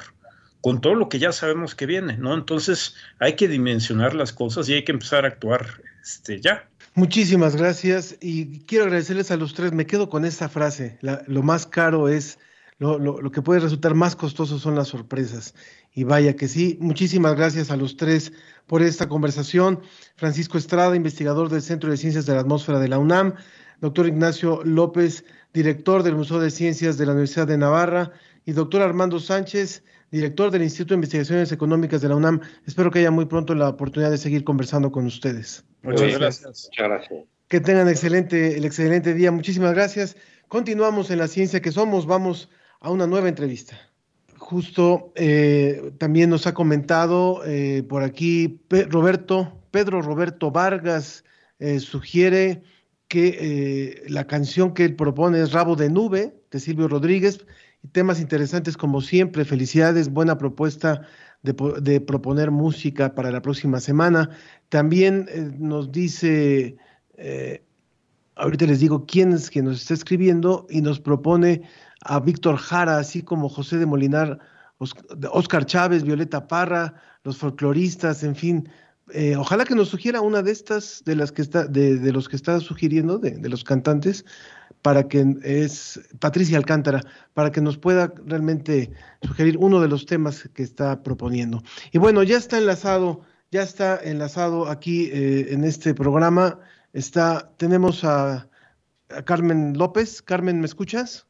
con 0.62 0.82
todo 0.82 0.96
lo 0.96 1.08
que 1.08 1.20
ya 1.20 1.32
sabemos 1.32 1.76
que 1.76 1.86
viene, 1.86 2.18
¿no? 2.18 2.34
Entonces 2.34 2.96
hay 3.20 3.36
que 3.36 3.48
dimensionar 3.48 4.14
las 4.14 4.34
cosas 4.34 4.68
y 4.68 4.74
hay 4.74 4.84
que 4.84 4.92
empezar 4.92 5.24
a 5.24 5.30
actuar 5.30 5.82
este, 6.02 6.42
ya. 6.42 6.68
Muchísimas 6.94 7.56
gracias 7.56 8.18
y 8.20 8.60
quiero 8.62 8.86
agradecerles 8.86 9.30
a 9.30 9.38
los 9.38 9.54
tres. 9.54 9.72
Me 9.72 9.86
quedo 9.86 10.10
con 10.10 10.26
esta 10.26 10.50
frase. 10.50 10.98
lo 11.02 11.44
más 11.44 11.68
caro 11.68 12.10
es, 12.10 12.40
lo, 12.80 12.98
lo, 12.98 13.32
que 13.32 13.42
puede 13.42 13.60
resultar 13.60 13.94
más 13.94 14.16
costoso 14.16 14.58
son 14.58 14.76
las 14.76 14.88
sorpresas. 14.88 15.54
Y 15.94 16.06
vaya 16.06 16.36
que 16.36 16.48
sí, 16.48 16.78
muchísimas 16.82 17.36
gracias 17.36 17.70
a 17.70 17.78
los 17.78 17.98
tres 17.98 18.34
por 18.66 18.82
esta 18.82 19.08
conversación. 19.08 19.82
Francisco 20.16 20.58
Estrada, 20.58 20.96
investigador 20.96 21.50
del 21.50 21.62
Centro 21.62 21.92
de 21.92 21.98
Ciencias 21.98 22.26
de 22.26 22.34
la 22.34 22.42
Atmósfera 22.42 22.80
de 22.80 22.88
la 22.88 22.98
UNAM, 22.98 23.36
doctor 23.82 24.08
Ignacio 24.08 24.62
López, 24.64 25.26
director 25.54 26.04
del 26.04 26.16
Museo 26.16 26.40
de 26.40 26.52
Ciencias 26.52 26.98
de 26.98 27.06
la 27.06 27.12
Universidad 27.14 27.48
de 27.48 27.58
Navarra, 27.58 28.12
y 28.46 28.54
doctor 28.54 28.82
Armando 28.82 29.20
Sánchez, 29.20 29.84
director 30.12 30.52
del 30.52 30.64
Instituto 30.64 30.94
de 30.94 30.98
Investigaciones 30.98 31.52
Económicas 31.52 32.02
de 32.02 32.10
la 32.10 32.16
UNAM. 32.16 32.40
Espero 32.66 32.92
que 32.92 33.00
haya 33.00 33.12
muy 33.12 33.26
pronto 33.26 33.54
la 33.56 33.70
oportunidad 33.70 34.12
de 34.12 34.18
seguir 34.18 34.44
conversando 34.44 34.92
con 34.92 35.06
ustedes. 35.06 35.66
Muchas 35.84 36.18
gracias. 36.18 36.70
Muchas 36.70 36.88
gracias. 36.88 37.24
Que 37.50 37.60
tengan 37.60 37.90
excelente, 37.90 38.58
el 38.58 38.66
excelente 38.66 39.14
día. 39.14 39.32
Muchísimas 39.32 39.74
gracias. 39.74 40.16
Continuamos 40.48 41.12
en 41.12 41.20
la 41.20 41.28
ciencia 41.28 41.62
que 41.62 41.72
somos. 41.72 42.06
Vamos 42.06 42.50
a 42.80 42.90
una 42.90 43.08
nueva 43.08 43.28
entrevista 43.28 43.78
justo 44.48 45.12
eh, 45.16 45.92
también 45.98 46.30
nos 46.30 46.48
ha 46.48 46.54
comentado 46.54 47.42
eh, 47.46 47.84
por 47.84 48.02
aquí 48.02 48.62
Roberto, 48.70 49.60
Pedro 49.72 50.02
Roberto 50.02 50.52
Vargas 50.52 51.26
eh, 51.60 51.82
sugiere 51.82 52.64
que 53.08 54.03
la 54.08 54.28
canción 54.28 54.74
que 54.74 54.86
él 54.86 54.95
propone 54.95 55.41
es 55.41 55.51
Rabo 55.51 55.76
de 55.76 55.89
Nube 55.89 56.41
de 56.51 56.60
Silvio 56.60 56.88
Rodríguez 56.88 57.45
y 57.84 57.88
temas 57.88 58.20
interesantes 58.20 58.78
como 58.78 59.01
siempre. 59.01 59.45
Felicidades, 59.45 60.10
buena 60.10 60.38
propuesta 60.38 61.01
de, 61.43 61.55
de 61.82 62.01
proponer 62.01 62.51
música 62.51 63.16
para 63.16 63.32
la 63.32 63.41
próxima 63.41 63.80
semana. 63.80 64.30
También 64.70 65.28
nos 65.58 65.91
dice, 65.91 66.78
ahorita 68.36 68.66
les 68.66 68.80
digo 68.80 69.05
quién 69.05 69.34
es 69.34 69.49
quien 69.49 69.66
nos 69.66 69.82
está 69.82 69.93
escribiendo 69.93 70.68
y 70.70 70.82
nos 70.82 70.99
propone 70.99 71.62
a 72.01 72.20
Víctor 72.20 72.58
Jara, 72.58 72.97
así 72.97 73.22
como 73.22 73.49
José 73.49 73.78
de 73.78 73.86
Molinar, 73.86 74.39
Oscar 75.32 75.66
Chávez, 75.66 76.03
Violeta 76.03 76.47
Parra, 76.47 76.93
los 77.24 77.38
folcloristas, 77.38 78.24
en 78.24 78.36
fin. 78.36 78.70
Eh, 79.14 79.36
ojalá 79.38 79.64
que 79.64 79.76
nos 79.76 79.89
sugiera 79.89 80.22
una 80.22 80.41
de 80.41 80.51
estas, 80.51 81.03
de 81.05 81.16
las 81.16 81.32
que 81.32 81.41
está, 81.41 81.66
de, 81.66 82.12
los 82.12 82.28
que 82.28 82.36
está 82.36 82.60
sugiriendo, 82.60 83.20
de, 83.20 83.32
de, 83.32 83.49
los 83.49 83.64
cantantes, 83.64 84.26
para 84.82 85.08
que 85.08 85.26
es 85.43 85.99
Patricia 86.20 86.58
Alcántara, 86.58 87.01
para 87.34 87.51
que 87.51 87.62
nos 87.62 87.78
pueda 87.78 88.14
realmente 88.26 88.91
sugerir 89.22 89.58
uno 89.58 89.80
de 89.80 89.88
los 89.88 90.05
temas 90.05 90.49
que 90.53 90.64
está 90.64 91.03
proponiendo. 91.03 91.64
Y 91.91 91.99
bueno, 91.99 92.24
ya 92.24 92.38
está 92.38 92.58
enlazado, 92.58 93.22
ya 93.51 93.64
está 93.64 93.97
enlazado 93.97 94.70
aquí 94.70 95.10
eh, 95.12 95.53
en 95.53 95.64
este 95.64 95.93
programa. 95.93 96.60
Está, 96.93 97.51
tenemos 97.58 98.03
a 98.03 98.49
Carmen 99.26 99.78
López. 99.78 100.22
Carmen, 100.22 100.60
¿me 100.60 100.66
escuchas? 100.66 101.28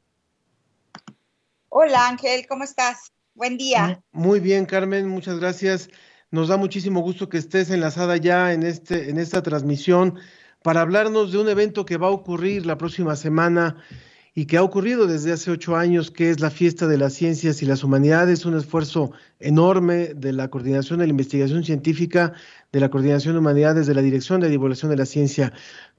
Hola 1.69 2.07
Ángel, 2.07 2.47
¿cómo 2.47 2.63
estás? 2.63 3.11
Buen 3.35 3.57
día. 3.57 4.01
Muy 4.11 4.39
bien, 4.39 4.65
Carmen, 4.65 5.07
muchas 5.07 5.39
gracias. 5.39 5.89
Nos 6.29 6.49
da 6.49 6.57
muchísimo 6.57 6.99
gusto 6.99 7.29
que 7.29 7.37
estés 7.37 7.69
enlazada 7.69 8.17
ya 8.17 8.51
en, 8.51 8.63
este, 8.63 9.09
en 9.09 9.17
esta 9.17 9.41
transmisión 9.41 10.15
para 10.61 10.81
hablarnos 10.81 11.31
de 11.31 11.37
un 11.37 11.47
evento 11.47 11.85
que 11.85 11.95
va 11.95 12.07
a 12.07 12.11
ocurrir 12.11 12.65
la 12.65 12.77
próxima 12.77 13.15
semana 13.15 13.77
y 14.35 14.45
que 14.45 14.57
ha 14.57 14.63
ocurrido 14.63 15.07
desde 15.07 15.31
hace 15.31 15.51
ocho 15.51 15.77
años, 15.77 16.11
que 16.11 16.29
es 16.29 16.41
la 16.41 16.49
Fiesta 16.49 16.85
de 16.85 16.97
las 16.97 17.13
Ciencias 17.13 17.63
y 17.63 17.65
las 17.65 17.81
Humanidades, 17.81 18.45
un 18.45 18.57
esfuerzo 18.57 19.11
enorme 19.39 20.13
de 20.15 20.33
la 20.33 20.49
Coordinación 20.49 20.99
de 20.99 21.05
la 21.05 21.11
Investigación 21.11 21.63
Científica, 21.63 22.33
de 22.73 22.81
la 22.81 22.89
Coordinación 22.89 23.35
de 23.35 23.39
Humanidades, 23.39 23.87
de 23.87 23.95
la 23.95 24.01
Dirección 24.01 24.41
de 24.41 24.49
Divulgación 24.49 24.91
de 24.91 24.97
la 24.97 25.05
Ciencia. 25.05 25.53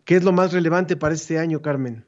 ¿Qué 0.05 0.17
es 0.17 0.25
lo 0.25 0.33
más 0.33 0.53
relevante 0.53 0.95
para 0.95 1.15
este 1.15 1.39
año, 1.39 1.63
Carmen? 1.63 2.05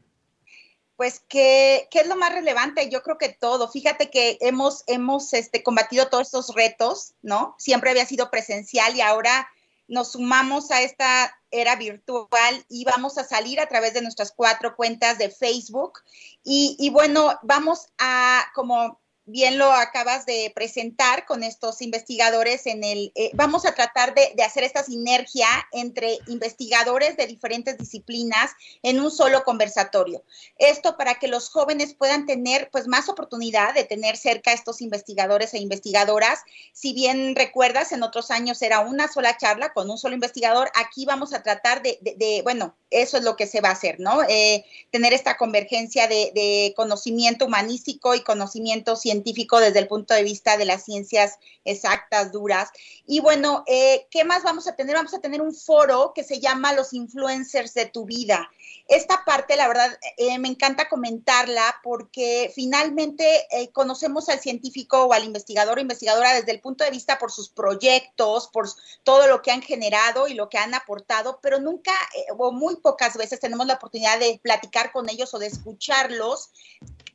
Pues, 1.00 1.22
¿qué, 1.28 1.88
¿qué, 1.90 2.00
es 2.00 2.08
lo 2.08 2.16
más 2.16 2.30
relevante? 2.30 2.90
Yo 2.90 3.02
creo 3.02 3.16
que 3.16 3.30
todo. 3.30 3.70
Fíjate 3.70 4.10
que 4.10 4.36
hemos, 4.42 4.84
hemos 4.86 5.32
este, 5.32 5.62
combatido 5.62 6.08
todos 6.08 6.26
estos 6.26 6.54
retos, 6.54 7.14
¿no? 7.22 7.54
Siempre 7.58 7.88
había 7.88 8.04
sido 8.04 8.30
presencial 8.30 8.94
y 8.94 9.00
ahora 9.00 9.48
nos 9.88 10.12
sumamos 10.12 10.70
a 10.70 10.82
esta 10.82 11.34
era 11.50 11.76
virtual 11.76 12.66
y 12.68 12.84
vamos 12.84 13.16
a 13.16 13.24
salir 13.24 13.60
a 13.60 13.66
través 13.66 13.94
de 13.94 14.02
nuestras 14.02 14.30
cuatro 14.30 14.76
cuentas 14.76 15.16
de 15.16 15.30
Facebook. 15.30 16.00
Y, 16.44 16.76
y 16.78 16.90
bueno, 16.90 17.32
vamos 17.44 17.86
a 17.96 18.44
como 18.54 19.00
bien 19.30 19.58
lo 19.58 19.72
acabas 19.72 20.26
de 20.26 20.52
presentar 20.54 21.24
con 21.26 21.42
estos 21.42 21.80
investigadores 21.82 22.66
en 22.66 22.84
el, 22.84 23.12
eh, 23.14 23.30
vamos 23.34 23.64
a 23.64 23.74
tratar 23.74 24.14
de, 24.14 24.32
de, 24.34 24.42
hacer 24.42 24.64
esta 24.64 24.82
sinergia 24.82 25.46
entre 25.72 26.18
investigadores 26.26 27.16
de 27.16 27.26
diferentes 27.26 27.78
disciplinas 27.78 28.50
en 28.82 29.00
un 29.00 29.10
solo 29.10 29.44
conversatorio. 29.44 30.22
Esto 30.58 30.96
para 30.96 31.14
que 31.14 31.28
los 31.28 31.48
jóvenes 31.48 31.94
puedan 31.94 32.26
tener 32.26 32.70
pues 32.70 32.86
más 32.86 33.08
oportunidad 33.08 33.74
de 33.74 33.84
tener 33.84 34.16
cerca 34.16 34.50
a 34.50 34.54
estos 34.54 34.80
investigadores 34.80 35.54
e 35.54 35.58
investigadoras. 35.58 36.40
Si 36.72 36.92
bien 36.92 37.36
recuerdas, 37.36 37.92
en 37.92 38.02
otros 38.02 38.30
años 38.30 38.60
era 38.62 38.80
una 38.80 39.08
sola 39.08 39.36
charla 39.36 39.72
con 39.72 39.88
un 39.88 39.98
solo 39.98 40.14
investigador, 40.14 40.70
aquí 40.74 41.04
vamos 41.04 41.32
a 41.32 41.42
tratar 41.42 41.82
de, 41.82 41.98
de, 42.00 42.16
de 42.16 42.42
bueno, 42.42 42.74
eso 42.90 43.16
es 43.16 43.22
lo 43.22 43.36
que 43.36 43.46
se 43.46 43.60
va 43.60 43.68
a 43.68 43.72
hacer, 43.72 44.00
¿no? 44.00 44.22
Eh, 44.28 44.64
tener 44.90 45.12
esta 45.12 45.36
convergencia 45.36 46.08
de, 46.08 46.32
de 46.34 46.74
conocimiento 46.76 47.46
humanístico 47.46 48.14
y 48.14 48.24
conocimiento 48.24 48.96
científico 48.96 49.19
científico 49.20 49.60
desde 49.60 49.78
el 49.80 49.88
punto 49.88 50.14
de 50.14 50.22
vista 50.22 50.56
de 50.56 50.64
las 50.64 50.84
ciencias 50.84 51.38
exactas, 51.64 52.32
duras. 52.32 52.70
Y 53.06 53.20
bueno, 53.20 53.64
eh, 53.66 54.06
¿qué 54.10 54.24
más 54.24 54.42
vamos 54.42 54.66
a 54.66 54.76
tener? 54.76 54.96
Vamos 54.96 55.12
a 55.14 55.20
tener 55.20 55.42
un 55.42 55.54
foro 55.54 56.12
que 56.14 56.24
se 56.24 56.40
llama 56.40 56.72
Los 56.72 56.92
Influencers 56.92 57.74
de 57.74 57.86
tu 57.86 58.06
vida. 58.06 58.50
Esta 58.88 59.24
parte, 59.24 59.56
la 59.56 59.68
verdad, 59.68 59.96
eh, 60.16 60.38
me 60.38 60.48
encanta 60.48 60.88
comentarla 60.88 61.76
porque 61.82 62.50
finalmente 62.54 63.46
eh, 63.50 63.70
conocemos 63.72 64.28
al 64.28 64.40
científico 64.40 65.04
o 65.04 65.12
al 65.12 65.24
investigador 65.24 65.78
o 65.78 65.80
investigadora 65.80 66.34
desde 66.34 66.52
el 66.52 66.60
punto 66.60 66.82
de 66.84 66.90
vista 66.90 67.18
por 67.18 67.30
sus 67.30 67.50
proyectos, 67.50 68.48
por 68.48 68.68
todo 69.04 69.26
lo 69.28 69.42
que 69.42 69.50
han 69.50 69.62
generado 69.62 70.28
y 70.28 70.34
lo 70.34 70.48
que 70.48 70.58
han 70.58 70.74
aportado, 70.74 71.40
pero 71.42 71.60
nunca 71.60 71.92
o 72.36 72.52
muy 72.52 72.76
pocas 72.76 73.16
veces 73.16 73.38
tenemos 73.38 73.66
la 73.66 73.74
oportunidad 73.74 74.18
de 74.18 74.40
platicar 74.42 74.92
con 74.92 75.08
ellos 75.08 75.34
o 75.34 75.38
de 75.38 75.46
escucharlos 75.46 76.50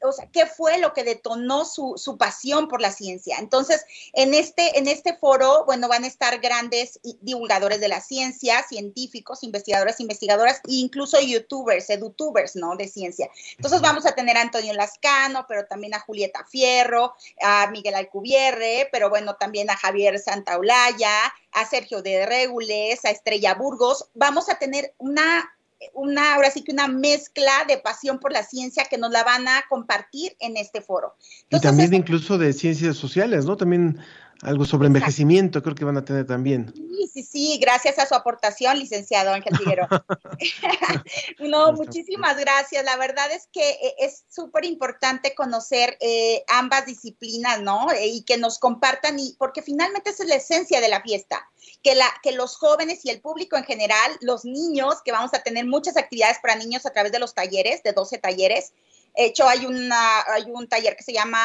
o 0.09 0.11
sea, 0.11 0.27
qué 0.31 0.45
fue 0.45 0.77
lo 0.79 0.93
que 0.93 1.03
detonó 1.03 1.65
su, 1.65 1.93
su, 1.97 2.17
pasión 2.17 2.67
por 2.67 2.81
la 2.81 2.91
ciencia. 2.91 3.37
Entonces, 3.39 3.85
en 4.13 4.33
este, 4.33 4.77
en 4.77 4.87
este 4.87 5.15
foro, 5.15 5.65
bueno, 5.65 5.87
van 5.87 6.03
a 6.03 6.07
estar 6.07 6.39
grandes 6.39 6.99
divulgadores 7.21 7.79
de 7.79 7.87
la 7.87 8.01
ciencia, 8.01 8.63
científicos, 8.67 9.43
investigadores, 9.43 9.99
investigadoras, 9.99 10.61
e 10.67 10.75
incluso 10.75 11.19
youtubers, 11.19 11.89
edutubers, 11.89 12.55
¿no? 12.55 12.75
De 12.75 12.87
ciencia. 12.87 13.29
Entonces, 13.57 13.81
vamos 13.81 14.05
a 14.05 14.13
tener 14.13 14.37
a 14.37 14.41
Antonio 14.41 14.73
Lascano, 14.73 15.45
pero 15.47 15.65
también 15.65 15.93
a 15.93 15.99
Julieta 15.99 16.45
Fierro, 16.45 17.15
a 17.41 17.67
Miguel 17.71 17.95
Alcubierre, 17.95 18.89
pero 18.91 19.09
bueno, 19.09 19.35
también 19.35 19.69
a 19.69 19.77
Javier 19.77 20.19
Santaolalla, 20.19 21.33
a 21.51 21.65
Sergio 21.65 22.01
de 22.01 22.25
Regules, 22.25 23.03
a 23.05 23.11
Estrella 23.11 23.53
Burgos. 23.55 24.09
Vamos 24.13 24.49
a 24.49 24.55
tener 24.55 24.93
una 24.97 25.54
una, 25.93 26.35
ahora 26.35 26.51
sí 26.51 26.63
que 26.63 26.71
una 26.71 26.87
mezcla 26.87 27.51
de 27.67 27.77
pasión 27.77 28.19
por 28.19 28.31
la 28.31 28.43
ciencia 28.43 28.85
que 28.89 28.97
nos 28.97 29.11
la 29.11 29.23
van 29.23 29.47
a 29.47 29.63
compartir 29.69 30.35
en 30.39 30.57
este 30.57 30.81
foro. 30.81 31.15
y 31.49 31.59
también 31.59 31.93
incluso 31.93 32.37
de 32.37 32.53
ciencias 32.53 32.97
sociales, 32.97 33.45
¿no? 33.45 33.57
También 33.57 33.99
algo 34.41 34.65
sobre 34.65 34.87
envejecimiento 34.87 35.61
creo 35.63 35.75
que 35.75 35.85
van 35.85 35.97
a 35.97 36.05
tener 36.05 36.25
también. 36.25 36.73
Sí, 36.75 37.09
sí, 37.11 37.23
sí, 37.23 37.57
gracias 37.59 37.99
a 37.99 38.05
su 38.05 38.15
aportación, 38.15 38.77
licenciado 38.77 39.33
Ángel 39.33 39.57
Figueroa. 39.57 39.87
no, 41.39 41.73
muchísimas 41.73 42.37
gracias. 42.37 42.83
La 42.83 42.97
verdad 42.97 43.31
es 43.31 43.47
que 43.51 43.69
eh, 43.69 43.95
es 43.99 44.25
súper 44.29 44.65
importante 44.65 45.33
conocer 45.35 45.97
eh, 46.01 46.43
ambas 46.47 46.85
disciplinas, 46.85 47.61
¿no? 47.61 47.91
Eh, 47.91 48.07
y 48.07 48.23
que 48.23 48.37
nos 48.37 48.59
compartan, 48.59 49.19
y 49.19 49.35
porque 49.37 49.61
finalmente 49.61 50.09
esa 50.09 50.23
es 50.23 50.29
la 50.29 50.35
esencia 50.35 50.81
de 50.81 50.89
la 50.89 51.01
fiesta, 51.01 51.49
que, 51.83 51.95
la, 51.95 52.07
que 52.21 52.31
los 52.31 52.57
jóvenes 52.57 53.05
y 53.05 53.09
el 53.09 53.21
público 53.21 53.57
en 53.57 53.63
general, 53.63 54.11
los 54.21 54.45
niños, 54.45 55.01
que 55.03 55.11
vamos 55.11 55.33
a 55.33 55.43
tener 55.43 55.65
muchas 55.65 55.97
actividades 55.97 56.39
para 56.39 56.55
niños 56.55 56.85
a 56.85 56.91
través 56.91 57.11
de 57.11 57.19
los 57.19 57.33
talleres, 57.33 57.83
de 57.83 57.93
12 57.93 58.17
talleres. 58.17 58.73
De 59.15 59.25
hecho, 59.25 59.47
hay, 59.47 59.65
una, 59.65 60.23
hay 60.27 60.43
un 60.47 60.67
taller 60.67 60.97
que 60.97 61.03
se 61.03 61.13
llama 61.13 61.39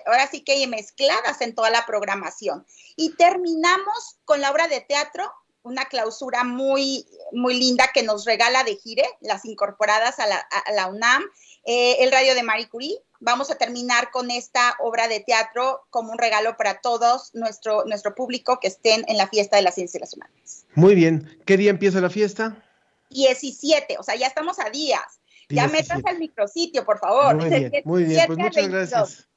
ahora 0.06 0.28
sí 0.28 0.44
que 0.44 0.66
mezcladas 0.68 1.42
en 1.42 1.56
toda 1.56 1.70
la 1.70 1.86
programación. 1.86 2.66
Y 2.96 3.16
terminamos 3.16 4.20
con 4.26 4.42
la 4.42 4.52
obra 4.52 4.68
de 4.68 4.82
teatro 4.82 5.34
una 5.64 5.86
clausura 5.86 6.44
muy, 6.44 7.06
muy 7.32 7.60
linda 7.60 7.90
que 7.94 8.04
nos 8.04 8.26
regala 8.26 8.64
de 8.64 8.76
Gire, 8.76 9.06
las 9.22 9.46
incorporadas 9.46 10.16
a 10.20 10.28
la, 10.28 10.88
UNAM, 10.88 11.24
eh, 11.66 11.98
el 12.00 12.12
radio 12.12 12.36
de 12.36 12.44
Marie 12.44 12.70
Curie. 12.70 12.98
Vamos 13.20 13.52
a 13.52 13.56
terminar 13.56 14.12
con 14.12 14.32
esta 14.32 14.76
obra 14.80 15.08
de 15.08 15.20
teatro 15.20 15.82
como 15.90 16.12
un 16.12 16.18
regalo 16.18 16.56
para 16.56 16.80
todos 16.80 17.32
nuestro, 17.34 17.84
nuestro 17.86 18.16
público 18.16 18.60
que 18.62 18.70
estén 18.70 19.04
en 19.08 19.18
la 19.18 19.28
fiesta 19.28 19.58
de 19.58 19.64
la 19.64 19.72
ciencia 19.72 19.98
y 19.98 20.02
las 20.02 20.14
humanidades. 20.14 20.66
Muy 20.76 20.96
bien. 20.96 21.40
¿Qué 21.46 21.58
día 21.58 21.70
empieza 21.70 22.00
la 22.00 22.10
fiesta? 22.10 22.64
17, 23.10 23.98
o 24.00 24.04
sea, 24.04 24.16
ya 24.16 24.28
estamos 24.28 24.60
a 24.60 24.70
días. 24.70 25.20
Ya 25.50 25.68
metas 25.68 26.00
al 26.06 26.20
micrositio, 26.20 26.86
por 26.86 27.00
favor. 27.00 27.36
Muy 27.36 27.50
bien, 27.50 27.72
muy 27.84 28.04
bien. 28.04 28.28
pues 28.28 28.38
muchas 28.38 28.68
gracias. 28.68 29.29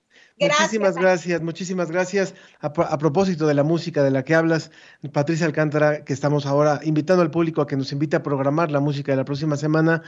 Muchísimas 0.48 0.96
gracias, 0.96 1.42
muchísimas 1.42 1.90
gracias. 1.90 2.34
A, 2.60 2.72
propósito 2.98 3.46
de 3.46 3.54
la 3.54 3.62
música 3.62 4.02
de 4.02 4.10
la 4.10 4.24
que 4.24 4.34
hablas, 4.34 4.70
Patricia 5.12 5.46
Alcántara, 5.46 6.04
que 6.04 6.12
estamos 6.12 6.46
ahora 6.46 6.80
invitando 6.82 7.22
al 7.22 7.30
público 7.30 7.62
a 7.62 7.66
que 7.66 7.76
nos 7.76 7.92
invite 7.92 8.16
a 8.16 8.22
programar 8.22 8.70
la 8.70 8.80
música 8.80 9.12
de 9.12 9.16
la 9.16 9.24
próxima 9.24 9.56
semana, 9.56 10.02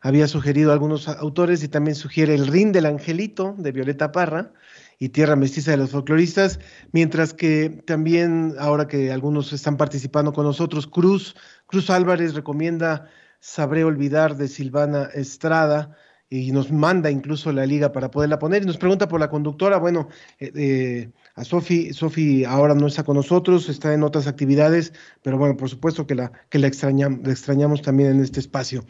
había 0.00 0.28
sugerido 0.28 0.72
algunos 0.72 1.08
autores 1.08 1.62
y 1.62 1.68
también 1.68 1.94
sugiere 1.94 2.34
El 2.34 2.46
Rin 2.46 2.72
del 2.72 2.86
Angelito 2.86 3.54
de 3.58 3.72
Violeta 3.72 4.12
Parra 4.12 4.52
y 4.98 5.10
Tierra 5.10 5.36
Mestiza 5.36 5.70
de 5.72 5.78
los 5.78 5.90
Folcloristas, 5.90 6.60
mientras 6.92 7.32
que 7.34 7.82
también, 7.86 8.54
ahora 8.58 8.86
que 8.86 9.12
algunos 9.12 9.52
están 9.52 9.76
participando 9.76 10.32
con 10.32 10.44
nosotros, 10.44 10.86
Cruz, 10.86 11.36
Cruz 11.66 11.90
Álvarez 11.90 12.34
recomienda 12.34 13.08
Sabré 13.40 13.84
Olvidar 13.84 14.36
de 14.36 14.48
Silvana 14.48 15.08
Estrada 15.14 15.96
y 16.32 16.52
nos 16.52 16.70
manda 16.70 17.10
incluso 17.10 17.52
la 17.52 17.66
liga 17.66 17.90
para 17.90 18.12
poderla 18.12 18.38
poner 18.38 18.62
y 18.62 18.66
nos 18.66 18.78
pregunta 18.78 19.08
por 19.08 19.18
la 19.18 19.28
conductora. 19.28 19.78
Bueno, 19.78 20.08
eh, 20.38 20.52
eh, 20.54 21.10
a 21.34 21.42
Sofi, 21.42 21.92
Sofi 21.92 22.44
ahora 22.44 22.72
no 22.76 22.86
está 22.86 23.02
con 23.02 23.16
nosotros, 23.16 23.68
está 23.68 23.92
en 23.92 24.04
otras 24.04 24.28
actividades, 24.28 24.92
pero 25.22 25.38
bueno, 25.38 25.56
por 25.56 25.68
supuesto 25.68 26.06
que 26.06 26.14
la, 26.14 26.30
que 26.48 26.60
la, 26.60 26.68
extrañamos, 26.68 27.28
extrañamos 27.28 27.82
también 27.82 28.10
en 28.10 28.20
este 28.20 28.38
espacio. 28.38 28.86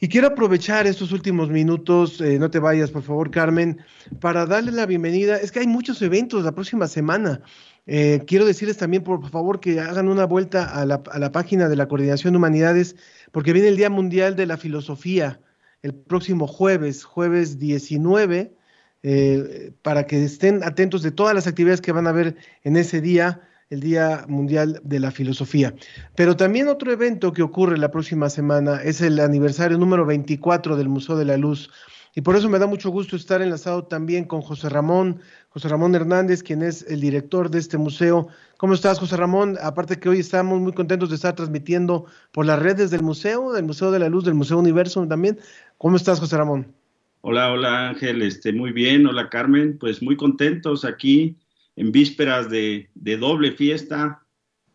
Y 0.00 0.08
quiero 0.08 0.28
aprovechar 0.28 0.86
estos 0.86 1.12
últimos 1.12 1.50
minutos, 1.50 2.18
eh, 2.22 2.38
no 2.38 2.50
te 2.50 2.58
vayas 2.58 2.90
por 2.90 3.02
favor 3.02 3.30
Carmen, 3.30 3.80
para 4.18 4.46
darle 4.46 4.72
la 4.72 4.86
bienvenida. 4.86 5.36
Es 5.36 5.52
que 5.52 5.60
hay 5.60 5.66
muchos 5.66 6.00
eventos 6.00 6.44
la 6.44 6.52
próxima 6.52 6.88
semana. 6.88 7.42
quiero 7.84 8.46
decirles 8.46 8.78
también, 8.78 9.02
por 9.02 9.28
favor, 9.28 9.60
que 9.60 9.80
hagan 9.80 10.08
una 10.08 10.24
vuelta 10.24 10.64
a 10.64 10.86
la, 10.86 11.02
a 11.12 11.18
la 11.18 11.30
página 11.30 11.68
de 11.68 11.76
la 11.76 11.88
Coordinación 11.88 12.32
de 12.32 12.38
Humanidades, 12.38 12.96
porque 13.32 13.52
viene 13.52 13.68
el 13.68 13.76
Día 13.76 13.90
Mundial 13.90 14.34
de 14.34 14.46
la 14.46 14.56
Filosofía 14.56 15.40
el 15.82 15.94
próximo 15.94 16.46
jueves, 16.46 17.04
jueves 17.04 17.58
19, 17.58 18.54
eh, 19.02 19.72
para 19.82 20.06
que 20.06 20.22
estén 20.24 20.62
atentos 20.62 21.02
de 21.02 21.10
todas 21.10 21.34
las 21.34 21.46
actividades 21.46 21.80
que 21.80 21.92
van 21.92 22.06
a 22.06 22.10
haber 22.10 22.36
en 22.64 22.76
ese 22.76 23.00
día, 23.00 23.40
el 23.70 23.80
Día 23.80 24.24
Mundial 24.28 24.80
de 24.84 25.00
la 25.00 25.10
Filosofía. 25.10 25.74
Pero 26.16 26.36
también 26.36 26.68
otro 26.68 26.92
evento 26.92 27.32
que 27.32 27.42
ocurre 27.42 27.78
la 27.78 27.90
próxima 27.90 28.28
semana 28.28 28.82
es 28.82 29.00
el 29.00 29.20
aniversario 29.20 29.78
número 29.78 30.04
24 30.04 30.76
del 30.76 30.88
Museo 30.88 31.16
de 31.16 31.24
la 31.24 31.36
Luz. 31.36 31.70
Y 32.14 32.22
por 32.22 32.34
eso 32.34 32.48
me 32.48 32.58
da 32.58 32.66
mucho 32.66 32.90
gusto 32.90 33.14
estar 33.14 33.40
enlazado 33.40 33.84
también 33.84 34.24
con 34.24 34.42
José 34.42 34.68
Ramón, 34.68 35.20
José 35.50 35.68
Ramón 35.68 35.96
Hernández, 35.96 36.44
quien 36.44 36.62
es 36.62 36.86
el 36.88 37.00
director 37.00 37.50
de 37.50 37.58
este 37.58 37.76
museo. 37.76 38.28
¿Cómo 38.56 38.72
estás, 38.72 39.00
José 39.00 39.16
Ramón? 39.16 39.58
Aparte 39.60 39.98
que 39.98 40.08
hoy 40.08 40.20
estamos 40.20 40.60
muy 40.60 40.72
contentos 40.72 41.08
de 41.08 41.16
estar 41.16 41.34
transmitiendo 41.34 42.06
por 42.30 42.46
las 42.46 42.60
redes 42.60 42.92
del 42.92 43.02
museo, 43.02 43.52
del 43.52 43.64
Museo 43.64 43.90
de 43.90 43.98
la 43.98 44.08
Luz, 44.08 44.24
del 44.24 44.34
Museo 44.34 44.58
Universo 44.58 45.04
también. 45.08 45.40
¿Cómo 45.76 45.96
estás, 45.96 46.20
José 46.20 46.36
Ramón? 46.36 46.72
Hola, 47.22 47.52
hola 47.52 47.88
Ángel, 47.88 48.22
este, 48.22 48.52
muy 48.52 48.70
bien, 48.70 49.08
hola 49.08 49.28
Carmen, 49.28 49.76
pues 49.76 50.00
muy 50.00 50.16
contentos 50.16 50.84
aquí 50.84 51.36
en 51.74 51.90
vísperas 51.90 52.48
de, 52.48 52.88
doble 52.94 53.50
fiesta, 53.50 54.22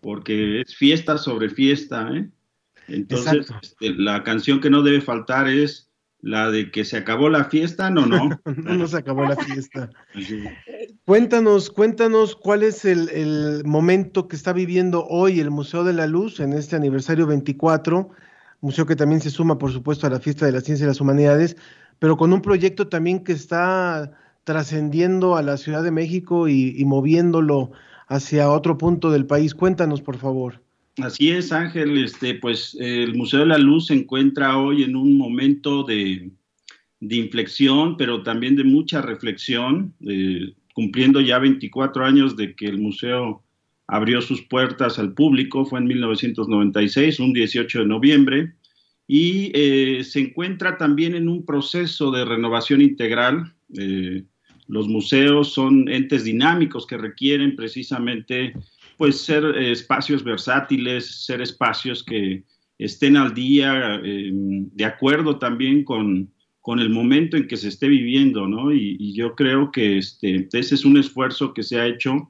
porque 0.02 0.60
es 0.60 0.76
fiesta 0.76 1.18
sobre 1.18 1.50
fiesta, 1.50 2.10
¿eh? 2.14 2.30
Entonces, 2.90 3.48
este, 3.62 3.96
la 3.96 4.24
canción 4.24 4.60
que 4.60 4.70
no 4.70 4.84
debe 4.84 5.00
faltar 5.00 5.48
es 5.48 5.85
la 6.26 6.50
de 6.50 6.72
que 6.72 6.86
se 6.86 6.98
acabó 6.98 7.30
la 7.30 7.46
fiesta, 7.46 7.90
no, 7.90 8.06
no. 8.06 8.30
no, 8.46 8.88
se 8.88 8.98
acabó 8.98 9.26
la 9.26 9.36
fiesta. 9.36 9.90
Cuéntanos, 11.06 11.70
cuéntanos 11.70 12.36
cuál 12.36 12.64
es 12.64 12.84
el, 12.84 13.10
el, 13.10 13.64
momento 13.64 14.28
que 14.28 14.36
está 14.36 14.52
viviendo 14.52 15.06
hoy 15.06 15.40
el 15.40 15.52
Museo 15.52 15.84
de 15.84 15.94
la 15.94 16.08
Luz 16.08 16.40
en 16.40 16.54
este 16.54 16.76
aniversario 16.76 17.28
24 17.28 18.10
museo 18.66 18.88
que 18.88 18.96
también 18.96 19.22
se 19.22 19.30
suma, 19.30 19.60
por 19.60 19.72
supuesto, 19.72 20.08
a 20.08 20.10
la 20.10 20.20
fiesta 20.20 20.48
de 20.48 20.52
la 20.52 20.62
ciencia 20.62 20.86
y 20.86 20.88
las 20.88 21.00
humanidades, 21.00 21.56
pero 22.00 22.18
con 22.18 22.34
un 22.34 22.42
proyecto 22.42 22.88
también 22.88 23.24
que 23.24 23.34
está 23.34 24.12
trascendiendo 24.44 25.36
a 25.36 25.44
la 25.44 25.58
Ciudad 25.58 25.84
de 25.84 25.92
México 25.92 26.48
y, 26.48 26.84
moviéndolo 26.86 27.72
hacia 28.08 28.50
otro 28.50 28.78
punto 28.80 29.12
del 29.12 29.28
país. 29.28 29.54
Cuéntanos, 29.54 30.02
por 30.02 30.18
favor. 30.18 30.65
Así 30.98 31.30
es, 31.30 31.52
Ángel. 31.52 31.98
Este, 31.98 32.36
pues 32.36 32.76
el 32.80 33.16
Museo 33.16 33.42
de 33.42 33.48
la 33.48 33.58
Luz 33.58 33.88
se 33.88 33.94
encuentra 33.94 34.58
hoy 34.58 34.84
en 34.84 34.96
un 34.96 35.18
momento 35.18 35.84
de, 35.84 36.32
inflexión, 37.02 37.98
pero 37.98 38.24
también 38.24 38.56
de 38.56 38.64
mucha 38.64 39.02
reflexión, 39.02 39.94
cumpliendo 40.74 41.22
ya 41.22 41.38
24 41.38 42.06
años 42.06 42.36
de 42.36 42.56
que 42.56 42.66
el 42.66 42.80
museo 42.80 43.46
abrió 43.88 44.22
sus 44.22 44.42
puertas 44.42 44.98
al 45.00 45.14
público, 45.14 45.66
fue 45.66 45.80
en 45.80 45.88
1996, 45.88 47.20
un 47.20 47.34
18 47.34 47.80
de 47.80 47.86
noviembre, 47.86 48.54
y 49.08 49.52
eh, 49.54 50.04
se 50.04 50.20
encuentra 50.20 50.78
también 50.78 51.16
en 51.16 51.30
un 51.30 51.46
proceso 51.46 52.10
de 52.12 52.26
renovación 52.26 52.82
integral. 52.82 53.54
Eh, 53.78 54.24
los 54.68 54.88
museos 54.88 55.54
son 55.54 55.88
entes 55.90 56.24
dinámicos 56.24 56.88
que 56.88 56.98
requieren 56.98 57.56
precisamente 57.56 58.54
pues 58.98 59.22
ser 59.22 59.44
eh, 59.44 59.72
espacios 59.72 60.24
versátiles, 60.24 61.26
ser 61.26 61.42
espacios 61.42 62.04
que 62.04 62.44
estén 62.78 63.18
al 63.18 63.34
día, 63.34 64.02
eh, 64.04 64.32
de 64.34 64.86
acuerdo 64.86 65.38
también 65.38 65.84
con, 65.84 66.32
con, 66.62 66.80
el 66.80 66.90
momento 66.90 67.38
en 67.38 67.48
que 67.48 67.58
se 67.58 67.70
esté 67.70 67.88
viviendo, 67.88 68.48
¿no? 68.48 68.74
Y, 68.74 69.14
yo 69.14 69.36
creo 69.36 69.72
que 69.72 69.98
este, 69.98 70.50
ese 70.52 70.76
es 70.76 70.84
un 70.84 70.98
esfuerzo 70.98 71.54
que 71.54 71.64
se 71.64 71.80
ha 71.80 71.88
hecho 71.88 72.30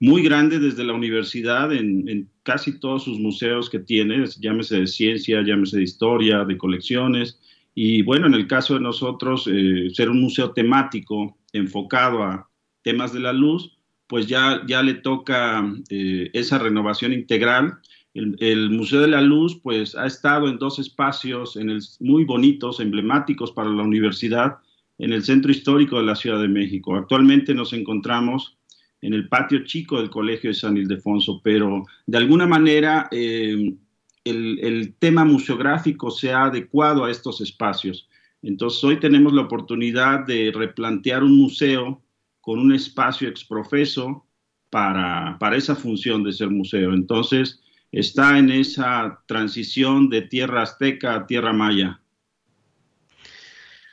muy 0.00 0.22
grande 0.22 0.58
desde 0.58 0.84
la 0.84 0.94
universidad 0.94 1.72
en, 1.72 2.28
casi 2.42 2.78
todos 2.78 3.04
sus 3.04 3.18
museos 3.18 3.68
que 3.68 3.78
tiene, 3.78 4.24
llámese 4.40 4.80
de 4.80 4.86
ciencia, 4.86 5.42
llámese 5.42 5.78
de 5.78 5.82
historia, 5.82 6.44
de 6.44 6.56
colecciones. 6.56 7.40
Y 7.74 8.02
bueno, 8.02 8.26
en 8.26 8.34
el 8.34 8.46
caso 8.46 8.74
de 8.74 8.80
nosotros, 8.80 9.48
eh, 9.52 9.90
ser 9.92 10.08
un 10.08 10.20
museo 10.20 10.52
temático 10.52 11.36
enfocado 11.52 12.22
a 12.22 12.48
temas 12.82 13.12
de 13.12 13.20
la 13.20 13.32
luz, 13.32 13.77
pues 14.08 14.26
ya, 14.26 14.62
ya 14.66 14.82
le 14.82 14.94
toca 14.94 15.64
eh, 15.90 16.30
esa 16.32 16.58
renovación 16.58 17.12
integral. 17.12 17.78
El, 18.14 18.70
Museo 18.70 19.02
de 19.02 19.08
la 19.08 19.20
Luz, 19.20 19.60
pues 19.62 19.94
ha 19.94 20.06
estado 20.06 20.48
en 20.48 20.58
dos 20.58 20.78
espacios 20.78 21.56
en 21.56 21.70
el, 21.70 21.80
muy 22.00 22.24
bonitos, 22.24 22.80
emblemáticos 22.80 23.52
para 23.52 23.68
la 23.68 23.82
universidad, 23.82 24.56
en 24.98 25.12
el 25.12 25.22
centro 25.22 25.52
histórico 25.52 25.98
de 25.98 26.04
la 26.04 26.16
Ciudad 26.16 26.40
de 26.40 26.48
México. 26.48 26.96
Actualmente 26.96 27.54
nos 27.54 27.72
encontramos 27.72 28.56
en 29.02 29.14
el 29.14 29.28
patio 29.28 29.64
chico 29.64 29.98
del 29.98 30.10
Colegio 30.10 30.50
de 30.50 30.54
San 30.54 30.76
Ildefonso, 30.76 31.40
pero 31.44 31.84
de 32.06 32.18
alguna 32.18 32.46
manera 32.46 33.08
eh, 33.12 33.76
el, 34.24 34.58
el, 34.60 34.94
tema 34.98 35.24
museográfico 35.24 36.10
se 36.10 36.32
ha 36.32 36.44
adecuado 36.44 37.04
a 37.04 37.10
estos 37.10 37.40
espacios. 37.40 38.08
Entonces 38.42 38.82
hoy 38.82 38.98
tenemos 38.98 39.32
la 39.32 39.42
oportunidad 39.42 40.26
de 40.26 40.50
replantear 40.52 41.22
un 41.22 41.36
museo 41.36 42.02
con 42.48 42.60
un 42.60 42.72
espacio 42.72 43.28
exprofeso 43.28 44.24
para, 44.70 45.36
para 45.38 45.56
esa 45.56 45.76
función 45.76 46.24
de 46.24 46.32
ser 46.32 46.48
museo. 46.48 46.94
Entonces 46.94 47.60
está 47.92 48.38
en 48.38 48.48
esa 48.48 49.22
transición 49.26 50.08
de 50.08 50.22
tierra 50.22 50.62
azteca 50.62 51.14
a 51.14 51.26
tierra 51.26 51.52
maya. 51.52 52.00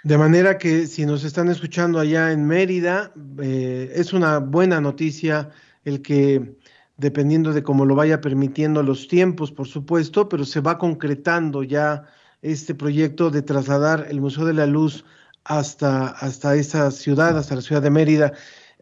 De 0.06 0.18
manera 0.18 0.58
que 0.58 0.88
si 0.88 1.06
nos 1.06 1.26
están 1.26 1.50
escuchando 1.50 2.00
allá 2.00 2.32
en 2.32 2.48
Mérida, 2.48 3.12
eh, 3.42 3.92
es 3.94 4.14
una 4.14 4.40
buena 4.40 4.80
noticia 4.80 5.50
el 5.84 6.02
que, 6.02 6.56
dependiendo 6.96 7.52
de 7.52 7.62
cómo 7.62 7.84
lo 7.84 7.96
vaya 7.96 8.22
permitiendo 8.22 8.84
los 8.84 9.10
tiempos, 9.10 9.52
por 9.52 9.68
supuesto, 9.68 10.30
pero 10.30 10.46
se 10.46 10.62
va 10.62 10.78
concretando 10.78 11.62
ya 11.62 12.06
este 12.42 12.74
proyecto 12.74 13.32
de 13.32 13.42
trasladar 13.42 14.08
el 14.10 14.22
Museo 14.22 14.46
de 14.46 14.54
la 14.54 14.66
Luz 14.66 15.04
hasta, 15.46 16.08
hasta 16.08 16.56
esa 16.56 16.92
ciudad, 16.92 17.38
hasta 17.38 17.56
la 17.56 17.62
ciudad 17.62 17.82
de 17.82 17.92
Mérida. 17.92 18.34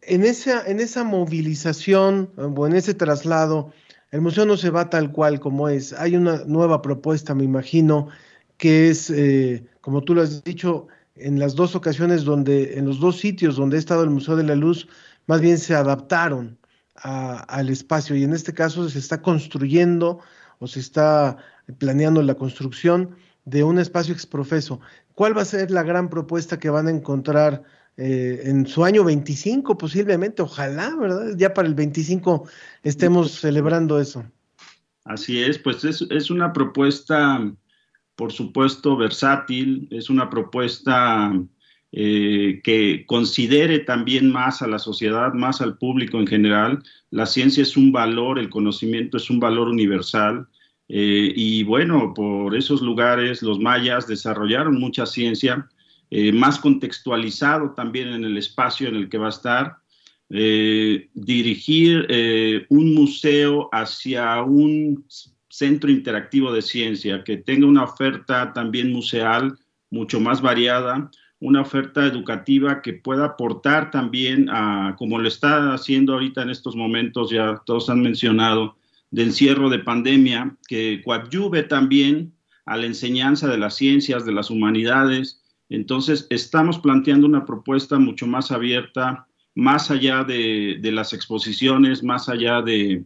En 0.02 0.24
esa, 0.24 0.66
en 0.66 0.80
esa 0.80 1.04
movilización 1.04 2.32
o 2.38 2.68
en 2.68 2.76
ese 2.76 2.94
traslado, 2.94 3.72
el 4.12 4.22
museo 4.22 4.46
no 4.46 4.58
se 4.58 4.70
va 4.70 4.90
tal 4.90 5.12
cual 5.12 5.40
como 5.40 5.70
es. 5.70 5.94
Hay 5.94 6.16
una 6.16 6.44
nueva 6.46 6.82
propuesta, 6.82 7.36
me 7.36 7.44
imagino, 7.44 8.08
que 8.58 8.90
es, 8.90 9.10
eh, 9.10 9.66
como 9.82 10.04
tú 10.04 10.16
lo 10.16 10.22
has 10.22 10.44
dicho, 10.44 10.88
en 11.16 11.40
las 11.40 11.56
dos 11.56 11.76
ocasiones 11.76 12.24
donde, 12.24 12.78
en 12.78 12.86
los 12.86 13.00
dos 13.00 13.20
sitios 13.20 13.56
donde 13.56 13.78
ha 13.78 13.80
estado 13.80 14.04
el 14.04 14.10
Museo 14.10 14.36
de 14.36 14.44
la 14.44 14.56
Luz, 14.56 14.88
más 15.28 15.42
bien 15.42 15.58
se 15.58 15.76
adaptaron 15.76 16.58
al 16.96 17.70
espacio 17.70 18.16
y 18.16 18.24
en 18.24 18.34
este 18.34 18.54
caso 18.54 18.88
se 18.88 19.00
está 19.00 19.22
construyendo 19.22 20.20
o 20.60 20.68
se 20.68 20.80
está 20.80 21.38
planeando 21.80 22.22
la 22.22 22.36
construcción 22.36 23.16
de 23.46 23.64
un 23.64 23.80
espacio 23.80 24.14
exprofeso. 24.14 24.80
¿Cuál 25.16 25.38
va 25.38 25.42
a 25.42 25.46
ser 25.46 25.72
la 25.72 25.84
gran 25.84 26.10
propuesta 26.10 26.60
que 26.60 26.70
van 26.70 26.88
a 26.88 26.92
encontrar 26.92 27.64
eh, 27.98 28.42
en 28.46 28.66
su 28.66 28.84
año 28.84 29.04
25 29.04 29.78
posiblemente? 29.78 30.42
Ojalá, 30.42 30.96
¿verdad? 30.96 31.36
Ya 31.38 31.54
para 31.54 31.68
el 31.68 31.76
25 31.76 32.48
estemos 32.84 33.32
celebrando 33.32 34.00
eso. 34.00 34.24
Así 35.06 35.44
es, 35.44 35.60
pues 35.60 35.84
es, 35.84 36.06
es 36.10 36.32
una 36.32 36.54
propuesta 36.54 37.54
por 38.16 38.32
supuesto, 38.32 38.96
versátil, 38.96 39.88
es 39.92 40.10
una 40.10 40.30
propuesta 40.30 41.34
eh, 41.92 42.62
que 42.64 43.06
considere 43.08 43.80
también 43.80 44.32
más 44.32 44.62
a 44.62 44.68
la 44.68 44.80
sociedad, 44.80 45.34
más 45.34 45.62
al 45.62 45.78
público 45.78 46.20
en 46.20 46.28
general. 46.28 46.84
La 47.10 47.26
ciencia 47.26 47.64
es 47.64 47.76
un 47.76 47.92
valor, 47.92 48.40
el 48.40 48.50
conocimiento 48.50 49.18
es 49.18 49.30
un 49.30 49.40
valor 49.40 49.68
universal. 49.68 50.48
Eh, 50.90 51.32
y 51.36 51.64
bueno, 51.64 52.14
por 52.14 52.56
esos 52.56 52.82
lugares 52.82 53.42
los 53.42 53.60
mayas 53.60 54.08
desarrollaron 54.08 54.80
mucha 54.80 55.06
ciencia, 55.06 55.68
eh, 56.10 56.32
más 56.32 56.60
contextualizado 56.60 57.72
también 57.72 58.10
en 58.10 58.24
el 58.24 58.38
espacio 58.38 58.88
en 58.88 58.96
el 58.96 59.10
que 59.10 59.18
va 59.18 59.28
a 59.28 59.30
estar. 59.30 59.78
dirigir 61.14 62.08
un 62.70 62.96
museo 62.96 63.70
hacia 63.72 64.42
un 64.42 65.06
centro 65.50 65.92
interactivo 65.92 66.52
de 66.52 66.64
ciencia, 66.64 67.24
que 67.24 67.38
tenga 67.38 67.68
una 67.68 67.84
oferta 67.84 68.52
también 68.54 68.92
museal 68.92 69.56
mucho 69.92 70.20
más 70.20 70.42
variada, 70.42 71.12
una 71.40 71.62
oferta 71.62 72.06
educativa 72.06 72.82
que 72.82 72.94
pueda 72.94 73.26
aportar 73.26 73.92
también 73.92 74.50
a, 74.50 74.96
como 74.98 75.20
lo 75.20 75.28
está 75.28 75.74
haciendo 75.74 76.14
ahorita 76.14 76.42
en 76.42 76.50
estos 76.50 76.76
momentos, 76.76 77.30
ya 77.30 77.62
todos 77.66 77.90
han 77.90 78.02
mencionado, 78.02 78.78
de 79.14 79.22
encierro 79.22 79.70
de 79.70 79.78
pandemia, 79.78 80.58
que 80.68 81.02
coadyuve 81.06 81.62
también 81.62 82.34
a 82.66 82.76
la 82.78 82.88
enseñanza 82.88 83.48
de 83.48 83.60
las 83.60 83.76
ciencias, 83.76 84.26
de 84.26 84.32
las 84.32 84.50
humanidades. 84.50 85.44
Entonces, 85.70 86.26
estamos 86.32 86.80
planteando 86.80 87.28
una 87.28 87.46
propuesta 87.46 88.00
mucho 88.00 88.26
más 88.26 88.52
abierta, 88.52 89.28
más 89.54 89.92
allá 89.92 90.24
de, 90.24 90.80
de 90.82 90.92
las 90.92 91.14
exposiciones, 91.14 92.04
más 92.04 92.28
allá 92.28 92.64
de, 92.64 93.06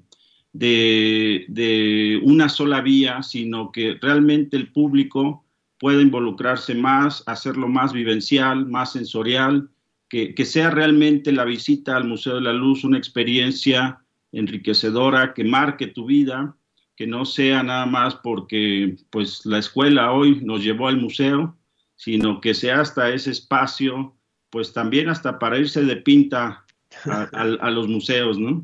de, 0.54 2.22
una 2.24 2.48
sola 2.48 2.80
vía, 2.80 3.22
sino 3.22 3.74
que 3.74 3.98
realmente 4.02 4.56
el 4.56 4.72
público 4.72 5.44
pueda 5.78 6.02
involucrarse 6.02 6.74
más, 6.74 7.22
hacerlo 7.28 7.68
más 7.68 7.92
vivencial, 7.92 8.66
más 8.66 8.94
sensorial, 8.94 9.70
que, 10.08 10.34
sea 10.46 10.70
realmente 10.70 11.34
la 11.34 11.44
visita 11.44 11.98
al 11.98 12.06
Museo 12.06 12.36
de 12.36 12.42
la 12.42 12.54
Luz 12.54 12.86
una 12.86 12.98
experiencia 12.98 14.00
enriquecedora 14.32 15.34
que 15.34 15.44
marque 15.44 15.88
tu 15.88 16.06
vida, 16.06 16.56
que 16.96 17.08
no 17.08 17.26
sea 17.26 17.64
nada 17.64 17.86
más 17.86 18.16
porque 18.16 18.98
pues 19.10 19.46
la 19.46 19.60
escuela 19.60 20.12
hoy 20.12 20.42
nos 20.44 20.64
llevó 20.64 20.88
al 20.88 20.98
museo, 20.98 21.56
sino 21.96 22.42
que 22.42 22.54
sea 22.54 22.82
hasta 22.82 23.10
ese 23.10 23.32
espacio, 23.32 24.16
pues 24.50 24.74
también 24.74 25.10
hasta 25.10 25.40
para 25.40 25.58
irse 25.58 25.84
de 25.84 25.98
pinta 25.98 26.66
a, 27.06 27.22
a 27.32 27.72
los 27.72 27.88
museos, 27.88 28.40
¿no? 28.40 28.64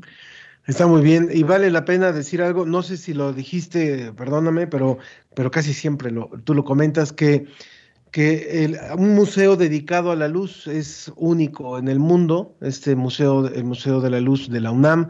Está 0.66 0.86
muy 0.86 1.02
bien. 1.02 1.28
Y 1.32 1.42
vale 1.42 1.70
la 1.70 1.84
pena 1.84 2.10
decir 2.12 2.40
algo, 2.40 2.64
no 2.64 2.82
sé 2.82 2.96
si 2.96 3.12
lo 3.12 3.32
dijiste, 3.32 4.12
perdóname, 4.12 4.66
pero, 4.66 4.98
pero 5.34 5.50
casi 5.50 5.74
siempre 5.74 6.10
lo, 6.10 6.30
tú 6.44 6.54
lo 6.54 6.64
comentas, 6.64 7.12
que, 7.12 7.46
que 8.10 8.74
un 8.96 9.14
museo 9.14 9.56
dedicado 9.56 10.10
a 10.10 10.16
la 10.16 10.28
luz 10.28 10.66
es 10.66 11.12
único 11.16 11.78
en 11.78 11.88
el 11.88 11.98
mundo, 11.98 12.56
este 12.62 12.96
museo, 12.96 13.46
el 13.46 13.64
Museo 13.64 14.00
de 14.00 14.10
la 14.10 14.20
Luz 14.20 14.48
de 14.48 14.60
la 14.60 14.70
UNAM, 14.70 15.08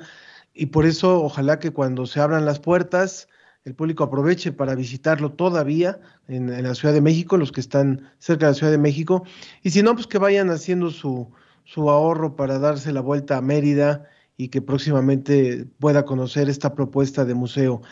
y 0.54 0.66
por 0.66 0.86
eso 0.86 1.22
ojalá 1.22 1.58
que 1.58 1.72
cuando 1.72 2.06
se 2.06 2.20
abran 2.20 2.44
las 2.44 2.60
puertas, 2.60 3.28
el 3.64 3.74
público 3.74 4.04
aproveche 4.04 4.52
para 4.52 4.74
visitarlo 4.74 5.32
todavía 5.32 5.98
en, 6.28 6.62
la 6.62 6.74
Ciudad 6.74 6.94
de 6.94 7.00
México, 7.00 7.36
los 7.36 7.50
que 7.50 7.60
están 7.60 8.08
cerca 8.18 8.46
de 8.46 8.52
la 8.52 8.54
Ciudad 8.54 8.72
de 8.72 8.78
México, 8.78 9.24
y 9.62 9.70
si 9.70 9.82
no, 9.82 9.94
pues 9.94 10.06
que 10.06 10.18
vayan 10.18 10.50
haciendo 10.50 10.90
su, 10.90 11.30
su 11.64 11.90
ahorro 11.90 12.36
para 12.36 12.58
darse 12.58 12.92
la 12.92 13.00
vuelta 13.00 13.36
a 13.36 13.42
Mérida 13.42 14.08
y 14.36 14.48
que 14.48 14.62
próximamente 14.62 15.66
pueda 15.78 16.04
conocer 16.04 16.48
esta 16.48 16.74
propuesta 16.74 17.24
de 17.24 17.34
museo 17.34 17.82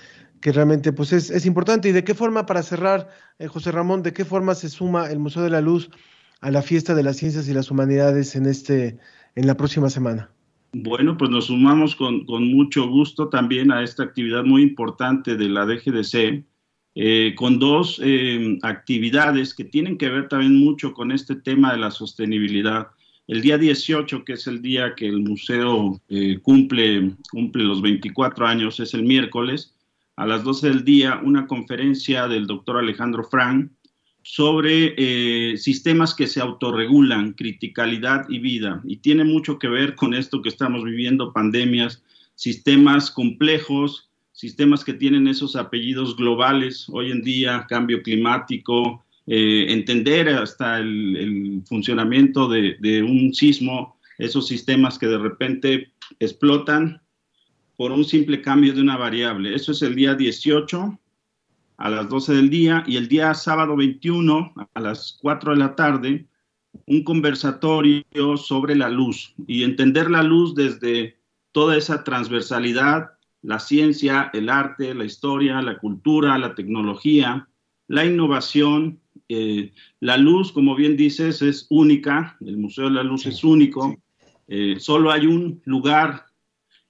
que 0.40 0.52
realmente 0.52 0.92
pues 0.92 1.12
es, 1.12 1.30
es 1.30 1.46
importante. 1.46 1.88
¿Y 1.88 1.92
de 1.92 2.04
qué 2.04 2.14
forma, 2.14 2.44
para 2.46 2.62
cerrar, 2.62 3.08
eh, 3.38 3.46
José 3.46 3.70
Ramón, 3.70 4.02
de 4.02 4.12
qué 4.12 4.24
forma 4.24 4.54
se 4.54 4.68
suma 4.68 5.06
el 5.06 5.20
Museo 5.20 5.42
de 5.42 5.50
la 5.50 5.60
Luz 5.60 5.88
a 6.40 6.50
la 6.50 6.62
fiesta 6.62 6.94
de 6.94 7.04
las 7.04 7.16
ciencias 7.16 7.48
y 7.48 7.54
las 7.54 7.70
humanidades 7.70 8.34
en, 8.34 8.46
este, 8.46 8.98
en 9.36 9.46
la 9.46 9.56
próxima 9.56 9.88
semana? 9.88 10.30
Bueno, 10.74 11.18
pues 11.18 11.30
nos 11.30 11.46
sumamos 11.46 11.94
con, 11.94 12.24
con 12.24 12.44
mucho 12.48 12.88
gusto 12.88 13.28
también 13.28 13.70
a 13.70 13.82
esta 13.82 14.04
actividad 14.04 14.44
muy 14.44 14.62
importante 14.62 15.36
de 15.36 15.50
la 15.50 15.66
DGDC, 15.66 16.44
eh, 16.94 17.34
con 17.36 17.58
dos 17.58 18.00
eh, 18.02 18.58
actividades 18.62 19.52
que 19.54 19.64
tienen 19.64 19.98
que 19.98 20.08
ver 20.08 20.28
también 20.28 20.56
mucho 20.56 20.94
con 20.94 21.12
este 21.12 21.36
tema 21.36 21.72
de 21.72 21.78
la 21.78 21.90
sostenibilidad. 21.90 22.88
El 23.26 23.42
día 23.42 23.58
18, 23.58 24.24
que 24.24 24.32
es 24.32 24.46
el 24.46 24.62
día 24.62 24.94
que 24.94 25.08
el 25.08 25.20
museo 25.20 26.00
eh, 26.08 26.38
cumple, 26.40 27.12
cumple 27.30 27.64
los 27.64 27.82
24 27.82 28.46
años, 28.46 28.80
es 28.80 28.94
el 28.94 29.02
miércoles, 29.02 29.74
a 30.16 30.26
las 30.26 30.42
12 30.42 30.68
del 30.68 30.84
día, 30.84 31.20
una 31.22 31.46
conferencia 31.46 32.28
del 32.28 32.46
doctor 32.46 32.78
Alejandro 32.78 33.24
Frank 33.24 33.70
sobre 34.22 34.94
eh, 34.96 35.56
sistemas 35.56 36.14
que 36.14 36.26
se 36.26 36.40
autorregulan, 36.40 37.32
criticalidad 37.32 38.28
y 38.28 38.38
vida. 38.38 38.80
Y 38.84 38.96
tiene 38.98 39.24
mucho 39.24 39.58
que 39.58 39.68
ver 39.68 39.94
con 39.94 40.14
esto 40.14 40.42
que 40.42 40.48
estamos 40.48 40.84
viviendo, 40.84 41.32
pandemias, 41.32 42.02
sistemas 42.34 43.10
complejos, 43.10 44.08
sistemas 44.32 44.84
que 44.84 44.94
tienen 44.94 45.28
esos 45.28 45.56
apellidos 45.56 46.16
globales 46.16 46.88
hoy 46.88 47.10
en 47.10 47.22
día, 47.22 47.66
cambio 47.68 48.02
climático, 48.02 49.04
eh, 49.26 49.66
entender 49.68 50.28
hasta 50.28 50.78
el, 50.78 51.62
funcionamiento 51.66 52.48
de, 52.48 53.02
un 53.02 53.34
sismo, 53.34 53.96
esos 54.18 54.48
sistemas 54.48 54.98
que 54.98 55.06
de 55.06 55.18
repente 55.18 55.92
explotan 56.18 57.00
por 57.76 57.92
un 57.92 58.04
simple 58.04 58.40
cambio 58.40 58.72
de 58.72 58.80
una 58.80 58.96
variable. 58.96 59.54
Eso 59.54 59.72
es 59.72 59.82
el 59.82 59.94
día 59.94 60.14
18 60.14 60.98
a 61.82 61.90
las 61.90 62.08
12 62.08 62.34
del 62.34 62.48
día 62.48 62.84
y 62.86 62.96
el 62.96 63.08
día 63.08 63.34
sábado 63.34 63.74
21 63.74 64.54
a 64.72 64.80
las 64.80 65.18
4 65.20 65.50
de 65.50 65.58
la 65.58 65.74
tarde 65.74 66.28
un 66.86 67.02
conversatorio 67.02 68.36
sobre 68.36 68.76
la 68.76 68.88
luz 68.88 69.34
y 69.48 69.64
entender 69.64 70.08
la 70.08 70.22
luz 70.22 70.54
desde 70.54 71.18
toda 71.50 71.76
esa 71.76 72.04
transversalidad, 72.04 73.14
la 73.42 73.58
ciencia, 73.58 74.30
el 74.32 74.48
arte, 74.48 74.94
la 74.94 75.04
historia, 75.04 75.60
la 75.60 75.78
cultura, 75.78 76.38
la 76.38 76.54
tecnología, 76.54 77.48
la 77.88 78.06
innovación. 78.06 79.00
Eh, 79.28 79.72
la 79.98 80.16
luz, 80.16 80.52
como 80.52 80.76
bien 80.76 80.96
dices, 80.96 81.42
es 81.42 81.66
única, 81.68 82.36
el 82.46 82.58
Museo 82.58 82.84
de 82.84 82.92
la 82.92 83.02
Luz 83.02 83.26
es 83.26 83.42
único. 83.42 84.00
Eh, 84.46 84.76
solo 84.78 85.10
hay 85.10 85.26
un 85.26 85.60
lugar 85.64 86.26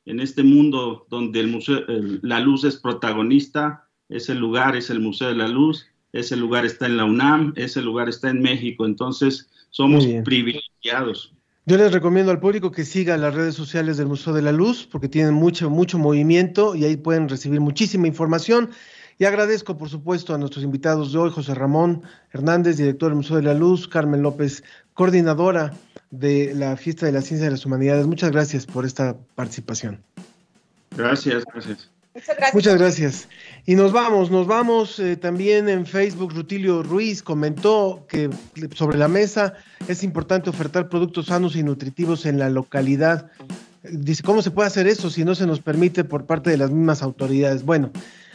en 0.04 0.20
este 0.20 0.42
mundo 0.42 1.06
donde 1.08 1.40
el 1.40 1.48
museo, 1.48 1.80
la 2.22 2.40
luz 2.40 2.64
es 2.64 2.76
protagonista, 2.76 3.88
ese 4.12 4.34
lugar 4.34 4.76
es 4.76 4.90
el 4.90 5.00
Museo 5.00 5.28
de 5.28 5.34
la 5.34 5.48
Luz, 5.48 5.86
ese 6.12 6.36
lugar 6.36 6.66
está 6.66 6.86
en 6.86 6.96
la 6.96 7.04
UNAM, 7.04 7.52
ese 7.56 7.80
lugar 7.80 8.08
está 8.08 8.28
en 8.30 8.42
México, 8.42 8.84
entonces 8.84 9.48
somos 9.70 10.06
privilegiados. 10.24 11.32
Yo 11.64 11.76
les 11.76 11.92
recomiendo 11.92 12.32
al 12.32 12.40
público 12.40 12.72
que 12.72 12.84
siga 12.84 13.16
las 13.16 13.34
redes 13.34 13.54
sociales 13.54 13.96
del 13.96 14.08
Museo 14.08 14.32
de 14.32 14.42
la 14.42 14.52
Luz 14.52 14.86
porque 14.90 15.08
tienen 15.08 15.32
mucho, 15.32 15.70
mucho 15.70 15.96
movimiento 15.96 16.74
y 16.74 16.84
ahí 16.84 16.96
pueden 16.96 17.28
recibir 17.28 17.60
muchísima 17.60 18.08
información. 18.08 18.70
Y 19.18 19.24
agradezco, 19.24 19.78
por 19.78 19.88
supuesto, 19.88 20.34
a 20.34 20.38
nuestros 20.38 20.64
invitados 20.64 21.12
de 21.12 21.18
hoy, 21.18 21.30
José 21.30 21.54
Ramón 21.54 22.02
Hernández, 22.32 22.78
director 22.78 23.10
del 23.10 23.16
Museo 23.16 23.36
de 23.36 23.44
la 23.44 23.54
Luz, 23.54 23.86
Carmen 23.86 24.22
López, 24.22 24.64
coordinadora 24.94 25.72
de 26.10 26.52
la 26.54 26.76
Fiesta 26.76 27.06
de 27.06 27.12
la 27.12 27.22
Ciencia 27.22 27.44
de 27.44 27.52
las 27.52 27.64
Humanidades. 27.64 28.06
Muchas 28.08 28.32
gracias 28.32 28.66
por 28.66 28.84
esta 28.84 29.16
participación. 29.36 30.02
Gracias, 30.96 31.44
Muchas 32.52 32.78
gracias. 32.78 33.28
Y 33.64 33.74
nos 33.74 33.92
vamos, 33.92 34.30
nos 34.30 34.46
vamos 34.46 34.98
eh, 34.98 35.16
también 35.16 35.68
en 35.68 35.86
Facebook. 35.86 36.34
Rutilio 36.34 36.82
Ruiz 36.82 37.22
comentó 37.22 38.04
que 38.08 38.28
sobre 38.74 38.98
la 38.98 39.08
mesa 39.08 39.54
es 39.88 40.02
importante 40.02 40.50
ofertar 40.50 40.88
productos 40.88 41.26
sanos 41.26 41.56
y 41.56 41.62
nutritivos 41.62 42.26
en 42.26 42.38
la 42.38 42.50
localidad. 42.50 43.30
Dice, 43.82 44.22
¿cómo 44.22 44.42
se 44.42 44.50
puede 44.50 44.66
hacer 44.66 44.86
eso 44.86 45.10
si 45.10 45.24
no 45.24 45.34
se 45.34 45.46
nos 45.46 45.60
permite 45.60 46.04
por 46.04 46.26
parte 46.26 46.50
de 46.50 46.58
las 46.58 46.70
mismas 46.70 47.02
autoridades? 47.02 47.64
Bueno, 47.64 47.90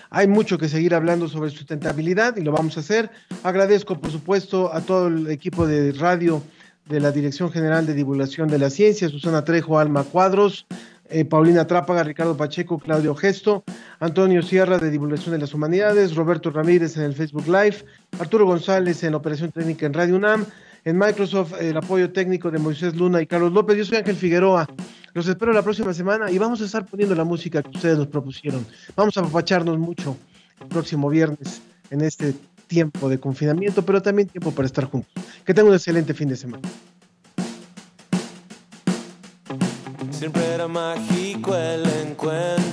hay 0.10 0.28
mucho 0.28 0.58
que 0.58 0.70
seguir 0.70 0.96
hablando 0.96 1.28
sobre 1.28 1.52
sustentabilidad 1.52 2.36
y 2.38 2.42
lo 2.42 2.52
vamos 2.52 2.78
a 2.78 2.80
hacer. 2.80 3.12
Agradezco, 3.44 4.00
por 4.00 4.12
supuesto, 4.12 4.74
a 4.74 4.82
todo 4.82 5.08
el 5.08 5.30
equipo 5.30 5.68
de 5.68 5.92
radio 5.92 6.42
de 6.88 7.00
la 7.00 7.12
Dirección 7.12 7.52
General 7.52 7.86
de 7.86 7.94
Divulgación 7.94 8.48
de 8.48 8.60
la 8.60 8.70
Ciencia, 8.70 9.10
Susana 9.10 9.44
Trejo, 9.44 9.78
Alma 9.78 10.04
Cuadros, 10.04 10.66
eh, 11.10 11.26
Paulina 11.26 11.66
Trápaga, 11.68 12.04
Ricardo 12.04 12.36
Pacheco, 12.36 12.80
Claudio 12.80 13.16
Gesto, 13.16 13.64
Antonio 14.00 14.42
Sierra 14.42 14.78
de 14.78 14.90
Divulgación 14.90 15.34
de 15.34 15.40
las 15.40 15.54
Humanidades, 15.54 16.16
Roberto 16.16 16.50
Ramírez 16.50 16.98
en 16.98 17.04
el 17.04 17.14
Facebook 17.14 17.48
Live, 17.48 17.86
Arturo 18.20 18.46
González 18.46 19.04
en 19.04 19.16
Operación 19.16 19.52
Técnica 19.52 19.86
en 19.86 19.94
Radio 19.94 20.16
UNAM, 20.16 20.46
en 20.86 20.98
Microsoft 20.98 21.54
el 21.60 21.78
apoyo 21.78 22.12
técnico 22.12 22.52
de 22.52 22.60
Moisés 22.60 22.96
Luna 22.96 23.22
y 23.22 23.28
Carlos 23.28 23.52
López. 23.52 23.78
Yo 23.78 23.86
soy 23.86 23.98
Ángel 23.98 24.16
Figueroa. 24.16 24.68
Los 25.14 25.28
espero 25.28 25.52
la 25.52 25.64
próxima 25.64 25.94
semana 25.94 26.30
y 26.30 26.38
vamos 26.38 26.62
a 26.62 26.66
estar 26.66 26.86
poniendo 26.86 27.16
la 27.16 27.24
música 27.24 27.64
que 27.64 27.70
ustedes 27.70 27.98
nos 27.98 28.08
propusieron. 28.08 28.66
Vamos 28.96 29.18
a 29.18 29.22
apapacharnos 29.22 29.78
mucho 29.78 30.16
el 30.62 30.68
próximo 30.68 31.10
viernes 31.10 31.62
en 31.90 32.02
este 32.02 32.34
tiempo 32.68 33.10
de 33.10 33.20
confinamiento, 33.20 33.84
pero 33.84 34.02
también 34.02 34.28
tiempo 34.28 34.52
para 34.52 34.66
estar 34.66 34.86
juntos. 34.86 35.12
Que 35.46 35.54
tengan 35.54 35.70
un 35.70 35.76
excelente 35.76 36.14
fin 36.14 36.30
de 36.30 36.36
semana. 36.36 36.68
Siempre 40.18 40.52
era 40.52 40.68
mágico 40.68 41.56
el 41.56 41.86
encuentro. 41.86 42.67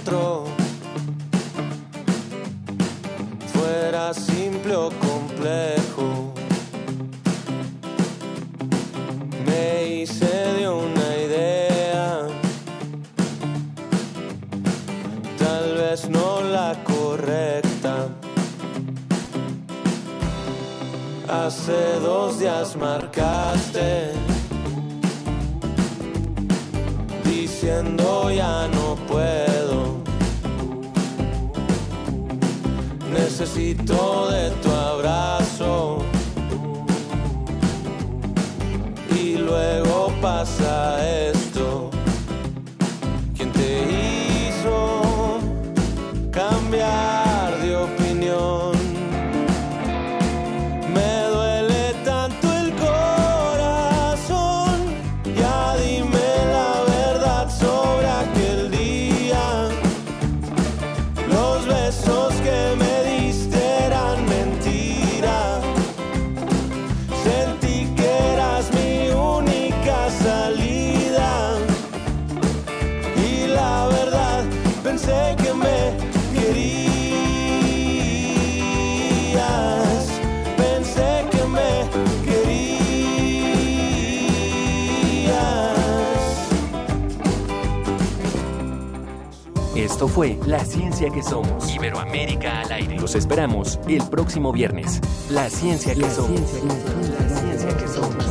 Esperamos 93.65 93.79
el 93.89 94.03
próximo 94.11 94.53
viernes. 94.53 95.01
La 95.31 95.49
Ciencia 95.49 95.95
que 95.95 96.09
Somos. 96.11 96.41
La 96.41 97.29
Ciencia 97.29 97.77
que 97.77 97.89
Somos. 97.89 98.25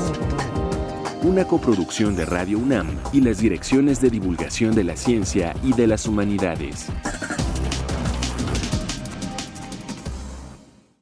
Una 1.24 1.46
coproducción 1.46 2.16
de 2.16 2.26
Radio 2.26 2.60
UNAM 2.60 2.88
y 3.12 3.22
las 3.22 3.40
direcciones 3.40 4.00
de 4.02 4.10
divulgación 4.10 4.76
de 4.76 4.84
la 4.84 4.96
ciencia 4.96 5.56
y 5.64 5.74
de 5.74 5.88
las 5.88 6.06
humanidades. 6.06 6.88